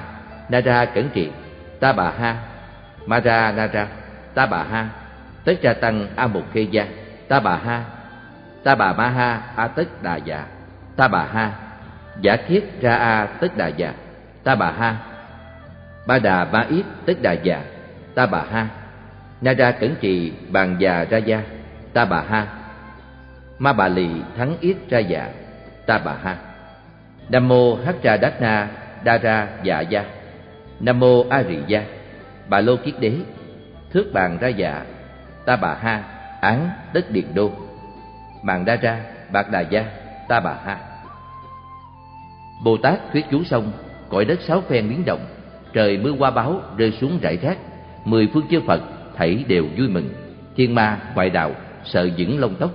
[0.49, 1.29] Na ra cẩn trị
[1.79, 2.37] ta bà ha.
[3.05, 3.87] Ma ra, na ra.
[4.33, 4.89] Ta bà ha.
[5.45, 6.85] Tất ra tăng a một khê gia.
[7.27, 7.83] Ta bà ha
[8.63, 10.45] ta bà ma ha a tất đà dạ
[10.95, 11.51] ta bà ha
[12.21, 13.93] giả thiết ra a tất đà dạ
[14.43, 14.95] ta bà ha
[16.07, 17.61] ba đà ba ít tất đà dạ
[18.15, 18.67] ta bà ha
[19.41, 21.41] na ra cẩn trì bàn già ra gia.
[21.93, 22.47] Ta bà ha
[23.59, 25.29] ma bà lì thắng ít ra dạ
[25.85, 26.35] ta bà ha
[27.29, 28.67] nam mô Hát ra đát na
[29.03, 30.03] đa ra dạ gia.
[30.79, 31.83] Nam mô a rì gia.
[32.47, 33.13] Bà lô kiết đế,
[33.93, 34.83] thước bàn ra dạ
[35.45, 36.03] ta bà ha
[36.41, 37.51] án đất điền đô.
[38.43, 39.01] Mạng đa ra,
[39.31, 39.85] bạc đà gia,
[40.27, 40.77] ta bà ha.
[42.63, 43.71] Bồ tát thuyết chú xong
[44.09, 45.25] cõi đất sáu phen biến động,
[45.73, 47.57] trời mưa qua báo rơi xuống rải rác,
[48.05, 48.81] mười phương chư phật
[49.15, 50.09] thảy đều vui mừng.
[50.55, 51.51] Thiên ma, ngoại đạo,
[51.85, 52.71] sợ dững lông tóc,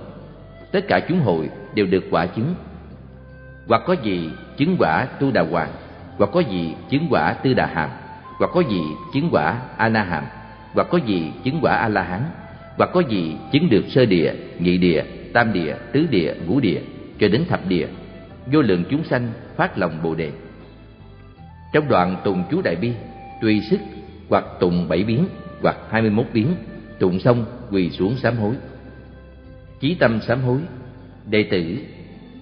[0.71, 2.55] tất cả chúng hội đều được quả chứng.
[3.67, 5.69] Hoặc có gì chứng quả tu đà hoàng,
[6.17, 7.89] hoặc có gì chứng quả tư đà hàm,
[8.39, 8.81] hoặc có gì
[9.13, 10.23] chứng quả a na hàm,
[10.73, 12.21] hoặc có gì chứng quả a la hán,
[12.77, 15.03] hoặc có gì chứng được sơ địa, nhị địa
[15.35, 16.81] tam địa, tứ địa, ngũ địa,
[17.19, 17.87] cho đến thập địa,
[18.51, 20.31] vô lượng chúng sanh phát lòng bồ đề.
[21.73, 22.91] Trong đoạn tùng chú đại bi,
[23.41, 23.79] tùy sức
[24.29, 25.27] hoặc tùng bảy biến
[25.61, 26.47] hoặc hai mươi mốt biến,
[26.99, 28.55] tụng xong quỳ xuống sám hối.
[29.79, 30.59] Chí tâm sám hối,
[31.29, 31.77] đệ tử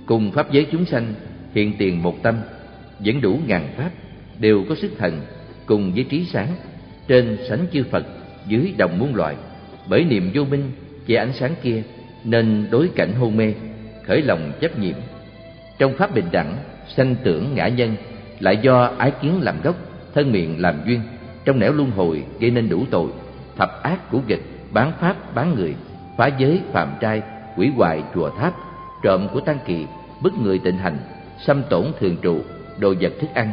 [0.05, 1.13] cùng pháp giới chúng sanh
[1.53, 2.35] hiện tiền một tâm,
[2.99, 3.91] vẫn đủ ngàn pháp,
[4.39, 5.21] đều có sức thần
[5.65, 6.47] cùng với trí sáng
[7.07, 8.05] trên sánh chư phật
[8.47, 9.35] dưới đồng muôn loại
[9.89, 10.71] bởi niệm vô minh
[11.07, 11.83] che ánh sáng kia
[12.23, 13.53] nên đối cảnh hôn mê,
[14.03, 14.95] khởi lòng chấp nhiệm.
[15.77, 16.55] Trong pháp bình đẳng,
[16.95, 17.95] sanh tưởng ngã nhân
[18.39, 19.75] lại do ái kiến làm gốc,
[20.13, 21.01] thân miệng làm duyên.
[21.45, 23.09] Trong nẻo luân hồi gây nên đủ tội,
[23.57, 24.41] thập ác của nghịch,
[24.71, 25.75] bán pháp, bán người,
[26.17, 27.21] phá giới phạm trai,
[27.57, 28.53] quỷ hoại, chùa tháp,
[29.03, 29.85] trộm của tăng kỳ,
[30.21, 30.97] bức người tịnh hành,
[31.45, 32.39] xâm tổn thường trụ,
[32.77, 33.51] đồ vật thức ăn.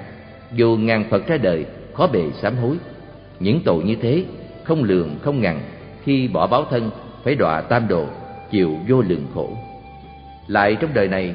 [0.52, 2.76] Dù ngàn phật ra đời, khó bề sám hối.
[3.40, 4.24] Những tội như thế,
[4.64, 5.60] không lường, không ngằn
[6.04, 6.90] khi bỏ báo thân,
[7.24, 8.06] phải đọa tam đồ
[8.50, 9.56] chịu vô lượng khổ.
[10.46, 11.34] Lại trong đời này,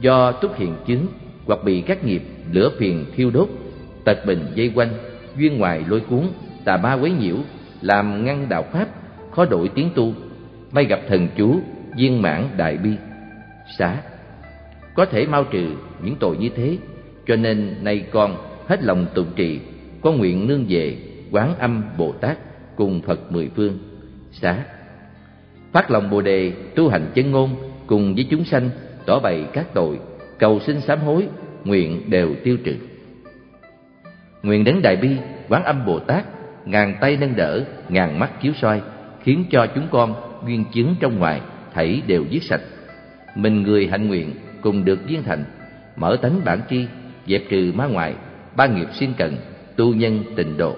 [0.00, 1.06] do túc hiện chứng
[1.46, 2.22] hoặc bị các nghiệp
[2.52, 3.48] lửa phiền thiêu đốt,
[4.04, 4.88] tật bình dây quanh,
[5.36, 6.22] duyên ngoài lôi cuốn,
[6.64, 7.36] tà ma quấy nhiễu,
[7.80, 8.86] làm ngăn đạo pháp,
[9.30, 10.12] khó đổi tiếng tu,
[10.72, 11.60] may gặp thần chú,
[11.96, 12.90] viên mãn đại bi,
[13.78, 13.96] xá.
[14.94, 15.72] Có thể mau trừ
[16.02, 16.78] những tội như thế,
[17.26, 18.36] cho nên nay con
[18.66, 19.60] hết lòng tụng trì,
[20.00, 20.96] có nguyện nương về
[21.30, 22.38] quán âm bồ tát
[22.76, 23.78] cùng phật mười phương,
[24.32, 24.64] xá
[25.72, 27.56] phát lòng bồ đề, tu hành chân ngôn,
[27.86, 28.70] cùng với chúng sanh,
[29.06, 29.98] tỏ bày các tội,
[30.38, 31.28] cầu xin sám hối,
[31.64, 32.74] nguyện đều tiêu trừ.
[34.42, 35.16] Nguyện đến đại bi,
[35.48, 36.24] quán âm bồ tát,
[36.64, 38.80] ngàn tay nâng đỡ, ngàn mắt chiếu soi,
[39.22, 40.14] khiến cho chúng con
[40.46, 41.40] duyên chứng trong ngoài
[41.74, 42.60] thảy đều giết sạch.
[43.34, 44.30] Mình người hạnh nguyện
[44.60, 45.44] cùng được viên thành,
[45.96, 46.86] mở tánh bản tri,
[47.26, 48.14] dẹp trừ ma ngoại,
[48.56, 49.36] ba nghiệp xin cần,
[49.76, 50.76] tu nhân tịnh độ.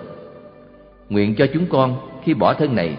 [1.09, 2.97] Nguyện cho chúng con khi bỏ thân này,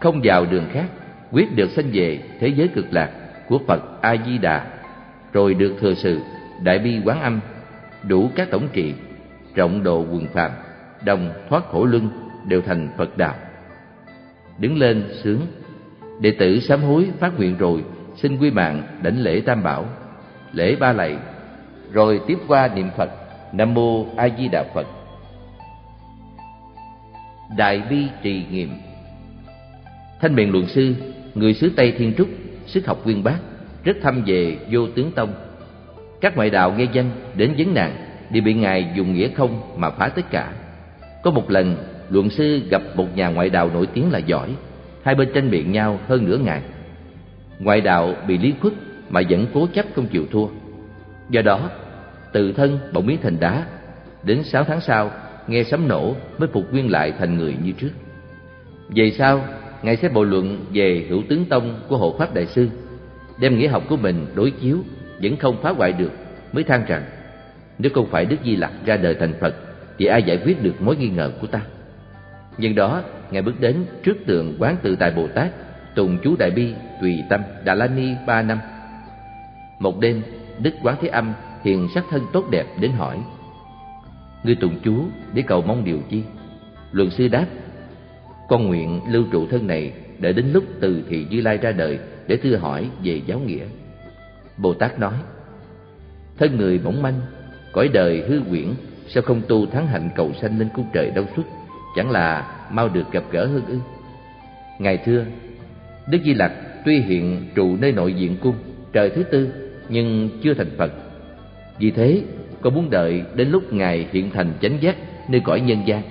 [0.00, 0.86] không vào đường khác
[1.34, 3.10] quyết được sanh về thế giới cực lạc
[3.48, 4.66] của phật a di đà
[5.32, 6.20] rồi được thừa sự
[6.62, 7.40] đại bi quán âm,
[8.02, 8.94] đủ các tổng trị,
[9.54, 10.50] rộng độ quần phàm,
[11.04, 12.08] đồng thoát khổ luân
[12.48, 13.34] đều thành phật đạo.
[14.58, 15.40] Đứng lên sướng,
[16.20, 17.84] đệ tử sám hối phát nguyện rồi
[18.16, 19.84] xin quy mạng đảnh lễ tam bảo,
[20.52, 21.16] lễ ba lạy,
[21.92, 23.10] rồi tiếp qua niệm phật,
[23.52, 24.86] nam mô a di đà phật.
[27.56, 28.70] Đại bi trì nghiệm.
[30.20, 30.94] Thanh miện luận sư
[31.34, 32.28] người xứ tây thiên trúc
[32.66, 33.38] sức học uyên bác,
[33.84, 35.34] rất thâm về vô tướng tông.
[36.20, 37.96] Các ngoại đạo nghe danh đến vấn nạn
[38.30, 40.52] đều bị ngài dùng nghĩa không mà phá tất cả.
[41.22, 41.76] Có một lần,
[42.10, 44.48] luận sư gặp một nhà ngoại đạo nổi tiếng là giỏi,
[45.02, 46.62] hai bên tranh biện nhau hơn nửa ngày.
[47.58, 48.72] Ngoại đạo bị lý khuất
[49.08, 50.46] mà vẫn cố chấp không chịu thua.
[51.30, 51.70] Do đó,
[52.32, 53.66] tự thân bỗng biến thành đá,
[54.22, 55.10] đến sáu tháng sau,
[55.46, 57.90] nghe sấm nổ mới phục nguyên lại thành người như trước.
[58.88, 59.44] Về sau
[59.84, 62.68] ngài sẽ bộ luận về hữu tướng tông của hộ pháp đại sư,
[63.38, 64.78] đem nghĩa học của mình đối chiếu,
[65.22, 66.10] vẫn không phá hoại được,
[66.52, 67.04] mới than rằng,
[67.78, 69.54] nếu không phải đức di lặc ra đời thành phật,
[69.98, 71.60] thì ai giải quyết được mối nghi ngờ của ta?
[72.58, 75.50] Nhân đó, ngài bước đến trước tượng quán tự tại bồ tát
[75.94, 78.58] tùng chú đại bi tùy tâm đà la ni ba năm.
[79.78, 80.22] Một đêm,
[80.62, 81.32] đức quán thế âm
[81.64, 83.18] hiện sắc thân tốt đẹp đến hỏi,
[84.44, 86.22] ngươi tùng chú để cầu mong điều chi?
[86.92, 87.46] Luận sư đáp
[88.48, 91.98] con nguyện lưu trụ thân này để đến lúc từ thị như lai ra đời
[92.26, 93.64] để thưa hỏi về giáo nghĩa.
[94.56, 95.14] Bồ tát nói,
[96.38, 97.20] thân người mỏng manh,
[97.72, 98.66] cõi đời hư quyển
[99.08, 101.42] sao không tu thắng hạnh cầu sanh lên cung trời đâu suốt
[101.96, 103.78] chẳng là mau được gặp gỡ hơn ư?
[104.78, 105.24] Ngài thưa,
[106.06, 106.52] đức di lặc
[106.84, 108.54] tuy hiện trụ nơi nội diện cung,
[108.92, 109.48] trời thứ tư,
[109.88, 110.92] nhưng chưa thành phật.
[111.78, 112.22] Vì thế,
[112.60, 114.96] con muốn đợi đến lúc ngài hiện thành chánh giác
[115.28, 116.02] nơi cõi nhân gian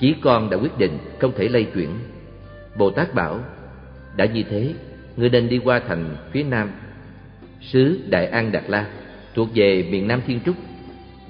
[0.00, 1.90] chỉ con đã quyết định không thể lay chuyển.
[2.76, 3.40] Bồ tát bảo,
[4.16, 4.74] đã như thế,
[5.16, 6.70] ngươi nên đi qua thành phía nam.
[7.60, 8.86] Xứ đại an đạt la
[9.34, 10.56] thuộc về miền nam thiên trúc.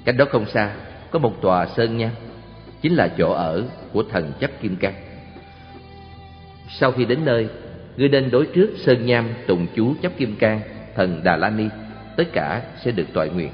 [0.05, 0.75] Cách đó không xa,
[1.11, 2.11] có một tòa sơn nham
[2.81, 3.63] chính là chỗ ở
[3.93, 4.93] của thần chấp kim cang.
[6.69, 7.47] Sau khi đến nơi,
[7.97, 10.61] ngươi nên đối trước sơn nham Tùng chú chấp kim cang,
[10.95, 11.65] thần đà la ni.
[12.17, 13.51] Tất cả sẽ được toại nguyện.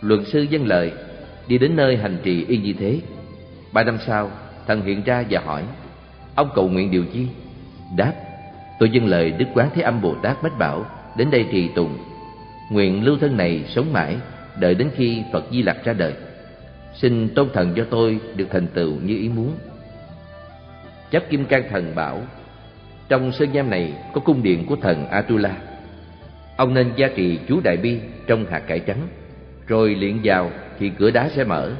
[0.00, 0.92] Luận sư dân lời,
[1.48, 3.00] đi đến nơi hành trì y như thế
[3.76, 4.30] ba năm sau
[4.66, 5.62] thần hiện ra và hỏi,
[6.34, 7.26] ông cầu nguyện điều chi?
[7.96, 8.12] Đáp,
[8.78, 10.86] tôi dâng lời đức quán thế âm bồ tát bách bảo
[11.16, 11.98] đến đây trì tùng.
[12.70, 14.16] Nguyện lưu thân này sống mãi,
[14.58, 16.12] đợi đến khi phật di lặc ra đời.
[16.94, 19.52] Xin tôn thần cho tôi được thành tựu như ý muốn.
[21.10, 22.22] Chấp kim cang thần bảo,
[23.08, 25.56] trong sơn giam này có cung điện của thần atula.
[26.56, 29.08] Ông nên gia trì chú đại bi trong hạt cải trắng,
[29.66, 31.72] rồi luyện vào thì cửa đá sẽ mở.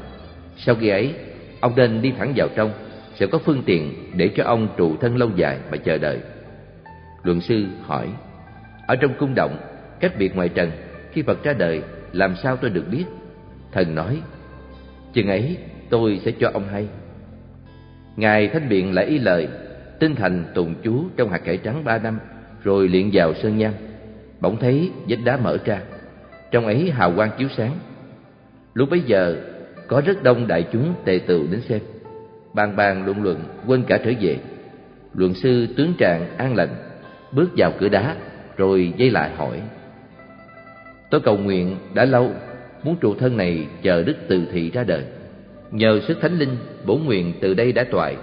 [0.56, 1.14] Sau khi ấy
[1.60, 2.72] ông nên đi thẳng vào trong,
[3.14, 6.18] sẽ có phương tiện để cho ông trụ thân lâu dài mà chờ đợi.
[7.22, 8.08] Luận sư hỏi,
[8.86, 9.56] ở trong cung động,
[10.00, 10.70] cách biệt ngoài trần,
[11.12, 13.04] khi phật ra đời, làm sao tôi được biết?
[13.72, 14.20] Thần nói,
[15.12, 15.56] chừng ấy,
[15.90, 16.86] tôi sẽ cho ông hay.
[18.16, 19.48] Ngài thanh biện lại y lời,
[20.00, 22.18] tinh thành tùng chú trong hạt cải trắng ba năm,
[22.64, 23.72] rồi luyện vào sơn nham
[24.40, 25.80] bỗng thấy vết đá mở ra,
[26.50, 27.72] trong ấy hào quang chiếu sáng.
[28.74, 29.36] Lúc bấy giờ
[29.88, 31.80] có rất đông đại chúng tề tựu đến xem.
[32.52, 34.38] Bàn bàn luận luận, quên cả trở về.
[35.14, 36.74] Luận sư tướng trạng an lành,
[37.32, 38.16] bước vào cửa đá,
[38.56, 39.60] rồi dây lại hỏi.
[41.10, 42.32] Tôi cầu nguyện đã lâu,
[42.82, 45.02] muốn trụ thân này chờ đức từ thị ra đời.
[45.70, 48.16] Nhờ sức thánh linh bổ nguyện từ đây đã toại,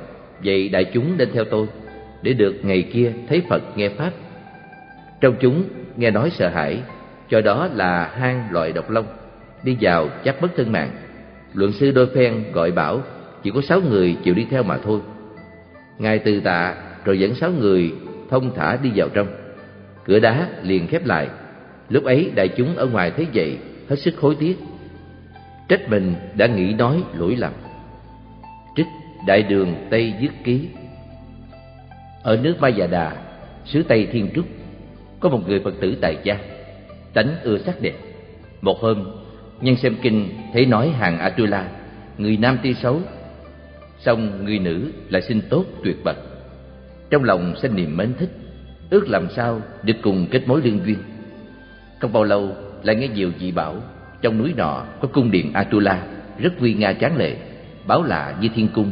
[0.44, 1.68] vậy đại chúng nên theo tôi,
[2.22, 4.12] để được ngày kia thấy phật nghe pháp.
[5.22, 5.64] Trong chúng
[5.98, 6.80] nghe nói sợ hãi,
[7.30, 9.06] cho đó là hang loại độc long,
[9.64, 10.92] đi vào chắc bất thân mạng
[11.54, 13.02] luận sư đôi phen gọi bảo,
[13.44, 15.00] chỉ có sáu người chịu đi theo mà thôi.
[16.00, 16.76] Ngài từ tạ,
[17.06, 17.94] rồi dẫn sáu người
[18.30, 19.28] thông thả đi vào trong.
[20.06, 21.28] Cửa đá liền khép lại.
[21.90, 23.58] Lúc ấy đại chúng ở ngoài thấy vậy,
[23.90, 24.58] hết sức hối tiếc.
[25.70, 27.54] Trách mình đã nghĩ nói lỗi lầm.
[28.76, 28.88] Trích
[29.28, 30.68] đại đường tây dứt ký.
[32.24, 33.16] Ở nước Ba già đà,
[33.66, 34.46] xứ tây thiên trúc,
[35.20, 36.38] có một người phật tử tài gia
[37.14, 37.94] tánh ưa sắc đẹp.
[38.62, 39.06] Một hôm
[39.64, 41.68] nhân xem kinh thấy nói hàng atula
[42.18, 43.02] người nam tuy xấu
[44.00, 46.18] song người nữ lại xinh tốt tuyệt bậc
[47.10, 48.30] trong lòng sinh niềm mến thích
[48.90, 50.98] ước làm sao được cùng kết mối lương duyên
[52.00, 52.52] không bao lâu
[52.84, 53.76] lại nghe nhiều dị bảo
[54.22, 56.04] trong núi nọ có cung điện atula
[56.40, 57.38] rất uy nga tráng lệ
[57.88, 58.92] báo lạ như thiên cung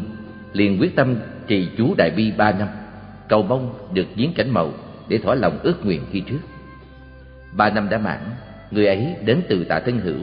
[0.54, 1.16] liền quyết tâm
[1.48, 2.68] trì chú đại bi ba năm
[3.32, 4.74] cầu mong được giếng cảnh màu
[5.08, 6.40] để thỏa lòng ước nguyện khi trước.
[7.58, 8.20] Ba năm đã mãn,
[8.72, 10.20] người ấy đến từ tạ thân hữu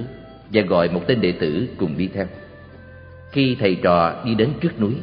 [0.52, 2.26] và gọi một tên đệ tử cùng đi theo.
[3.32, 4.94] Khi thầy trò đi đến trước núi,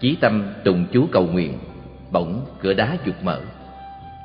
[0.00, 1.52] chí tâm tùng chú cầu nguyện,
[2.12, 3.40] bỗng cửa đá giục mở.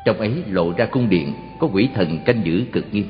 [0.06, 3.06] Trong ấy lộ ra cung điện có quỷ thần canh giữ cực nghiêm.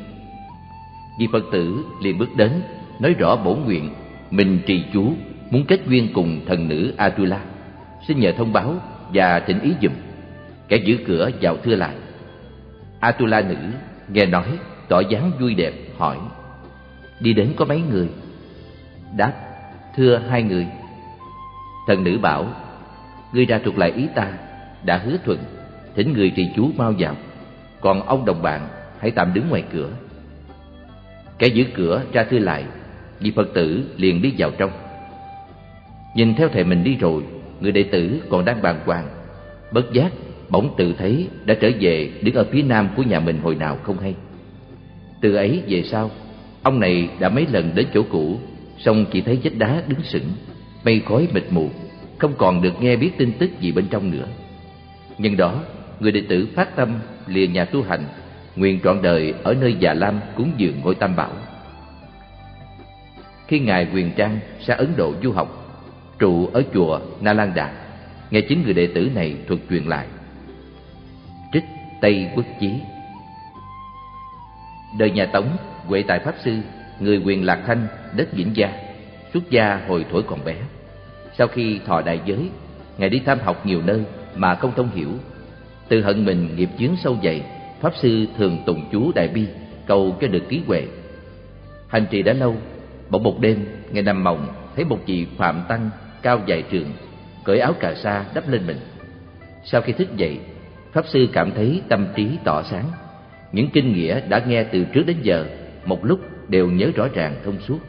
[1.20, 2.52] vị Phật tử liền bước đến,
[3.00, 3.90] nói rõ bổ nguyện,
[4.32, 5.14] mình trì chú
[5.50, 7.42] muốn kết duyên cùng thần nữ Atula,
[8.08, 8.76] xin nhờ thông báo
[9.14, 9.92] và thỉnh ý dùm.
[10.68, 11.96] Kẻ giữ cửa vào thưa lại.
[13.00, 13.58] Atula nữ
[14.08, 14.48] nghe nói,
[14.88, 16.18] tỏ dáng vui đẹp, hỏi:
[17.20, 18.08] đi đến có mấy người?
[19.18, 19.34] Đáp:
[19.96, 20.68] thưa hai người.
[21.88, 22.48] Thần nữ bảo:
[23.34, 24.32] ngươi ra thuộc lại ý ta,
[24.84, 25.40] đã hứa thuận,
[25.96, 27.16] thỉnh người trì chú mau vào.
[27.82, 28.68] Còn ông đồng bạn
[29.00, 29.90] hãy tạm đứng ngoài cửa.
[31.40, 32.66] Kẻ giữ cửa ra thưa lại,
[33.20, 34.72] vị Phật tử liền đi vào trong.
[36.16, 37.24] Nhìn theo thầy mình đi rồi,
[37.60, 39.08] người đệ tử còn đang bàng hoàng.
[39.72, 40.12] Bất giác,
[40.50, 43.78] bỗng tự thấy đã trở về đứng ở phía nam của nhà mình hồi nào
[43.84, 44.16] không hay.
[45.22, 46.12] Từ ấy về sau,
[46.64, 48.40] ông này đã mấy lần đến chỗ cũ,
[48.78, 50.32] song chỉ thấy vách đá đứng sững,
[50.86, 51.70] mây khói mịt mù,
[52.18, 54.26] không còn được nghe biết tin tức gì bên trong nữa.
[55.18, 55.64] Nhân đó,
[56.00, 58.04] người đệ tử phát tâm lìa nhà tu hành,
[58.56, 61.32] nguyện trọn đời ở nơi già lam cúng dường ngôi tam bảo.
[63.48, 65.60] Khi ngài Quyền Trang sang Ấn Độ du học,
[66.20, 67.72] trụ ở chùa Na Lan Đạt,
[68.32, 70.08] nghe chính người đệ tử này thuật truyền lại.
[71.54, 71.64] Trích
[72.02, 72.72] Tây Quốc Chí
[74.98, 75.58] Đời nhà Tống,
[75.90, 76.56] Huệ Tài Pháp Sư,
[77.00, 78.74] người quyền Lạc Thanh, đất Vĩnh Gia,
[79.34, 80.56] xuất gia hồi tuổi còn bé.
[81.38, 82.50] Sau khi thọ đại giới,
[82.98, 84.04] Ngài đi tham học nhiều nơi
[84.36, 85.10] mà không thông hiểu.
[85.88, 87.42] Từ hận mình nghiệp chướng sâu dày,
[87.82, 89.46] Pháp Sư thường tùng chú Đại Bi,
[89.88, 90.88] cầu cho được ký huệ.
[91.88, 92.56] Hành trì đã lâu,
[93.10, 95.90] bỗng một đêm, Ngài nằm mộng, thấy một vị Phạm Tăng
[96.22, 96.92] cao dài trường,
[97.44, 98.80] cởi áo cà sa đắp lên mình.
[99.64, 100.40] Sau khi thức dậy,
[100.94, 102.86] Pháp Sư cảm thấy tâm trí tỏ sáng.
[103.52, 105.46] Những kinh nghĩa đã nghe từ trước đến giờ,
[105.90, 107.80] một lúc đều nhớ rõ ràng thông suốt.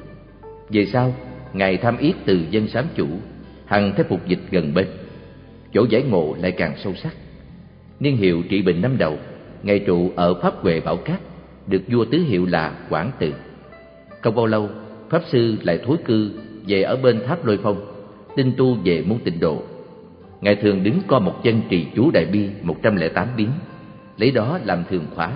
[0.68, 1.14] Về sau,
[1.52, 3.06] Ngài tham yết từ dân sám chủ,
[3.66, 4.86] hằng theo phục dịch gần bên.
[5.72, 7.14] Chỗ giải ngộ lại càng sâu sắc.
[8.00, 9.18] Niên hiệu trị bình năm đầu,
[9.62, 11.20] Ngài trụ ở Pháp Huệ Bảo Cát,
[11.66, 13.32] được vua tứ hiệu là Quảng Tự.
[14.20, 14.68] Không bao lâu,
[15.10, 16.30] Pháp Sư lại thối cư
[16.66, 17.76] về ở bên tháp Lôi Phong,
[18.36, 19.62] tinh tu về môn tịnh độ.
[20.40, 23.50] Ngài thường đứng co một chân trì chú Đại Bi 108 biến,
[24.18, 25.32] lấy đó làm thường khóa,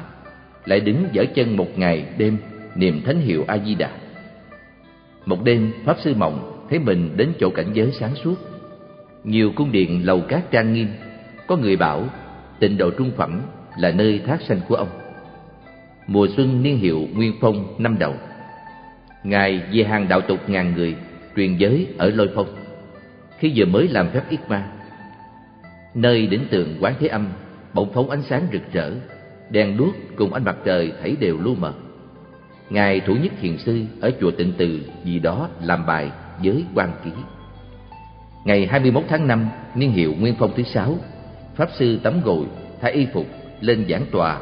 [0.65, 2.39] lại đứng dở chân một ngày đêm
[2.74, 3.90] niệm thánh hiệu A Di Đà.
[5.26, 8.34] Một đêm, pháp sư mộng thấy mình đến chỗ cảnh giới sáng suốt.
[9.24, 10.88] Nhiều cung điện lầu cát trang nghiêm,
[11.46, 12.05] có người bảo
[12.59, 13.40] tịnh độ trung phẩm
[13.78, 14.88] là nơi thác sanh của ông.
[16.06, 18.14] Mùa xuân niên hiệu Nguyên Phong năm đầu.
[19.24, 20.96] Ngài về hàng đạo tục ngàn người
[21.36, 22.48] truyền giới ở Lôi Phong.
[23.38, 24.68] Khi vừa mới làm phép yết ma,
[25.94, 27.28] nơi đỉnh tường quán thế âm
[27.74, 28.90] bỗng phóng ánh sáng rực rỡ,
[29.51, 31.72] đèn đuốc cùng ánh mặt trời thảy đều lu mờ.
[32.74, 36.10] Ngài Thủ Nhất Thiền Sư ở chùa Tịnh Từ vì đó làm bài
[36.44, 37.10] với quan ký.
[38.44, 40.96] Ngày 21 tháng 5, niên hiệu Nguyên Phong thứ sáu,
[41.55, 42.46] Pháp Sư tắm gội,
[42.80, 43.26] thay y phục,
[43.60, 44.40] lên giảng tòa,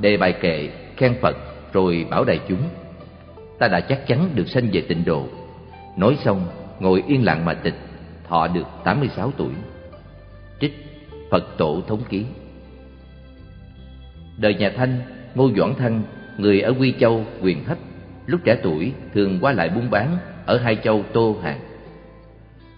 [0.00, 1.36] đề bài kệ, khen Phật,
[1.72, 2.62] rồi bảo đại chúng.
[3.58, 5.26] Ta đã chắc chắn được sanh về tịnh độ.
[5.96, 6.46] Nói xong,
[6.80, 7.76] ngồi yên lặng mà tịch,
[8.28, 9.52] thọ được 86 tuổi.
[10.60, 10.86] Trích
[11.30, 12.24] Phật Tổ Thống Ký
[14.38, 15.00] Đời nhà Thanh,
[15.34, 16.02] Ngô Doãn Thanh
[16.38, 17.78] người ở Quy Châu, quyền Hách,
[18.26, 21.60] lúc trẻ tuổi thường qua lại buôn bán ở hai châu Tô Hàng.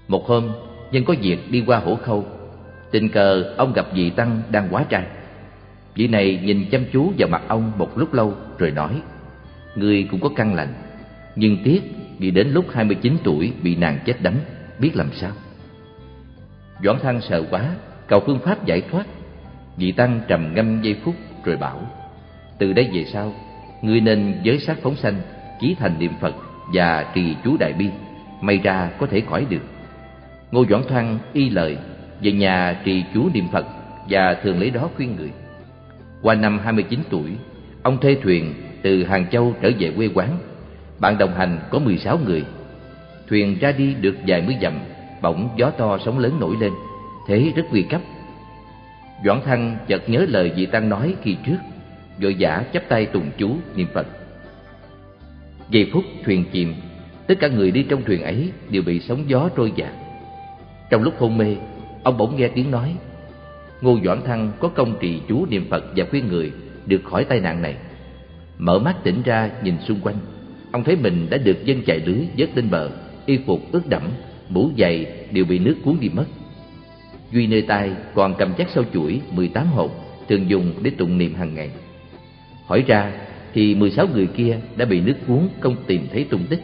[0.09, 0.51] Một hôm,
[0.93, 2.27] nhân có việc đi qua hổ khâu,
[2.91, 5.07] tình cờ ông gặp vị tăng đang quá trai.
[5.95, 9.03] Vị này nhìn chăm chú vào mặt ông một lúc lâu rồi nói:
[9.75, 10.75] "Người cũng có căn lành,
[11.37, 11.81] nhưng tiếc
[12.19, 14.37] vì đến lúc 29 tuổi bị nàng chết đánh,
[14.79, 15.33] biết làm sao?"
[16.85, 17.75] Doãn Thăng sợ quá,
[18.07, 19.07] cầu phương pháp giải thoát.
[19.77, 21.15] Vị tăng trầm ngâm giây phút
[21.45, 21.81] rồi bảo:
[22.59, 23.35] "Từ đây về sau,
[23.85, 25.15] ngươi nên giới sát phóng sanh,
[25.61, 26.35] chí thành niệm phật
[26.73, 27.89] và trì chú đại bi,
[28.41, 29.63] may ra có thể khỏi được.
[30.51, 31.77] Ngô doãn thoan y lời,
[32.21, 33.67] về nhà trì chú niệm phật
[34.09, 35.31] và thường lấy đó khuyên người.
[36.23, 37.31] Qua năm 29 tuổi,
[37.83, 40.39] ông thuê thuyền từ hàng châu trở về quê quán.
[40.99, 42.45] Bạn đồng hành có 16 người.
[43.29, 44.73] Thuyền ra đi được vài mươi dặm,
[45.23, 46.73] bỗng gió to sóng lớn nổi lên,
[47.29, 48.01] thế rất nguy cấp.
[49.25, 51.57] Doãn thăng chợt nhớ lời vị tăng nói khi trước
[52.23, 54.07] vội vã chắp tay tùng chú niệm phật.
[55.71, 56.75] Giây phút thuyền chìm,
[57.27, 59.93] tất cả người đi trong thuyền ấy đều bị sóng gió trôi dạt.
[60.91, 61.57] Trong lúc hôn mê,
[62.03, 62.97] ông bỗng nghe tiếng nói,
[63.81, 66.53] ngô doãn thăng có công trì chú niệm phật và khuyên người
[66.87, 67.77] được khỏi tai nạn này.
[68.59, 70.17] Mở mắt tỉnh ra nhìn xung quanh,
[70.73, 72.91] ông thấy mình đã được dân chạy lưới vớt lên bờ,
[73.27, 74.03] y phục ướt đẫm,
[74.49, 76.25] mũ giày đều bị nước cuốn đi mất.
[77.33, 79.91] Duy nơi tay còn cầm chắc sau chuỗi 18 hộp
[80.29, 81.71] thường dùng để tụng niệm hàng ngày.
[82.75, 83.13] Hỏi ra
[83.53, 86.63] thì 16 người kia đã bị nước cuốn không tìm thấy tung tích.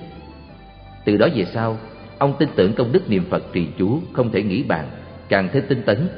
[1.05, 1.78] Từ đó về sau,
[2.19, 4.89] ông tin tưởng công đức niệm Phật trì chú không thể nghĩ bàn,
[5.28, 6.09] càng thêm tinh tấn,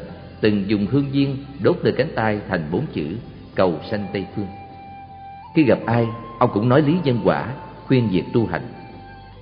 [0.40, 3.06] từng dùng hương viên đốt nơi cánh tay thành bốn chữ
[3.55, 4.47] cầu sanh Tây Phương.
[5.56, 6.06] Khi gặp ai,
[6.39, 7.55] ông cũng nói lý nhân quả,
[7.86, 8.66] khuyên việc tu hành.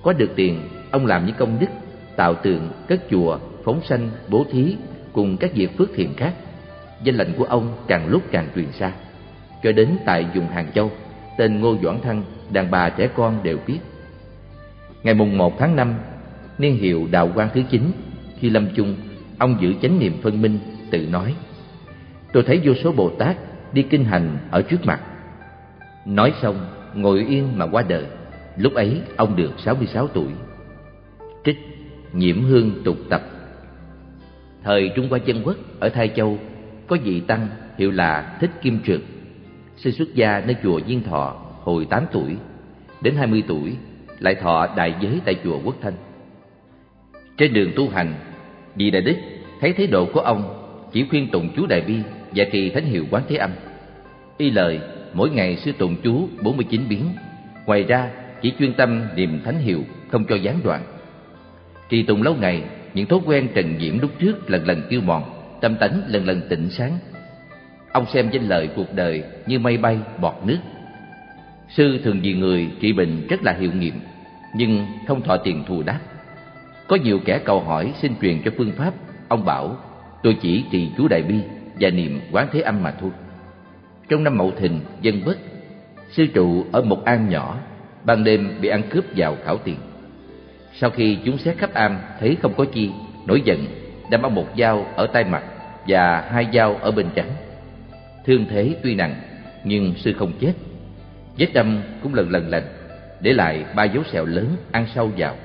[0.03, 0.61] Có được tiền,
[0.91, 1.69] ông làm những công đức,
[2.15, 4.75] tạo tượng, cất chùa, phóng sanh, bố thí
[5.13, 6.33] cùng các việc phước thiện khác.
[7.03, 8.91] Danh lệnh của ông càng lúc càng truyền xa.
[9.63, 10.91] Cho đến tại vùng Hàng Châu,
[11.37, 13.79] tên Ngô Doãn Thăng, đàn bà trẻ con đều biết.
[15.03, 15.93] Ngày mùng 1 tháng 5,
[16.57, 17.91] niên hiệu Đạo Quang thứ 9,
[18.39, 18.95] khi lâm chung,
[19.37, 20.59] ông giữ chánh niệm phân minh,
[20.91, 21.35] tự nói:
[22.33, 23.37] Tôi thấy vô số Bồ Tát
[23.73, 25.01] đi kinh hành ở trước mặt.
[26.05, 26.55] Nói xong,
[26.93, 28.05] ngồi yên mà qua đời.
[28.57, 30.27] Lúc ấy ông được 66 tuổi.
[31.45, 31.57] Trích
[32.13, 33.21] Nhiễm Hương tục tập
[34.63, 36.37] Thời Trung Hoa Dân Quốc ở Thái Châu
[36.87, 37.47] có vị tăng
[37.77, 38.99] hiệu là Thích Kim trượt
[39.83, 42.35] Sinh xuất gia nơi chùa Diên Thọ hồi 8 tuổi,
[43.01, 43.75] đến 20 tuổi
[44.19, 45.93] lại thọ đại giới tại chùa Quốc Thanh.
[47.37, 48.13] Trên đường tu hành,
[48.75, 49.15] vị Đại Đức
[49.61, 50.43] thấy thái độ của ông
[50.93, 51.95] chỉ khuyên tụng chú Đại Bi
[52.35, 53.51] và trì thánh hiệu Quán Thế Âm.
[54.37, 54.79] Y lời
[55.13, 57.05] mỗi ngày sư tụng chú 49 biến,
[57.65, 60.83] ngoài ra chỉ chuyên tâm niệm thánh hiệu không cho gián đoạn.
[61.89, 62.63] Trì tụng lâu ngày,
[62.93, 65.23] những thói quen trần nhiễm lúc trước lần lần tiêu mòn,
[65.61, 66.97] tâm tánh lần lần tỉnh sáng.
[67.91, 70.57] Ông xem danh lợi cuộc đời như mây bay bọt nước.
[71.69, 73.99] Sư thường vì người trị bệnh rất là hiệu nghiệm,
[74.55, 75.99] nhưng không thọ tiền thù đáp.
[76.87, 78.93] Có nhiều kẻ cầu hỏi xin truyền cho phương pháp,
[79.27, 79.77] ông bảo
[80.23, 81.35] tôi chỉ trì chú đại bi
[81.79, 83.11] và niệm quán thế âm mà thôi.
[84.09, 85.37] Trong năm Mậu Thìn, dân bất,
[86.09, 87.57] sư trụ ở một an nhỏ,
[88.03, 89.77] ban đêm bị ăn cướp vào khảo tiền.
[90.73, 92.89] Sau khi chúng xét khắp am thấy không có chi,
[93.25, 93.65] nổi giận,
[94.09, 95.43] đâm ông một dao ở tay mặt
[95.87, 97.29] và hai dao ở bên trắng.
[98.25, 99.15] Thương thế tuy nặng,
[99.63, 100.53] nhưng sư không chết.
[101.37, 102.63] Vết đâm cũng lần lần lành,
[103.21, 105.35] để lại ba dấu sẹo lớn ăn sâu vào.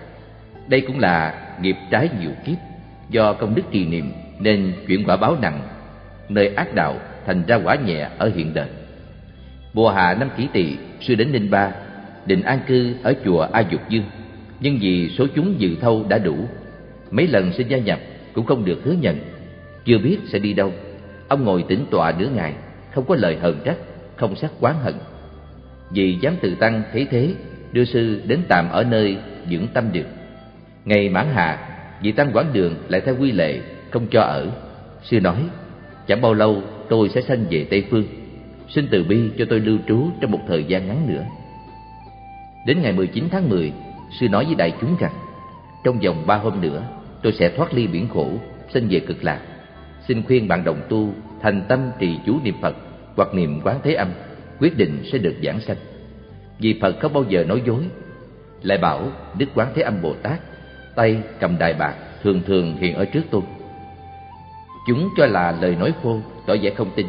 [0.69, 2.57] Đây cũng là nghiệp trái nhiều kiếp,
[3.11, 5.61] do công đức trì niệm nên chuyển quả báo nặng,
[6.29, 8.69] nơi ác đạo thành ra quả nhẹ ở hiện đời.
[9.73, 11.73] Mùa hạ năm kỷ tỵ, sư đến Ninh Ba,
[12.27, 14.05] định an cư ở chùa A Dục Dương,
[14.61, 16.37] nhưng vì số chúng dự thâu đã đủ,
[17.11, 18.01] mấy lần xin gia nhập
[18.33, 19.19] cũng không được hứa nhận,
[19.85, 20.73] chưa biết sẽ đi đâu.
[21.29, 22.53] Ông ngồi tĩnh tọa nửa ngày,
[22.97, 23.77] không có lời hờn trách,
[24.17, 24.95] không sắc quán hận.
[25.91, 27.35] Vì dám tự tăng thấy thế,
[27.73, 29.17] đưa sư đến tạm ở nơi
[29.51, 30.07] dưỡng tâm được.
[30.85, 31.69] Ngày mãn hạ,
[32.03, 33.61] vị tăng quán đường lại theo quy lệ,
[33.91, 34.49] không cho ở.
[35.03, 35.37] Sư nói,
[36.07, 38.05] chẳng bao lâu tôi sẽ sanh về Tây Phương.
[38.69, 41.25] Xin từ bi cho tôi lưu trú trong một thời gian ngắn nữa.
[42.67, 43.73] Đến ngày 19 tháng 10,
[44.21, 45.13] sư nói với đại chúng rằng,
[45.85, 46.83] trong vòng ba hôm nữa,
[47.23, 48.29] tôi sẽ thoát ly biển khổ,
[48.75, 49.41] sanh về cực lạc.
[50.09, 51.09] Xin khuyên bạn đồng tu
[51.43, 52.77] thành tâm trì chú niệm Phật
[53.17, 54.09] hoặc niệm quán thế âm,
[54.61, 55.77] quyết định sẽ được giảng sanh.
[56.59, 57.83] Vì Phật không bao giờ nói dối.
[58.63, 60.41] Lại bảo Đức Quán Thế Âm Bồ Tát,
[60.95, 63.43] tay cầm đại bạc thường thường hiện ở trước tôi.
[64.87, 67.07] Chúng cho là lời nói khô, tỏ vẻ không tin.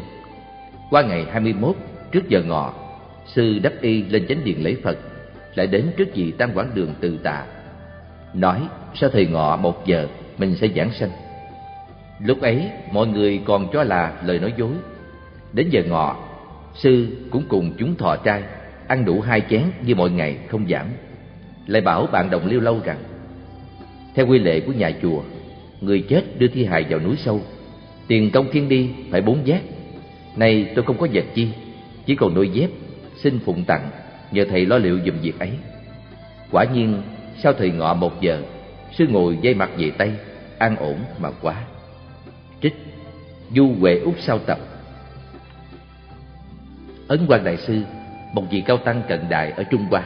[0.89, 1.75] Qua ngày 21,
[2.11, 2.73] trước giờ ngọ,
[3.25, 4.97] sư đắp y lên chánh điện lễ Phật,
[5.55, 7.45] lại đến trước vị tam quảng đường từ tạ.
[8.33, 8.61] Nói,
[8.95, 10.07] sau thời ngọ một giờ,
[10.37, 11.09] mình sẽ giảng sanh.
[12.19, 14.71] Lúc ấy, mọi người còn cho là lời nói dối.
[15.53, 16.17] Đến giờ ngọ,
[16.73, 18.43] sư cũng cùng chúng thọ trai,
[18.87, 20.85] ăn đủ hai chén như mọi ngày không giảm.
[21.67, 22.97] Lại bảo bạn đồng liêu lâu rằng,
[24.15, 25.21] theo quy lệ của nhà chùa,
[25.81, 27.41] người chết đưa thi hài vào núi sâu,
[28.07, 29.61] tiền công thiên đi phải bốn giác.
[30.35, 31.49] nay tôi không có vật chi,
[32.05, 32.69] chỉ còn đôi dép,
[33.15, 33.89] xin phụng tặng,
[34.31, 35.51] nhờ thầy lo liệu dùm việc ấy.
[36.51, 37.01] Quả nhiên,
[37.43, 38.41] sau thời ngọ một giờ,
[38.97, 40.11] sư ngồi dây mặt về tay
[40.57, 41.63] an ổn mà quá.
[42.61, 42.75] Trích
[43.55, 44.59] Du Huệ Úc sau tập
[47.07, 47.81] Ấn Quang Đại Sư,
[48.33, 50.03] một vị cao tăng cận đại ở Trung Hoa,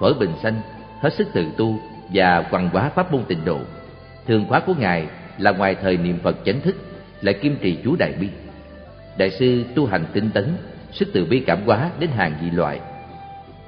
[0.00, 0.60] thuở bình sanh,
[1.00, 1.78] hết sức tự tu
[2.12, 3.58] và quằn quá pháp môn tịnh độ.
[4.26, 5.06] Thường khóa của Ngài
[5.38, 6.76] là ngoài thời niệm Phật chánh thức,
[7.20, 8.28] lại kim trì chú Đại Bi.
[9.18, 10.56] Đại sư tu hành tinh tấn,
[10.92, 12.80] sức từ bi cảm hóa đến hàng dị loại.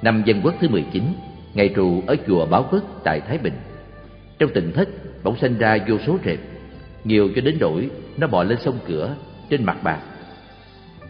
[0.01, 1.03] Năm dân quốc thứ 19,
[1.53, 3.53] ngày trụ ở chùa Báo Quốc tại Thái Bình.
[4.39, 4.89] Trong tình thất
[5.23, 6.39] bỗng sinh ra vô số rệp,
[7.03, 9.15] nhiều cho đến đổi nó bò lên sông cửa
[9.49, 9.99] trên mặt bạc.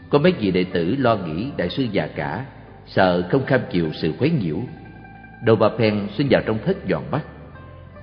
[0.09, 2.45] Có mấy vị đệ tử lo nghĩ đại sư già cả,
[2.85, 4.57] sợ không kham chịu sự quấy nhiễu.
[5.45, 7.25] Đầu bà Phen xin vào trong thất dọn bắt.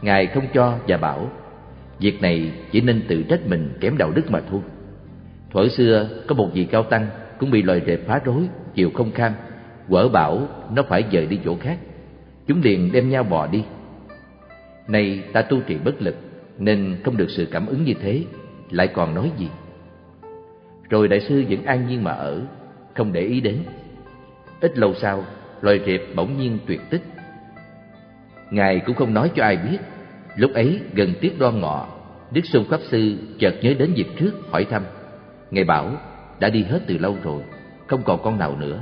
[0.02, 1.30] Ngài không cho và bảo,
[1.98, 4.60] việc này chỉ nên tự trách mình kém đạo đức mà thôi.
[5.50, 7.06] Thuở xưa có một vị cao tăng
[7.38, 9.32] cũng bị loài rệp phá rối, chịu không kham,
[9.88, 11.78] quở bảo nó phải dời đi chỗ khác.
[12.46, 13.64] Chúng liền đem nhau bò đi.
[14.88, 16.16] Nay ta tu trì bất lực
[16.58, 18.22] nên không được sự cảm ứng như thế,
[18.70, 19.48] lại còn nói gì.
[20.90, 22.42] Rồi đại sư vẫn an nhiên mà ở,
[22.94, 23.62] không để ý đến.
[24.60, 25.24] Ít lâu sau,
[25.60, 27.02] loài rệp bỗng nhiên tuyệt tích.
[28.50, 29.78] Ngài cũng không nói cho ai biết.
[30.36, 31.88] Lúc ấy gần tiết đoan ngọ,
[32.30, 34.82] Đức Xuân Pháp Sư chợt nhớ đến dịp trước hỏi thăm.
[35.50, 35.92] Ngài bảo
[36.40, 37.42] đã đi hết từ lâu rồi,
[37.86, 38.78] không còn con nào nữa.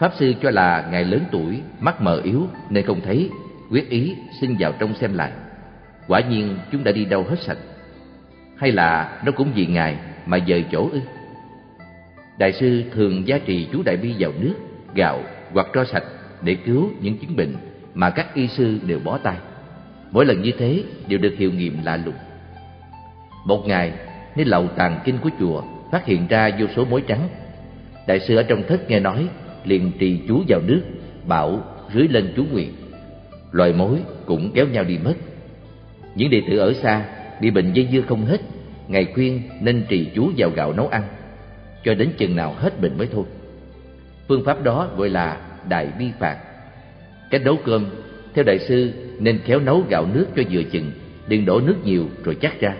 [0.00, 3.30] Pháp Sư cho là Ngài lớn tuổi, mắt mờ yếu nên không thấy,
[3.70, 5.32] quyết ý xin vào trong xem lại.
[6.08, 7.58] Quả nhiên chúng đã đi đâu hết sạch.
[8.56, 9.98] Hay là nó cũng vì Ngài
[10.28, 11.00] mà dời chỗ ư?
[12.38, 14.54] Đại sư thường gia trì chú Đại Bi vào nước,
[14.94, 15.22] gạo
[15.52, 16.04] hoặc tro sạch
[16.42, 17.54] để cứu những chứng bệnh
[17.94, 19.36] mà các y sư đều bó tay.
[20.10, 22.14] Mỗi lần như thế đều được hiệu nghiệm lạ lùng.
[23.44, 23.92] Một ngày,
[24.36, 27.28] nơi lầu tàng kinh của chùa phát hiện ra vô số mối trắng.
[28.06, 29.28] Đại sư ở trong thất nghe nói,
[29.64, 30.82] liền trì chú vào nước,
[31.26, 31.62] bảo
[31.94, 32.72] rưới lên chú nguyện.
[33.52, 35.14] Loài mối cũng kéo nhau đi mất.
[36.14, 37.04] Những đệ tử ở xa
[37.40, 38.40] bị bệnh dây dưa không hết,
[38.88, 41.02] ngày khuyên nên trì chú vào gạo nấu ăn,
[41.84, 43.24] cho đến chừng nào hết bệnh mới thôi.
[44.28, 46.38] Phương pháp đó gọi là đại bi phạt.
[47.30, 47.86] Cách nấu cơm,
[48.34, 50.92] theo đại sư nên khéo nấu gạo nước cho vừa chừng,
[51.28, 52.74] đừng đổ nước nhiều rồi chắc ra.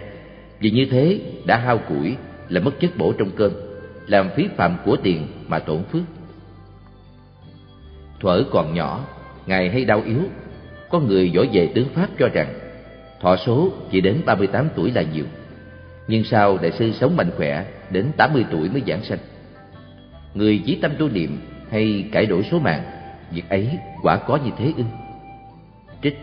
[0.60, 2.16] Vì như thế đã hao củi
[2.48, 3.52] là mất chất bổ trong cơm,
[4.06, 6.02] làm phí phạm của tiền mà tổn phước.
[8.20, 9.04] Thuở còn nhỏ,
[9.48, 10.20] Ngài hay đau yếu,
[10.90, 12.54] có người giỏi về tướng Pháp cho rằng
[13.20, 15.24] thọ số chỉ đến 38 tuổi là nhiều.
[16.08, 19.18] Nhưng sau đại sư sống mạnh khỏe đến 80 tuổi mới giảng sanh.
[20.34, 21.40] Người chỉ tâm tu niệm
[21.70, 22.84] hay cải đổi số mạng,
[23.30, 24.82] việc ấy quả có như thế ư?
[26.02, 26.18] Trích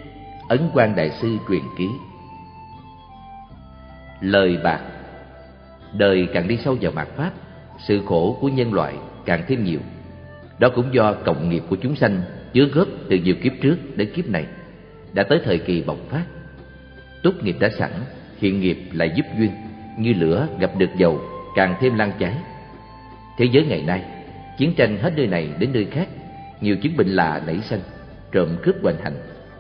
[0.50, 1.88] Ấn quan Đại sư truyền ký
[4.22, 4.82] Lời bạc
[5.94, 7.32] Đời càng đi sâu vào mạt Pháp,
[7.80, 8.94] sự khổ của nhân loại
[9.26, 9.80] càng thêm nhiều.
[10.60, 12.22] Đó cũng do cộng nghiệp của chúng sanh
[12.54, 14.46] chứa góp từ nhiều kiếp trước đến kiếp này
[15.14, 16.24] đã tới thời kỳ bộc phát.
[17.24, 17.92] Tốt nghiệp đã sẵn,
[18.38, 19.52] hiện nghiệp lại giúp duyên,
[19.98, 21.22] như lửa gặp được dầu
[21.56, 22.34] càng thêm lan cháy.
[23.38, 24.04] Thế giới ngày nay,
[24.58, 26.08] chiến tranh hết nơi này đến nơi khác,
[26.62, 27.82] nhiều chứng bệnh lạ nảy sinh,
[28.32, 29.16] trộm cướp hoành hành,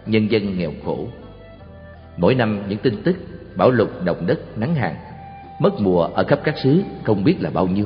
[0.05, 1.07] nhân dân nghèo khổ.
[2.17, 3.15] Mỗi năm những tin tức
[3.55, 4.95] bão lụt động đất nắng hạn,
[5.59, 7.85] mất mùa ở khắp các xứ không biết là bao nhiêu.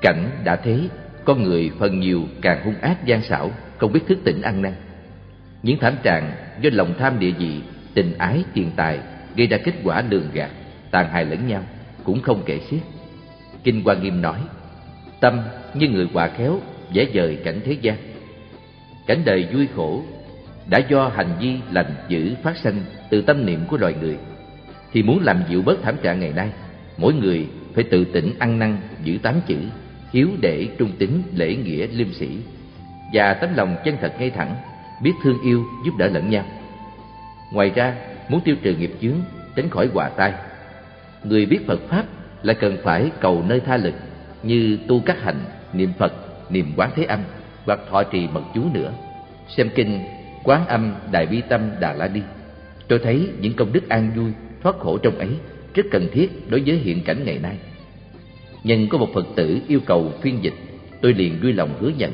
[0.00, 0.80] Cảnh đã thế,
[1.24, 4.72] con người phần nhiều càng hung ác gian xảo, không biết thức tỉnh ăn năn.
[5.62, 7.60] Những thảm trạng do lòng tham địa vị,
[7.94, 8.98] tình ái, tiền tài
[9.36, 10.50] gây ra kết quả lường gạt,
[10.92, 11.62] tàn hại lẫn nhau,
[12.04, 12.80] cũng không kể xiết.
[13.64, 14.38] Kinh Hoa Nghiêm nói:
[15.20, 15.40] Tâm
[15.74, 16.60] như người quả khéo,
[16.92, 17.96] dễ dời cảnh thế gian.
[19.06, 20.02] Cảnh đời vui khổ
[20.66, 24.16] đã do hành vi lành dữ phát sinh từ tâm niệm của loài người,
[24.92, 26.50] thì muốn làm dịu bớt thảm trạng ngày nay,
[26.96, 29.58] mỗi người phải tự tỉnh ăn năn giữ tám chữ,
[30.12, 32.38] hiếu để trung tín lễ nghĩa liêm sĩ
[33.12, 34.54] và tấm lòng chân thật ngay thẳng,
[35.02, 36.44] biết thương yêu giúp đỡ lẫn nhau
[37.52, 37.94] ngoài ra,
[38.28, 39.16] muốn tiêu trừ nghiệp chướng,
[39.56, 40.32] tránh khỏi hòa tai
[41.24, 42.04] người biết phật pháp
[42.42, 43.94] là cần phải cầu nơi tha lực,
[44.42, 46.12] như tu các hành, niệm phật,
[46.50, 47.20] niệm quán thế âm,
[47.64, 48.92] hoặc thọ trì mật chú nữa.
[49.48, 50.00] Xem kinh
[50.44, 52.22] quán âm đại bi tâm đà la đi.
[52.88, 54.32] Tôi thấy những công đức an vui,
[54.62, 55.28] thoát khổ trong ấy
[55.74, 57.56] rất cần thiết đối với hiện cảnh ngày nay.
[58.64, 60.54] Nhân có một phật tử yêu cầu phiên dịch,
[61.00, 62.12] tôi liền vui lòng hứa nhận.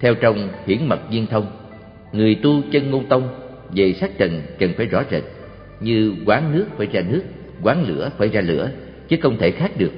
[0.00, 1.46] Theo trong hiển mật viên thông,
[2.12, 3.28] người tu chân ngôn tông,
[3.74, 5.22] về sát trần cần phải rõ rệt,
[5.80, 7.22] như quán nước phải ra nước
[7.62, 8.70] quán lửa phải ra lửa,
[9.08, 9.92] chứ không thể khác được.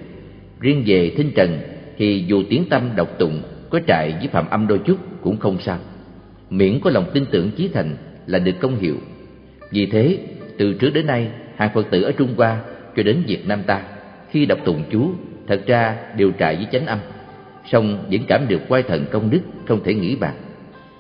[0.61, 1.59] Riêng về thinh trần
[1.97, 5.59] thì dù tiếng tâm độc tụng có trại với phạm âm đôi chút cũng không
[5.61, 5.79] sao.
[6.51, 8.97] Miễn có lòng tin tưởng chí thành là được công hiệu.
[9.71, 10.19] Vì thế,
[10.59, 12.61] từ trước đến nay, hàng phật tử ở trung hoa
[12.97, 13.83] cho đến việt nam ta,
[14.31, 15.11] khi đọc tụng chú,
[15.47, 16.99] thật ra đều trại với chánh âm.
[17.73, 20.35] Song vẫn cảm được quay thần công đức không thể nghĩ bàn.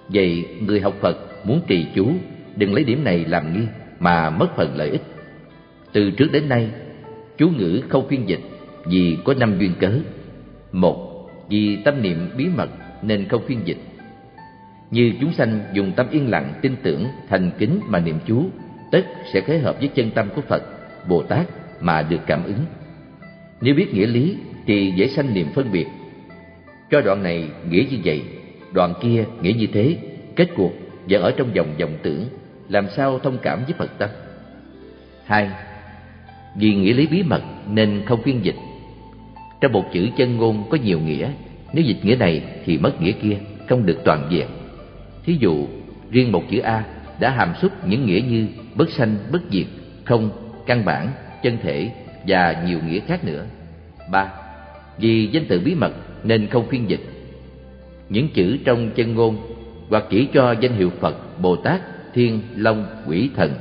[0.08, 2.12] Vậy người học phật muốn trì chú,
[2.56, 3.66] đừng lấy điểm này làm nghi
[3.98, 5.02] mà mất phần lợi ích
[5.92, 6.70] từ trước đến nay,
[7.38, 8.40] chú ngữ không phiên dịch
[8.84, 9.92] vì có năm duyên cớ.
[10.72, 12.70] Một, vì tâm niệm bí mật
[13.02, 13.78] nên không phiên dịch.
[14.90, 18.44] Như chúng sanh dùng tâm yên lặng, tin tưởng, thành kính mà niệm chú,
[18.92, 20.62] tất sẽ khế hợp với chân tâm của phật,
[21.08, 21.46] bồ tát
[21.80, 22.64] mà được cảm ứng.
[23.60, 24.36] Nếu biết nghĩa lý
[24.66, 25.86] thì dễ sanh niệm phân biệt.
[26.90, 28.22] Cho đoạn này nghĩa như vậy,
[28.72, 29.96] đoạn kia nghĩa như thế,
[30.36, 30.72] kết cuộc
[31.10, 32.24] vẫn ở trong vòng vòng tưởng,
[32.68, 34.10] làm sao thông cảm với phật tâm?
[35.24, 35.50] Hai
[36.56, 38.56] vì nghĩa lý bí mật nên không phiên dịch.
[39.60, 41.30] Trong một chữ chân ngôn có nhiều nghĩa,
[41.72, 43.36] nếu dịch nghĩa này thì mất nghĩa kia,
[43.68, 44.46] không được toàn diện
[45.26, 45.66] thí dụ,
[46.10, 46.84] riêng một chữ a
[47.20, 49.66] đã hàm xúc những nghĩa như bất sanh, bất diệt,
[50.04, 50.30] không,
[50.66, 51.08] căn bản,
[51.42, 51.90] chân thể
[52.26, 53.44] và nhiều nghĩa khác nữa.
[54.10, 54.32] Ba,
[54.98, 55.92] vì danh từ bí mật
[56.24, 57.00] nên không phiên dịch.
[58.08, 59.36] Những chữ trong chân ngôn
[59.88, 61.80] hoặc chỉ cho danh hiệu phật, bồ tát,
[62.14, 63.54] thiên, long, quỷ, thần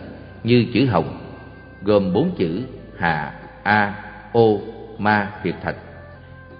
[0.43, 1.17] như chữ hồng,
[1.83, 2.61] gồm bốn chữ
[3.01, 3.33] hà,
[3.63, 3.95] a
[4.33, 4.45] o
[4.97, 5.75] ma việt thạch.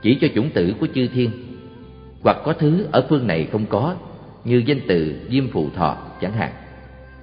[0.02, 1.32] Chỉ cho chủng tử của chư thiên.
[2.24, 3.96] Hoặc có thứ ở phương này không có,
[4.46, 6.52] như danh từ diêm phụ thọ chẳng hạn.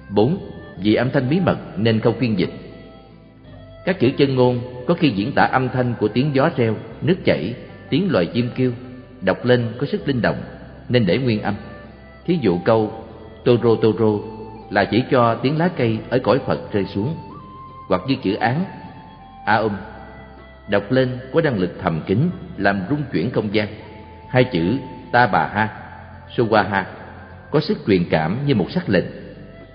[0.09, 0.37] Bốn,
[0.83, 2.49] vì âm thanh bí mật nên không phiên dịch.
[3.85, 7.15] Các chữ chân ngôn có khi diễn tả âm thanh của tiếng gió reo, nước
[7.25, 7.53] chảy,
[7.89, 8.71] tiếng loài chim kêu.
[9.21, 10.41] Đọc lên có sức linh động,
[10.89, 11.55] nên để nguyên âm.
[12.25, 12.93] Thí dụ câu,
[13.45, 14.25] toro toro
[14.69, 17.15] là chỉ cho tiếng lá cây ở cõi phật rơi xuống.
[17.89, 18.65] Hoặc như chữ án
[19.49, 19.73] a um
[20.67, 23.67] đọc lên có năng lực thầm kín, làm rung chuyển không gian.
[24.29, 24.77] Hai chữ
[25.11, 25.69] ta bà ha
[26.35, 26.83] suwaha
[27.51, 29.05] có sức truyền cảm như một sắc lệnh.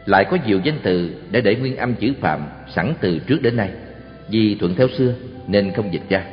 [0.06, 3.56] Lại có nhiều danh từ để để nguyên âm chữ phạm sẵn từ trước đến
[3.56, 3.70] nay.
[4.28, 5.14] Vì thuận theo xưa
[5.46, 6.24] nên không dịch ra.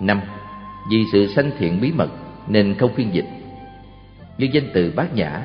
[0.00, 0.20] Năm,
[0.90, 2.10] vì sự sanh thiện bí mật
[2.48, 3.26] nên không phiên dịch.
[4.38, 5.42] Như danh từ bát nhã,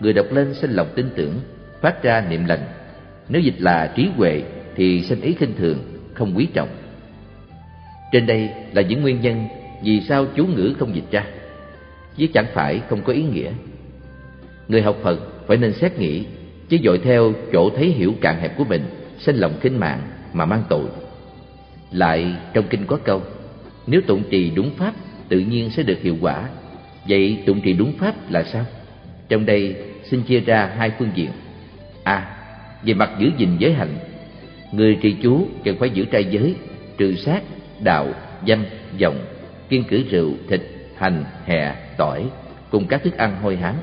[0.00, 1.40] người đọc lên sinh lòng tin tưởng,
[1.80, 2.62] phát ra niệm lành.
[3.28, 4.42] Nếu dịch là trí huệ
[4.76, 6.68] thì sinh ý khinh thường không quý trọng.
[8.12, 9.48] Trên đây là những nguyên nhân
[9.82, 11.24] vì sao chú ngữ không dịch ra,
[12.16, 13.50] chứ chẳng phải không có ý nghĩa.
[14.68, 16.24] Người học phật phải nên xét nghĩ,
[16.68, 18.82] chứ dội theo chỗ thấy hiểu cạn hẹp của mình
[19.18, 20.00] sinh lòng khinh mạng
[20.32, 20.86] mà mang tội.
[21.90, 23.22] Lại trong kinh có câu,
[23.86, 24.94] nếu tụng trì đúng pháp,
[25.28, 26.48] tự nhiên sẽ được hiệu quả.
[27.08, 28.64] Vậy tụng trì đúng pháp là sao?
[29.28, 31.30] Trong đây xin chia ra hai phương diện.
[32.04, 32.36] A.
[32.82, 33.98] Về mặt giữ gìn giới hạnh
[34.72, 36.54] người trì chú cần phải giữ trai giới,
[36.98, 37.42] trừ sát,
[37.80, 38.06] đạo
[38.48, 38.64] dâm
[39.00, 39.18] vọng,
[39.68, 40.60] kiên cử rượu, thịt,
[40.96, 42.24] hành, hè, tỏi,
[42.70, 43.74] cùng các thức ăn hôi hám.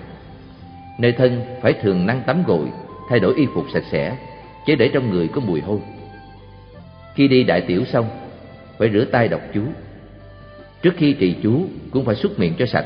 [1.00, 2.66] Nơi thân phải thường năng tắm gội,
[3.10, 4.18] thay đổi y phục sạch sẽ
[4.66, 5.80] chứ để trong người có mùi hôi.
[7.16, 8.10] Khi đi đại tiểu xong,
[8.78, 9.62] phải rửa tay đọc chú.
[10.82, 12.86] Trước khi trì chú cũng phải xúc miệng cho sạch.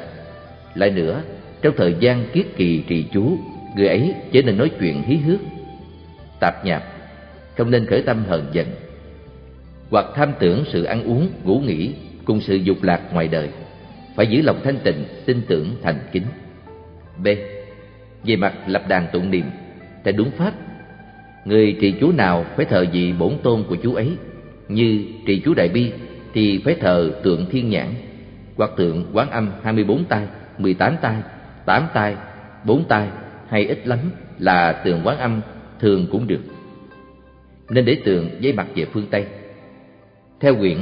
[0.75, 1.21] Lại nữa,
[1.61, 3.37] trong thời gian kiết kỳ trì chú,
[3.75, 5.39] người ấy chỉ nên nói chuyện hí hước,
[6.39, 6.92] tạp nhạp
[7.57, 8.67] không nên khởi tâm hờn giận.
[9.89, 11.93] Hoặc tham tưởng sự ăn uống, ngủ nghỉ,
[12.25, 13.49] cùng sự dục lạc ngoài đời.
[14.15, 16.25] Phải giữ lòng thanh tịnh, tin tưởng thành kính.
[17.23, 17.27] B.
[18.23, 19.45] Về mặt lập đàn tụng niệm
[20.03, 20.53] theo đúng pháp.
[21.45, 24.11] Người trì chú nào phải thờ vị bổn tôn của chú ấy.
[24.67, 25.91] Như trì chú đại bi
[26.33, 27.87] thì phải thờ tượng thiên nhãn,
[28.57, 30.27] hoặc tượng quán âm hai mươi bốn tay
[30.57, 31.15] mười tám tay
[31.65, 32.15] tám tay
[32.63, 33.07] bốn tay
[33.49, 33.99] hay ít lắm
[34.39, 35.41] là tượng quán âm
[35.79, 36.41] thường cũng được
[37.69, 39.25] nên để tượng với mặt về phương tây.
[40.39, 40.77] Theo quyển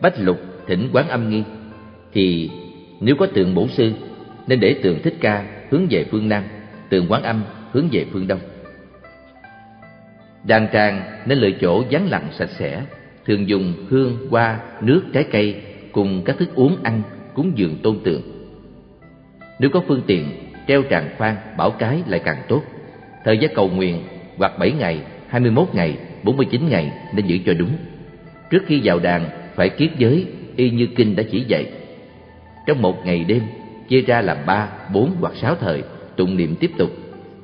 [0.00, 1.42] bách lục thỉnh quán âm nghi,
[2.12, 2.50] thì
[3.00, 3.92] nếu có tượng bổn sư,
[4.46, 6.44] nên để tượng thích ca hướng về phương nam
[6.88, 8.40] tượng quán âm hướng về phương đông.
[10.44, 12.82] Đàn tràng nên lựa chỗ vắng lặng sạch sẽ,
[13.26, 15.62] thường dùng hương, hoa, nước, trái cây
[15.92, 17.02] cùng các thức uống ăn
[17.34, 18.22] cúng dường tôn tượng.
[19.58, 20.24] Nếu có phương tiện
[20.68, 22.62] treo tràng phan bảo cái lại càng tốt.
[23.24, 24.02] Thời gian cầu nguyện
[24.36, 24.94] hoặc bảy ngày,
[25.28, 27.70] hai mươi 21 ngày bốn mươi chín ngày nên giữ cho đúng.
[28.50, 30.26] Trước khi vào đàn, phải kiết giới,
[30.56, 31.66] y như kinh đã chỉ dạy.
[32.66, 33.42] Trong một ngày đêm,
[33.88, 35.82] chia ra làm ba, bốn hoặc sáu thời,
[36.16, 36.90] tụng niệm tiếp tục.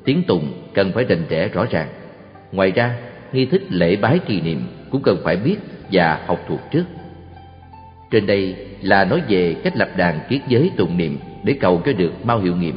[0.05, 1.89] Tiếng tụng cần phải rành rẽ rõ ràng.
[2.53, 2.97] Ngoài ra,
[3.33, 5.57] nghi thức lễ bái trì niệm cũng cần phải biết
[5.93, 6.85] và học thuộc trước.
[8.11, 11.93] Trên đây là nói về cách lập đàn kiết giới tụng niệm để cầu cho
[11.93, 12.77] được mau hiệu nghiệm.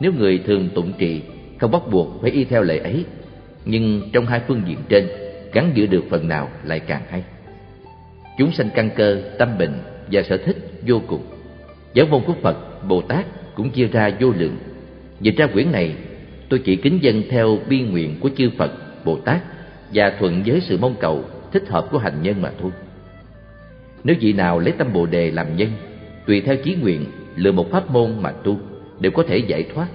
[0.00, 1.20] Nếu người thường tụng trì,
[1.58, 3.04] không bắt buộc phải y theo lệ ấy.
[3.64, 5.08] Nhưng trong hai phương diện trên
[5.52, 7.24] gắn giữ được phần nào lại càng hay
[8.38, 9.74] chúng sanh căn cơ tâm bệnh
[10.10, 10.56] và sở thích
[10.86, 11.22] vô cùng
[11.94, 14.56] giáo môn của phật bồ tát cũng chia ra vô lượng
[15.20, 15.94] Dịch ra quyển này
[16.48, 18.72] tôi chỉ kính dân theo bi nguyện của chư Phật,
[19.04, 19.40] Bồ Tát
[19.94, 22.70] và thuận với sự mong cầu thích hợp của hành nhân mà thôi.
[24.04, 25.70] Nếu vị nào lấy tâm Bồ Đề làm nhân,
[26.26, 27.04] tùy theo chí nguyện
[27.36, 28.58] lựa một pháp môn mà tu
[29.00, 29.88] đều có thể giải thoát.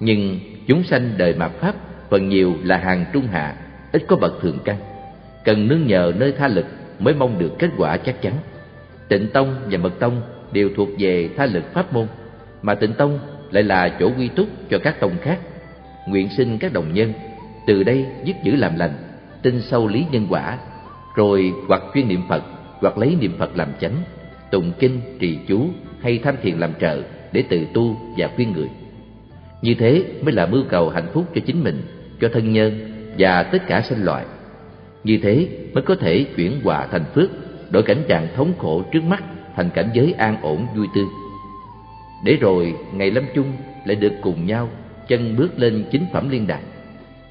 [0.00, 1.74] Nhưng chúng sanh đời mạt pháp
[2.10, 3.56] phần nhiều là hàng trung hạ,
[3.92, 4.76] ít có bậc thường căn,
[5.44, 6.66] cần nương nhờ nơi tha lực
[6.98, 8.32] mới mong được kết quả chắc chắn.
[9.08, 12.06] Tịnh tông và mật tông đều thuộc về tha lực pháp môn,
[12.62, 13.18] mà tịnh tông
[13.50, 15.38] lại là chỗ quy túc cho các tông khác.
[16.08, 17.12] Nguyện sinh các đồng nhân
[17.66, 18.92] từ đây dứt giữ làm lành
[19.42, 20.58] tin sâu lý nhân quả
[21.16, 22.42] rồi hoặc chuyên niệm phật
[22.80, 23.94] hoặc lấy niệm phật làm chánh
[24.50, 25.66] tụng kinh trì chú
[26.00, 27.02] hay tham thiền làm trợ
[27.32, 28.68] để tự tu và khuyên người.
[29.62, 31.82] Như thế mới là mưu cầu hạnh phúc cho chính mình
[32.20, 32.87] cho thân nhân
[33.18, 34.24] và tất cả sinh loại.
[35.04, 37.30] Như thế mới có thể chuyển hòa thành phước,
[37.70, 39.24] đổi cảnh trạng thống khổ trước mắt
[39.56, 41.04] thành cảnh giới an ổn vui tươi.
[42.24, 43.52] Để rồi, ngày lâm chung
[43.84, 44.68] lại được cùng nhau
[45.08, 46.62] chân bước lên chính phẩm liên đài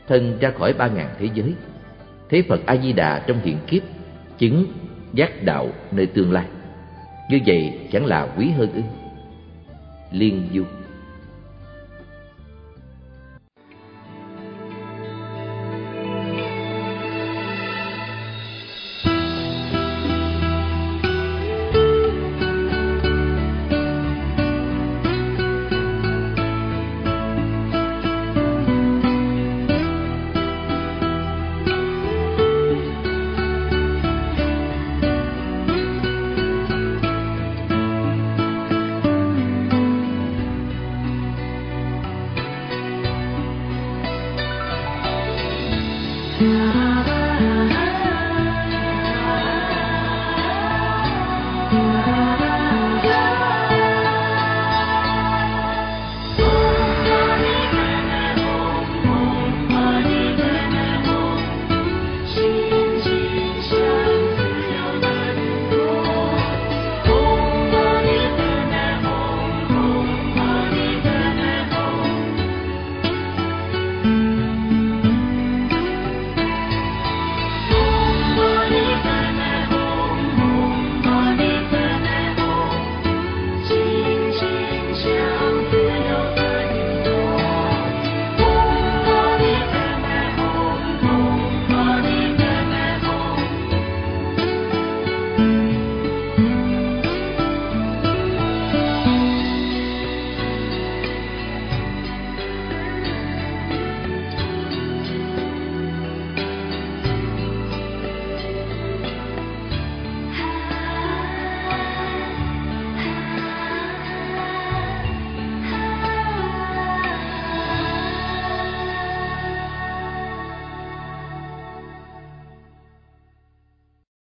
[0.08, 1.54] thân ra khỏi ba ngàn thế giới.
[2.30, 3.82] Thế phật a di đà trong hiện kiếp
[4.38, 4.66] chứng
[5.14, 6.46] giác đạo nơi tương lai.
[7.30, 8.82] Như vậy chẳng là quý hơn ư?
[10.12, 10.64] Liên du